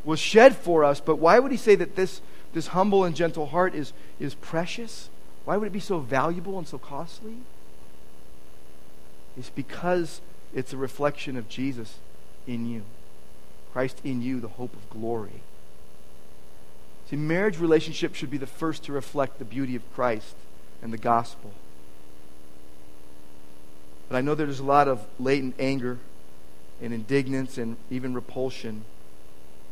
was 0.04 0.18
shed 0.18 0.56
for 0.56 0.84
us, 0.84 1.00
but 1.00 1.16
why 1.16 1.38
would 1.38 1.52
he 1.52 1.58
say 1.58 1.74
that 1.74 1.96
this, 1.96 2.20
this 2.52 2.68
humble 2.68 3.04
and 3.04 3.14
gentle 3.14 3.46
heart 3.46 3.74
is, 3.74 3.92
is 4.18 4.34
precious? 4.34 5.08
Why 5.44 5.56
would 5.56 5.66
it 5.66 5.72
be 5.72 5.80
so 5.80 5.98
valuable 5.98 6.58
and 6.58 6.66
so 6.66 6.78
costly? 6.78 7.36
It's 9.36 9.50
because 9.50 10.20
it's 10.54 10.72
a 10.72 10.76
reflection 10.76 11.36
of 11.36 11.48
Jesus 11.48 11.98
in 12.46 12.66
you. 12.66 12.82
Christ 13.72 14.00
in 14.04 14.20
you, 14.22 14.40
the 14.40 14.48
hope 14.48 14.74
of 14.74 14.90
glory. 14.90 15.42
See, 17.08 17.16
marriage 17.16 17.58
relationship 17.58 18.14
should 18.14 18.30
be 18.30 18.38
the 18.38 18.46
first 18.46 18.84
to 18.84 18.92
reflect 18.92 19.38
the 19.38 19.44
beauty 19.44 19.76
of 19.76 19.94
Christ 19.94 20.34
and 20.82 20.92
the 20.92 20.98
gospel. 20.98 21.52
But 24.08 24.16
I 24.16 24.20
know 24.20 24.34
there's 24.34 24.60
a 24.60 24.64
lot 24.64 24.88
of 24.88 25.06
latent 25.18 25.54
anger 25.58 25.98
and 26.82 26.92
indignance 26.92 27.56
and 27.56 27.76
even 27.90 28.12
repulsion 28.12 28.84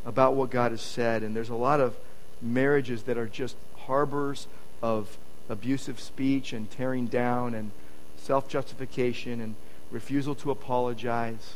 about 0.05 0.35
what 0.35 0.51
God 0.51 0.71
has 0.73 0.81
said. 0.81 1.23
And 1.23 1.35
there's 1.35 1.49
a 1.49 1.55
lot 1.55 1.81
of 1.81 1.97
marriages 2.41 3.05
that 3.05 3.19
are 3.19 3.27
just 3.27 3.57
harbors 3.87 4.47
of 4.83 5.19
abusive 5.49 6.01
speech 6.01 6.53
and 6.53 6.71
tearing 6.71 7.07
down 7.07 7.55
and 7.55 7.71
self 8.17 8.49
justification 8.49 9.41
and 9.41 9.55
refusal 9.91 10.35
to 10.37 10.51
apologize, 10.51 11.55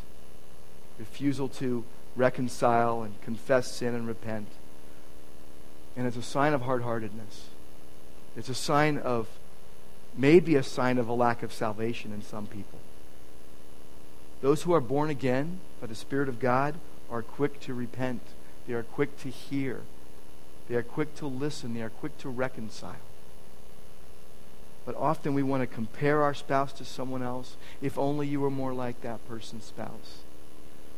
refusal 0.98 1.48
to 1.48 1.84
reconcile 2.16 3.02
and 3.02 3.20
confess 3.22 3.72
sin 3.72 3.94
and 3.94 4.06
repent. 4.06 4.48
And 5.96 6.06
it's 6.06 6.16
a 6.16 6.22
sign 6.22 6.52
of 6.52 6.62
hard 6.62 6.82
heartedness. 6.82 7.48
It's 8.36 8.48
a 8.48 8.54
sign 8.54 8.98
of, 8.98 9.28
maybe 10.16 10.56
a 10.56 10.62
sign 10.62 10.98
of 10.98 11.08
a 11.08 11.12
lack 11.12 11.42
of 11.42 11.52
salvation 11.52 12.12
in 12.12 12.22
some 12.22 12.46
people. 12.46 12.78
Those 14.40 14.62
who 14.62 14.72
are 14.72 14.80
born 14.80 15.10
again 15.10 15.60
by 15.80 15.86
the 15.86 15.94
Spirit 15.94 16.28
of 16.28 16.40
God 16.40 16.74
are 17.14 17.22
quick 17.22 17.60
to 17.60 17.72
repent, 17.72 18.20
they 18.66 18.74
are 18.74 18.82
quick 18.82 19.16
to 19.20 19.28
hear, 19.28 19.82
they 20.68 20.74
are 20.74 20.82
quick 20.82 21.14
to 21.14 21.26
listen, 21.26 21.72
they 21.72 21.80
are 21.80 21.90
quick 21.90 22.18
to 22.18 22.28
reconcile. 22.28 22.96
But 24.84 24.96
often 24.96 25.32
we 25.32 25.44
want 25.44 25.62
to 25.62 25.66
compare 25.68 26.22
our 26.22 26.34
spouse 26.34 26.72
to 26.74 26.84
someone 26.84 27.22
else. 27.22 27.56
If 27.80 27.96
only 27.96 28.26
you 28.26 28.40
were 28.40 28.50
more 28.50 28.74
like 28.74 29.00
that 29.02 29.26
person's 29.28 29.64
spouse. 29.64 30.18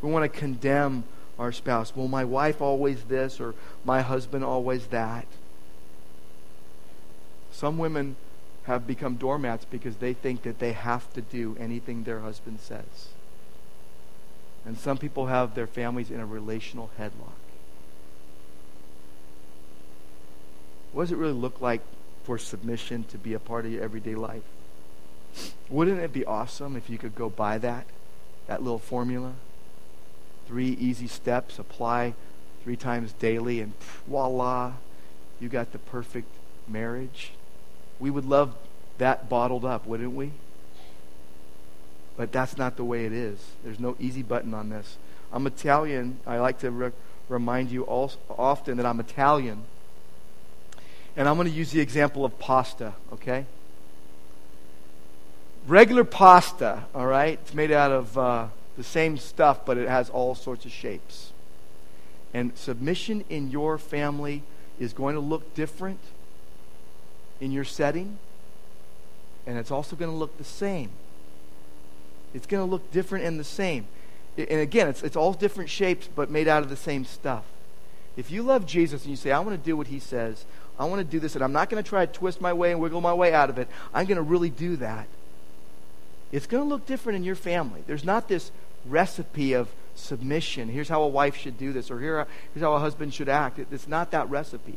We 0.01 0.11
want 0.11 0.25
to 0.25 0.41
condemn 0.41 1.05
our 1.39 1.53
spouse. 1.53 1.95
Well, 1.95 2.09
my 2.09 2.25
wife 2.25 2.62
always 2.62 3.05
this, 3.05 3.39
or 3.39 3.55
my 3.85 4.01
husband 4.01 4.43
always 4.43 4.87
that. 4.87 5.27
Some 7.53 7.77
women 7.77 8.17
have 8.64 8.87
become 8.87 9.17
doormats 9.17 9.67
because 9.67 9.97
they 9.97 10.14
think 10.14 10.43
that 10.43 10.61
they 10.61 10.73
have 10.73 11.12
to 11.12 11.21
do 11.21 11.57
anything 11.61 12.05
their 12.05 12.21
husband 12.21 12.61
says. 12.61 13.11
And 14.67 14.77
some 14.77 14.99
people 14.99 15.27
have 15.27 15.55
their 15.55 15.67
families 15.67 16.11
in 16.11 16.21
a 16.21 16.27
relational 16.27 16.91
headlock. 16.99 17.39
What 20.93 21.05
does 21.05 21.12
it 21.12 21.19
really 21.19 21.33
look 21.33 21.61
like 21.61 21.83
for 22.27 22.37
submission 22.39 23.05
to 23.05 23.17
be 23.17 23.35
a 23.35 23.39
part 23.39 23.64
of 23.64 23.71
your 23.71 23.85
everyday 23.85 24.17
life. 24.17 24.43
Wouldn't 25.71 26.01
it 26.01 26.12
be 26.12 26.25
awesome 26.25 26.77
if 26.77 26.91
you 26.91 26.99
could 26.99 27.14
go 27.14 27.31
buy 27.31 27.57
that, 27.59 27.87
that 28.49 28.64
little 28.64 28.81
formula? 28.81 29.35
Three 30.49 30.71
easy 30.71 31.07
steps, 31.07 31.61
apply 31.61 32.14
three 32.64 32.75
times 32.75 33.12
daily, 33.12 33.61
and 33.61 33.75
voila, 34.09 34.73
you 35.39 35.49
got 35.49 35.71
the 35.71 35.79
perfect 35.79 36.27
marriage. 36.67 37.31
We 38.01 38.11
would 38.11 38.25
love 38.25 38.57
that 38.99 39.29
bottled 39.29 39.64
up, 39.64 39.87
wouldn't 39.87 40.14
we? 40.14 40.33
But 42.17 42.33
that's 42.33 42.57
not 42.57 42.77
the 42.77 42.85
way 42.85 43.05
it 43.05 43.12
is. 43.12 43.39
There's 43.62 43.81
no 43.81 43.97
easy 44.01 44.23
button 44.23 44.55
on 44.55 44.71
this. 44.71 44.97
I'm 45.33 45.47
Italian. 45.47 46.19
I 46.27 46.39
like 46.39 46.61
to 46.61 46.71
re- 46.71 46.93
remind 47.29 47.71
you 47.71 47.83
also 47.83 48.19
often 48.31 48.79
that 48.79 48.87
I'm 48.87 49.01
Italian. 49.01 49.64
And 51.17 51.29
I'm 51.29 51.37
going 51.37 51.49
to 51.49 51.55
use 51.55 51.71
the 51.71 51.81
example 51.81 52.25
of 52.25 52.39
pasta, 52.39 52.95
okay? 53.12 53.47
Regular 55.67 56.05
pasta, 56.05 56.85
all 56.95 57.07
right? 57.07 57.39
It's 57.43 57.55
made 57.55 57.73
out 57.73 57.91
of 57.91 58.17
uh, 58.17 58.49
the 58.77 58.85
same 58.85 59.17
stuff, 59.19 59.64
but 59.64 59.77
it 59.79 59.89
has 59.89 60.11
all 60.11 60.35
sorts 60.35 60.64
of 60.64 60.73
shapes. 60.73 61.33
And 62.33 62.57
submission 62.57 63.25
in 63.29 63.51
your 63.51 63.79
family 63.79 64.43
is 64.79 64.93
going 64.93 65.14
to 65.14 65.21
look 65.21 65.55
different 65.55 66.01
in 67.41 67.51
your 67.51 67.64
setting, 67.64 68.19
and 69.47 69.59
it's 69.59 69.71
also 69.71 69.97
going 69.97 70.11
to 70.11 70.17
look 70.17 70.37
the 70.39 70.45
same. 70.45 70.91
It's 72.37 72.47
going 72.47 72.64
to 72.64 72.70
look 72.70 72.93
different 72.93 73.24
and 73.24 73.41
the 73.41 73.45
same. 73.45 73.87
And 74.37 74.61
again, 74.61 74.89
it's, 74.89 75.03
it's 75.03 75.16
all 75.16 75.32
different 75.32 75.70
shapes, 75.70 76.09
but 76.14 76.30
made 76.30 76.47
out 76.47 76.62
of 76.62 76.68
the 76.68 76.76
same 76.76 77.05
stuff. 77.05 77.45
If 78.16 78.30
you 78.30 78.43
love 78.43 78.66
Jesus 78.66 79.03
and 79.03 79.11
you 79.11 79.16
say, 79.16 79.32
I 79.32 79.41
want 79.41 79.59
to 79.59 79.64
do 79.64 79.76
what 79.76 79.87
he 79.87 79.99
says, 79.99 80.45
I 80.78 80.84
want 80.84 81.01
to 81.01 81.05
do 81.05 81.18
this, 81.18 81.34
and 81.34 81.43
I'm 81.43 81.53
not 81.53 81.70
going 81.70 81.82
to 81.82 81.89
try 81.89 82.05
to 82.05 82.12
twist 82.12 82.41
my 82.41 82.53
way 82.53 82.72
and 82.72 82.80
wiggle 82.80 83.01
my 83.01 83.14
way 83.14 83.32
out 83.32 83.49
of 83.49 83.59
it. 83.59 83.68
I'm 83.95 84.07
going 84.07 84.16
to 84.16 84.22
really 84.22 84.51
do 84.51 84.76
that. 84.76 85.07
It's 86.30 86.47
going 86.47 86.62
to 86.62 86.68
look 86.68 86.87
different 86.87 87.16
in 87.16 87.24
your 87.24 87.34
family. 87.34 87.82
There's 87.87 88.05
not 88.05 88.28
this 88.28 88.51
recipe 88.84 89.55
of 89.55 89.68
submission. 89.95 90.68
Here's 90.68 90.89
how 90.89 91.03
a 91.03 91.09
wife 91.09 91.37
should 91.37 91.59
do 91.59 91.72
this, 91.72 91.91
or 91.91 91.99
here, 91.99 92.26
here's 92.53 92.62
how 92.62 92.74
a 92.74 92.78
husband 92.78 93.14
should 93.14 93.30
act. 93.30 93.59
It's 93.59 93.89
not 93.89 94.11
that 94.11 94.28
recipe. 94.28 94.76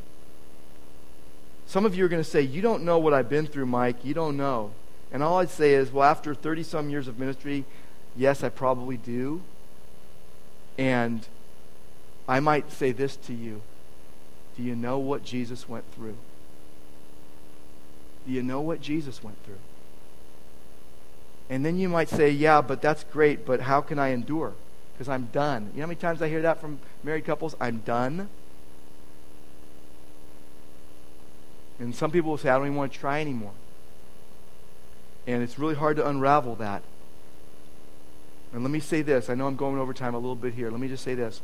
Some 1.68 1.86
of 1.86 1.96
you 1.96 2.06
are 2.06 2.10
going 2.10 2.24
to 2.24 2.30
say, 2.30 2.42
You 2.42 2.62
don't 2.62 2.84
know 2.84 2.98
what 2.98 3.14
I've 3.14 3.30
been 3.30 3.46
through, 3.46 3.66
Mike. 3.66 4.04
You 4.04 4.14
don't 4.14 4.38
know. 4.38 4.72
And 5.12 5.24
all 5.24 5.40
I'd 5.40 5.50
say 5.50 5.74
is, 5.74 5.92
Well, 5.92 6.10
after 6.10 6.36
30 6.36 6.64
some 6.64 6.90
years 6.90 7.08
of 7.08 7.20
ministry, 7.20 7.66
yes, 8.16 8.44
I 8.44 8.50
probably 8.50 8.98
do. 8.98 9.42
And 10.78 11.26
I 12.28 12.40
might 12.40 12.72
say 12.72 12.92
this 12.92 13.16
to 13.18 13.34
you 13.34 13.62
Do 14.56 14.64
you 14.64 14.76
know 14.76 14.98
what 14.98 15.24
Jesus 15.24 15.68
went 15.68 15.86
through? 15.96 16.16
Do 18.26 18.34
you 18.34 18.44
know 18.44 18.62
what 18.62 18.82
Jesus 18.82 19.24
went 19.24 19.44
through? 19.46 19.56
And 21.50 21.66
then 21.66 21.80
you 21.80 21.90
might 21.90 22.10
say, 22.10 22.30
Yeah, 22.30 22.62
but 22.62 22.82
that's 22.82 23.04
great, 23.06 23.46
but 23.46 23.62
how 23.62 23.82
can 23.82 23.98
I 23.98 24.10
endure? 24.10 24.54
Because 24.94 25.10
I'm 25.10 25.30
done. 25.32 25.72
You 25.74 25.78
know 25.78 25.84
how 25.84 25.88
many 25.88 26.00
times 26.00 26.22
I 26.22 26.28
hear 26.28 26.42
that 26.44 26.62
from 26.62 26.80
married 27.04 27.26
couples? 27.26 27.56
I'm 27.60 27.80
done. 27.80 28.30
And 31.80 31.96
some 31.96 32.12
people 32.12 32.32
will 32.32 32.38
say, 32.38 32.50
I 32.50 32.58
don't 32.58 32.68
even 32.68 32.76
want 32.76 32.92
to 32.92 33.00
try 33.00 33.22
anymore. 33.22 33.54
And 35.30 35.44
it's 35.44 35.60
really 35.60 35.76
hard 35.76 35.98
to 35.98 36.08
unravel 36.08 36.56
that. 36.56 36.82
And 38.52 38.64
let 38.64 38.72
me 38.72 38.80
say 38.80 39.04
this. 39.04 39.30
I 39.30 39.36
know 39.36 39.46
I'm 39.46 39.56
going 39.56 39.78
over 39.78 39.94
time 39.94 40.16
a 40.16 40.18
little 40.18 40.36
bit 40.36 40.56
here. 40.56 40.72
Let 40.72 40.80
me 40.80 40.88
just 40.88 41.04
say 41.04 41.14
this. 41.14 41.42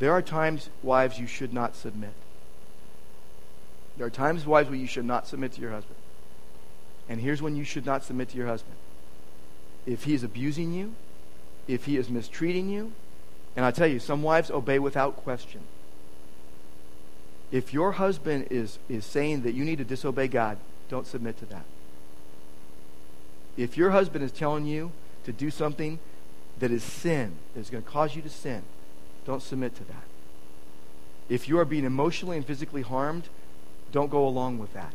There 0.00 0.10
are 0.10 0.20
times, 0.20 0.68
wives, 0.82 1.16
you 1.16 1.28
should 1.28 1.54
not 1.54 1.76
submit. 1.76 2.12
There 3.96 4.04
are 4.04 4.10
times, 4.10 4.44
wives, 4.44 4.68
where 4.68 4.76
you 4.76 4.88
should 4.88 5.04
not 5.04 5.28
submit 5.28 5.52
to 5.52 5.60
your 5.60 5.70
husband. 5.70 5.94
And 7.08 7.20
here's 7.20 7.40
when 7.40 7.54
you 7.54 7.62
should 7.62 7.86
not 7.86 8.02
submit 8.02 8.30
to 8.30 8.36
your 8.36 8.48
husband. 8.48 8.74
If 9.86 10.02
he 10.02 10.14
is 10.14 10.24
abusing 10.24 10.72
you, 10.72 10.94
if 11.68 11.84
he 11.84 11.96
is 11.96 12.10
mistreating 12.10 12.68
you, 12.68 12.90
and 13.54 13.64
I 13.64 13.70
tell 13.70 13.86
you, 13.86 14.00
some 14.00 14.24
wives 14.24 14.50
obey 14.50 14.80
without 14.80 15.14
question. 15.14 15.60
If 17.52 17.72
your 17.72 17.92
husband 17.92 18.48
is, 18.50 18.80
is 18.88 19.04
saying 19.04 19.42
that 19.42 19.54
you 19.54 19.64
need 19.64 19.78
to 19.78 19.84
disobey 19.84 20.26
God, 20.26 20.58
don't 20.88 21.06
submit 21.06 21.38
to 21.38 21.46
that. 21.46 21.64
If 23.56 23.76
your 23.76 23.90
husband 23.90 24.24
is 24.24 24.32
telling 24.32 24.66
you 24.66 24.92
to 25.24 25.32
do 25.32 25.50
something 25.50 25.98
that 26.58 26.70
is 26.70 26.82
sin, 26.82 27.34
that 27.54 27.60
is 27.60 27.70
going 27.70 27.82
to 27.82 27.90
cause 27.90 28.14
you 28.14 28.22
to 28.22 28.30
sin, 28.30 28.62
don't 29.26 29.42
submit 29.42 29.74
to 29.76 29.84
that. 29.84 30.04
If 31.28 31.48
you 31.48 31.58
are 31.58 31.64
being 31.64 31.84
emotionally 31.84 32.36
and 32.36 32.46
physically 32.46 32.82
harmed, 32.82 33.28
don't 33.92 34.10
go 34.10 34.26
along 34.26 34.58
with 34.58 34.72
that. 34.74 34.92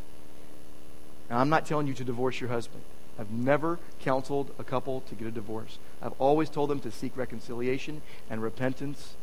Now, 1.28 1.38
I'm 1.38 1.48
not 1.48 1.66
telling 1.66 1.86
you 1.86 1.94
to 1.94 2.04
divorce 2.04 2.40
your 2.40 2.50
husband. 2.50 2.82
I've 3.18 3.30
never 3.30 3.78
counseled 4.00 4.50
a 4.58 4.64
couple 4.64 5.02
to 5.02 5.14
get 5.14 5.26
a 5.26 5.30
divorce. 5.30 5.78
I've 6.00 6.18
always 6.18 6.48
told 6.48 6.70
them 6.70 6.80
to 6.80 6.90
seek 6.90 7.16
reconciliation 7.16 8.02
and 8.28 8.42
repentance 8.42 9.14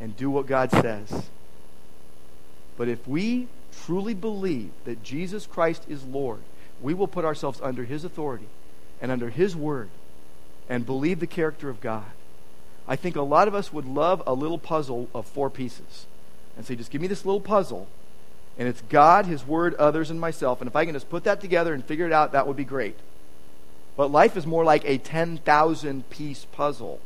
and 0.00 0.16
do 0.16 0.30
what 0.30 0.46
God 0.46 0.70
says. 0.70 1.28
But 2.76 2.88
if 2.88 3.06
we 3.06 3.48
truly 3.84 4.14
believe 4.14 4.70
that 4.84 5.02
Jesus 5.02 5.46
Christ 5.46 5.84
is 5.88 6.04
Lord, 6.04 6.40
we 6.80 6.94
will 6.94 7.08
put 7.08 7.24
ourselves 7.24 7.60
under 7.62 7.84
His 7.84 8.04
authority 8.04 8.48
and 9.00 9.10
under 9.10 9.30
His 9.30 9.56
word 9.56 9.88
and 10.68 10.86
believe 10.86 11.20
the 11.20 11.26
character 11.26 11.68
of 11.68 11.80
God. 11.80 12.04
I 12.86 12.96
think 12.96 13.16
a 13.16 13.22
lot 13.22 13.48
of 13.48 13.54
us 13.54 13.72
would 13.72 13.84
love 13.84 14.22
a 14.26 14.34
little 14.34 14.58
puzzle 14.58 15.08
of 15.14 15.26
four 15.26 15.50
pieces 15.50 16.06
and 16.56 16.64
say, 16.64 16.74
just 16.74 16.90
give 16.90 17.00
me 17.00 17.06
this 17.06 17.24
little 17.24 17.40
puzzle, 17.40 17.86
and 18.58 18.66
it's 18.66 18.80
God, 18.88 19.26
His 19.26 19.46
Word, 19.46 19.74
others, 19.74 20.10
and 20.10 20.20
myself. 20.20 20.60
And 20.60 20.68
if 20.68 20.74
I 20.74 20.84
can 20.84 20.94
just 20.94 21.08
put 21.08 21.24
that 21.24 21.40
together 21.40 21.74
and 21.74 21.84
figure 21.84 22.06
it 22.06 22.12
out, 22.12 22.32
that 22.32 22.46
would 22.46 22.56
be 22.56 22.64
great. 22.64 22.96
But 23.96 24.10
life 24.10 24.36
is 24.36 24.46
more 24.46 24.64
like 24.64 24.84
a 24.84 24.98
10,000 24.98 26.10
piece 26.10 26.46
puzzle. 26.46 27.00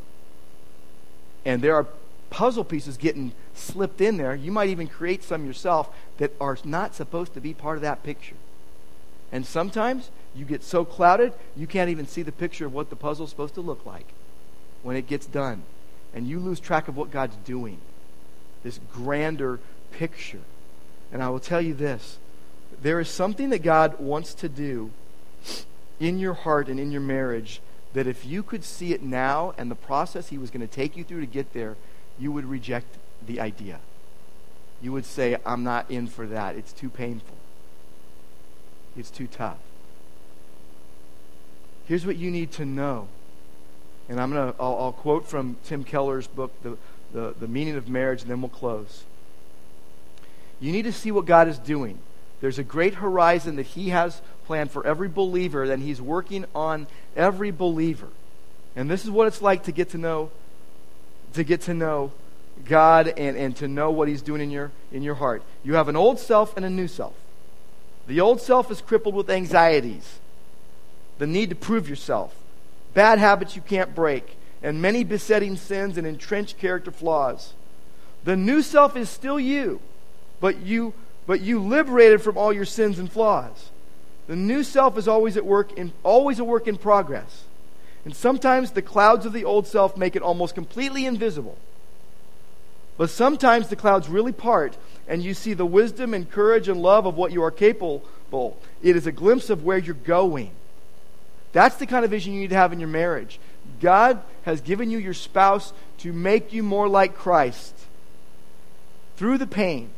And 1.44 1.60
there 1.62 1.74
are 1.74 1.86
puzzle 2.30 2.64
pieces 2.64 2.96
getting 2.96 3.32
slipped 3.54 4.00
in 4.00 4.16
there. 4.16 4.34
You 4.34 4.52
might 4.52 4.70
even 4.70 4.86
create 4.86 5.22
some 5.22 5.44
yourself 5.44 5.94
that 6.18 6.32
are 6.40 6.56
not 6.64 6.94
supposed 6.94 7.34
to 7.34 7.40
be 7.40 7.52
part 7.52 7.76
of 7.76 7.82
that 7.82 8.02
picture. 8.02 8.36
And 9.32 9.46
sometimes 9.46 10.10
you 10.34 10.44
get 10.44 10.62
so 10.62 10.84
clouded, 10.84 11.32
you 11.56 11.66
can't 11.66 11.90
even 11.90 12.06
see 12.06 12.22
the 12.22 12.32
picture 12.32 12.66
of 12.66 12.74
what 12.74 12.90
the 12.90 12.96
puzzle's 12.96 13.30
supposed 13.30 13.54
to 13.54 13.60
look 13.60 13.84
like 13.84 14.06
when 14.82 14.96
it 14.96 15.06
gets 15.06 15.26
done. 15.26 15.62
And 16.14 16.28
you 16.28 16.38
lose 16.38 16.60
track 16.60 16.88
of 16.88 16.96
what 16.96 17.10
God's 17.10 17.36
doing. 17.36 17.78
This 18.62 18.78
grander 18.92 19.58
picture. 19.90 20.40
And 21.10 21.22
I 21.22 21.30
will 21.30 21.40
tell 21.40 21.60
you 21.60 21.74
this 21.74 22.18
there 22.80 23.00
is 23.00 23.08
something 23.08 23.50
that 23.50 23.62
God 23.62 23.98
wants 24.00 24.34
to 24.34 24.48
do 24.48 24.90
in 26.00 26.18
your 26.18 26.34
heart 26.34 26.68
and 26.68 26.80
in 26.80 26.90
your 26.90 27.00
marriage 27.00 27.60
that 27.92 28.06
if 28.06 28.24
you 28.24 28.42
could 28.42 28.64
see 28.64 28.92
it 28.92 29.02
now 29.02 29.54
and 29.58 29.70
the 29.70 29.76
process 29.76 30.28
He 30.28 30.38
was 30.38 30.50
going 30.50 30.66
to 30.66 30.72
take 30.72 30.96
you 30.96 31.04
through 31.04 31.20
to 31.20 31.26
get 31.26 31.52
there, 31.52 31.76
you 32.18 32.32
would 32.32 32.44
reject 32.44 32.96
the 33.24 33.40
idea. 33.40 33.78
You 34.80 34.92
would 34.92 35.04
say, 35.04 35.36
I'm 35.46 35.62
not 35.62 35.90
in 35.90 36.06
for 36.06 36.26
that. 36.26 36.56
It's 36.56 36.72
too 36.72 36.88
painful, 36.88 37.36
it's 38.96 39.10
too 39.10 39.26
tough. 39.26 39.58
Here's 41.86 42.06
what 42.06 42.16
you 42.16 42.30
need 42.30 42.52
to 42.52 42.64
know. 42.64 43.08
And 44.08 44.20
I'm 44.20 44.32
going 44.32 44.52
to, 44.52 44.60
I'll, 44.60 44.76
I'll, 44.76 44.92
quote 44.92 45.26
from 45.26 45.56
Tim 45.64 45.84
Keller's 45.84 46.26
book, 46.26 46.52
the, 46.62 46.76
the, 47.12 47.34
the 47.38 47.48
Meaning 47.48 47.76
of 47.76 47.88
Marriage, 47.88 48.22
and 48.22 48.30
then 48.30 48.40
we'll 48.40 48.48
close. 48.48 49.04
You 50.60 50.72
need 50.72 50.82
to 50.82 50.92
see 50.92 51.10
what 51.10 51.26
God 51.26 51.48
is 51.48 51.58
doing. 51.58 51.98
There's 52.40 52.58
a 52.58 52.64
great 52.64 52.94
horizon 52.94 53.56
that 53.56 53.66
He 53.66 53.90
has 53.90 54.20
planned 54.46 54.70
for 54.70 54.86
every 54.86 55.08
believer, 55.08 55.64
and 55.64 55.82
He's 55.82 56.00
working 56.00 56.44
on 56.54 56.86
every 57.16 57.50
believer. 57.50 58.08
And 58.74 58.90
this 58.90 59.04
is 59.04 59.10
what 59.10 59.26
it's 59.26 59.42
like 59.42 59.64
to 59.64 59.72
get 59.72 59.90
to 59.90 59.98
know, 59.98 60.30
to 61.34 61.44
get 61.44 61.62
to 61.62 61.74
know 61.74 62.12
God 62.64 63.08
and, 63.16 63.36
and 63.36 63.56
to 63.56 63.68
know 63.68 63.90
what 63.90 64.08
He's 64.08 64.22
doing 64.22 64.40
in 64.40 64.50
your, 64.50 64.72
in 64.92 65.02
your 65.02 65.14
heart. 65.14 65.42
You 65.62 65.74
have 65.74 65.88
an 65.88 65.96
old 65.96 66.18
self 66.18 66.56
and 66.56 66.66
a 66.66 66.70
new 66.70 66.88
self. 66.88 67.14
The 68.06 68.20
old 68.20 68.40
self 68.40 68.70
is 68.70 68.80
crippled 68.80 69.14
with 69.14 69.30
anxieties, 69.30 70.18
the 71.18 71.26
need 71.26 71.50
to 71.50 71.56
prove 71.56 71.88
yourself, 71.88 72.34
bad 72.94 73.18
habits 73.18 73.56
you 73.56 73.62
can't 73.62 73.94
break, 73.94 74.36
and 74.62 74.82
many 74.82 75.04
besetting 75.04 75.56
sins 75.56 75.96
and 75.98 76.06
entrenched 76.06 76.58
character 76.58 76.90
flaws. 76.90 77.54
The 78.24 78.36
new 78.36 78.62
self 78.62 78.96
is 78.96 79.08
still 79.08 79.40
you 79.40 79.80
but 80.42 80.58
you 80.58 80.92
but 81.24 81.40
you 81.40 81.60
liberated 81.60 82.20
from 82.20 82.36
all 82.36 82.52
your 82.52 82.64
sins 82.64 82.98
and 82.98 83.10
flaws. 83.10 83.70
The 84.26 84.34
new 84.34 84.64
self 84.64 84.98
is 84.98 85.06
always 85.06 85.36
at 85.36 85.46
work 85.46 85.72
in 85.78 85.92
always 86.02 86.40
a 86.40 86.44
work 86.44 86.66
in 86.66 86.76
progress. 86.76 87.44
And 88.04 88.14
sometimes 88.14 88.72
the 88.72 88.82
clouds 88.82 89.24
of 89.24 89.32
the 89.32 89.44
old 89.44 89.68
self 89.68 89.96
make 89.96 90.16
it 90.16 90.22
almost 90.22 90.56
completely 90.56 91.06
invisible. 91.06 91.56
But 93.02 93.10
sometimes 93.10 93.66
the 93.66 93.74
clouds 93.74 94.08
really 94.08 94.30
part 94.30 94.76
and 95.08 95.24
you 95.24 95.34
see 95.34 95.54
the 95.54 95.66
wisdom 95.66 96.14
and 96.14 96.30
courage 96.30 96.68
and 96.68 96.80
love 96.80 97.04
of 97.04 97.16
what 97.16 97.32
you 97.32 97.42
are 97.42 97.50
capable. 97.50 98.56
It 98.80 98.94
is 98.94 99.08
a 99.08 99.10
glimpse 99.10 99.50
of 99.50 99.64
where 99.64 99.76
you're 99.76 99.96
going. 99.96 100.52
That's 101.50 101.74
the 101.74 101.86
kind 101.86 102.04
of 102.04 102.12
vision 102.12 102.32
you 102.32 102.42
need 102.42 102.50
to 102.50 102.56
have 102.56 102.72
in 102.72 102.78
your 102.78 102.88
marriage. 102.88 103.40
God 103.80 104.22
has 104.44 104.60
given 104.60 104.88
you 104.88 104.98
your 104.98 105.14
spouse 105.14 105.72
to 105.98 106.12
make 106.12 106.52
you 106.52 106.62
more 106.62 106.86
like 106.86 107.16
Christ 107.16 107.74
through 109.16 109.38
the 109.38 109.48
pain 109.48 109.90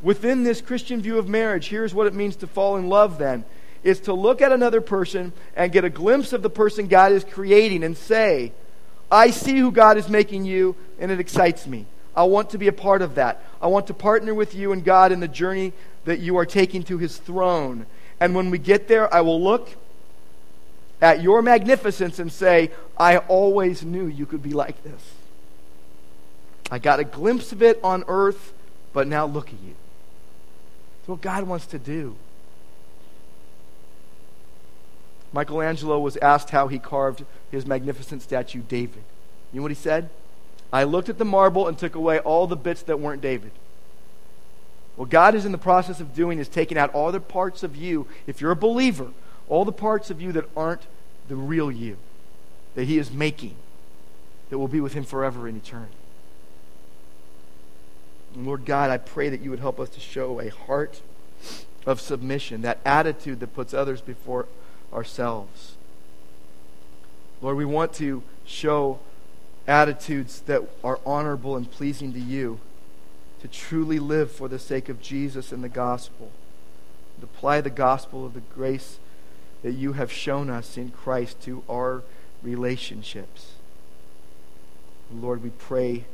within 0.00 0.44
this 0.44 0.60
Christian 0.60 1.02
view 1.02 1.18
of 1.18 1.28
marriage, 1.28 1.66
here's 1.70 1.92
what 1.92 2.06
it 2.06 2.14
means 2.14 2.36
to 2.36 2.46
fall 2.46 2.76
in 2.76 2.88
love 2.88 3.18
then 3.18 3.44
is 3.82 3.98
to 4.02 4.14
look 4.14 4.40
at 4.40 4.52
another 4.52 4.80
person 4.80 5.32
and 5.56 5.72
get 5.72 5.84
a 5.84 5.90
glimpse 5.90 6.32
of 6.32 6.40
the 6.40 6.50
person 6.50 6.86
God 6.86 7.10
is 7.10 7.24
creating 7.24 7.82
and 7.82 7.96
say, 7.96 8.52
I 9.10 9.30
see 9.30 9.58
who 9.58 9.70
God 9.70 9.96
is 9.96 10.08
making 10.08 10.44
you, 10.44 10.76
and 10.98 11.10
it 11.10 11.20
excites 11.20 11.66
me. 11.66 11.86
I 12.16 12.24
want 12.24 12.50
to 12.50 12.58
be 12.58 12.68
a 12.68 12.72
part 12.72 13.02
of 13.02 13.16
that. 13.16 13.42
I 13.60 13.66
want 13.66 13.86
to 13.88 13.94
partner 13.94 14.34
with 14.34 14.54
you 14.54 14.72
and 14.72 14.84
God 14.84 15.12
in 15.12 15.20
the 15.20 15.28
journey 15.28 15.72
that 16.04 16.20
you 16.20 16.36
are 16.36 16.46
taking 16.46 16.82
to 16.84 16.98
his 16.98 17.16
throne. 17.16 17.86
And 18.20 18.34
when 18.34 18.50
we 18.50 18.58
get 18.58 18.88
there, 18.88 19.12
I 19.12 19.20
will 19.22 19.42
look 19.42 19.68
at 21.00 21.22
your 21.22 21.42
magnificence 21.42 22.18
and 22.18 22.32
say, 22.32 22.70
I 22.96 23.18
always 23.18 23.84
knew 23.84 24.06
you 24.06 24.26
could 24.26 24.42
be 24.42 24.52
like 24.52 24.82
this. 24.84 25.12
I 26.70 26.78
got 26.78 27.00
a 27.00 27.04
glimpse 27.04 27.52
of 27.52 27.62
it 27.62 27.78
on 27.82 28.04
earth, 28.08 28.52
but 28.92 29.06
now 29.06 29.26
look 29.26 29.48
at 29.48 29.60
you. 29.64 29.74
It's 31.00 31.08
what 31.08 31.20
God 31.20 31.44
wants 31.44 31.66
to 31.66 31.78
do. 31.78 32.16
Michelangelo 35.34 35.98
was 35.98 36.16
asked 36.18 36.50
how 36.50 36.68
he 36.68 36.78
carved 36.78 37.24
his 37.50 37.66
magnificent 37.66 38.22
statue, 38.22 38.62
David. 38.62 39.02
You 39.52 39.58
know 39.58 39.62
what 39.62 39.72
he 39.72 39.74
said? 39.74 40.08
I 40.72 40.84
looked 40.84 41.08
at 41.08 41.18
the 41.18 41.24
marble 41.24 41.66
and 41.66 41.76
took 41.76 41.96
away 41.96 42.20
all 42.20 42.46
the 42.46 42.56
bits 42.56 42.82
that 42.82 43.00
weren't 43.00 43.20
David. 43.20 43.50
What 44.94 45.10
God 45.10 45.34
is 45.34 45.44
in 45.44 45.50
the 45.50 45.58
process 45.58 45.98
of 45.98 46.14
doing 46.14 46.38
is 46.38 46.46
taking 46.46 46.78
out 46.78 46.94
all 46.94 47.10
the 47.10 47.18
parts 47.18 47.64
of 47.64 47.74
you, 47.74 48.06
if 48.28 48.40
you're 48.40 48.52
a 48.52 48.56
believer, 48.56 49.08
all 49.48 49.64
the 49.64 49.72
parts 49.72 50.08
of 50.08 50.22
you 50.22 50.30
that 50.32 50.48
aren't 50.56 50.82
the 51.26 51.34
real 51.34 51.70
you, 51.70 51.96
that 52.76 52.84
He 52.84 52.96
is 52.98 53.10
making, 53.10 53.56
that 54.50 54.58
will 54.58 54.68
be 54.68 54.80
with 54.80 54.92
Him 54.92 55.02
forever 55.02 55.48
in 55.48 55.56
eternity. 55.56 55.96
And 58.36 58.46
Lord 58.46 58.64
God, 58.64 58.90
I 58.90 58.98
pray 58.98 59.28
that 59.30 59.40
you 59.40 59.50
would 59.50 59.58
help 59.58 59.80
us 59.80 59.88
to 59.90 60.00
show 60.00 60.40
a 60.40 60.48
heart 60.48 61.00
of 61.86 62.00
submission, 62.00 62.62
that 62.62 62.78
attitude 62.84 63.40
that 63.40 63.52
puts 63.52 63.74
others 63.74 64.00
before 64.00 64.46
ourselves. 64.94 65.74
Lord, 67.42 67.56
we 67.56 67.64
want 67.64 67.92
to 67.94 68.22
show 68.46 69.00
attitudes 69.66 70.40
that 70.42 70.62
are 70.82 71.00
honorable 71.04 71.56
and 71.56 71.70
pleasing 71.70 72.12
to 72.12 72.20
you, 72.20 72.60
to 73.40 73.48
truly 73.48 73.98
live 73.98 74.30
for 74.30 74.48
the 74.48 74.58
sake 74.58 74.88
of 74.88 75.02
Jesus 75.02 75.52
and 75.52 75.62
the 75.62 75.68
gospel, 75.68 76.30
to 77.18 77.24
apply 77.24 77.60
the 77.60 77.70
gospel 77.70 78.24
of 78.24 78.34
the 78.34 78.40
grace 78.40 78.98
that 79.62 79.72
you 79.72 79.94
have 79.94 80.12
shown 80.12 80.50
us 80.50 80.76
in 80.76 80.90
Christ 80.90 81.40
to 81.42 81.62
our 81.68 82.02
relationships. 82.42 83.52
Lord, 85.12 85.42
we 85.42 85.50
pray 85.50 86.04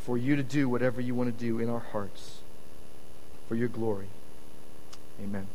for 0.00 0.16
you 0.16 0.36
to 0.36 0.42
do 0.42 0.68
whatever 0.68 1.00
you 1.00 1.14
want 1.14 1.36
to 1.36 1.44
do 1.44 1.58
in 1.58 1.68
our 1.68 1.80
hearts 1.80 2.38
for 3.48 3.54
your 3.54 3.68
glory. 3.68 4.08
Amen. 5.22 5.46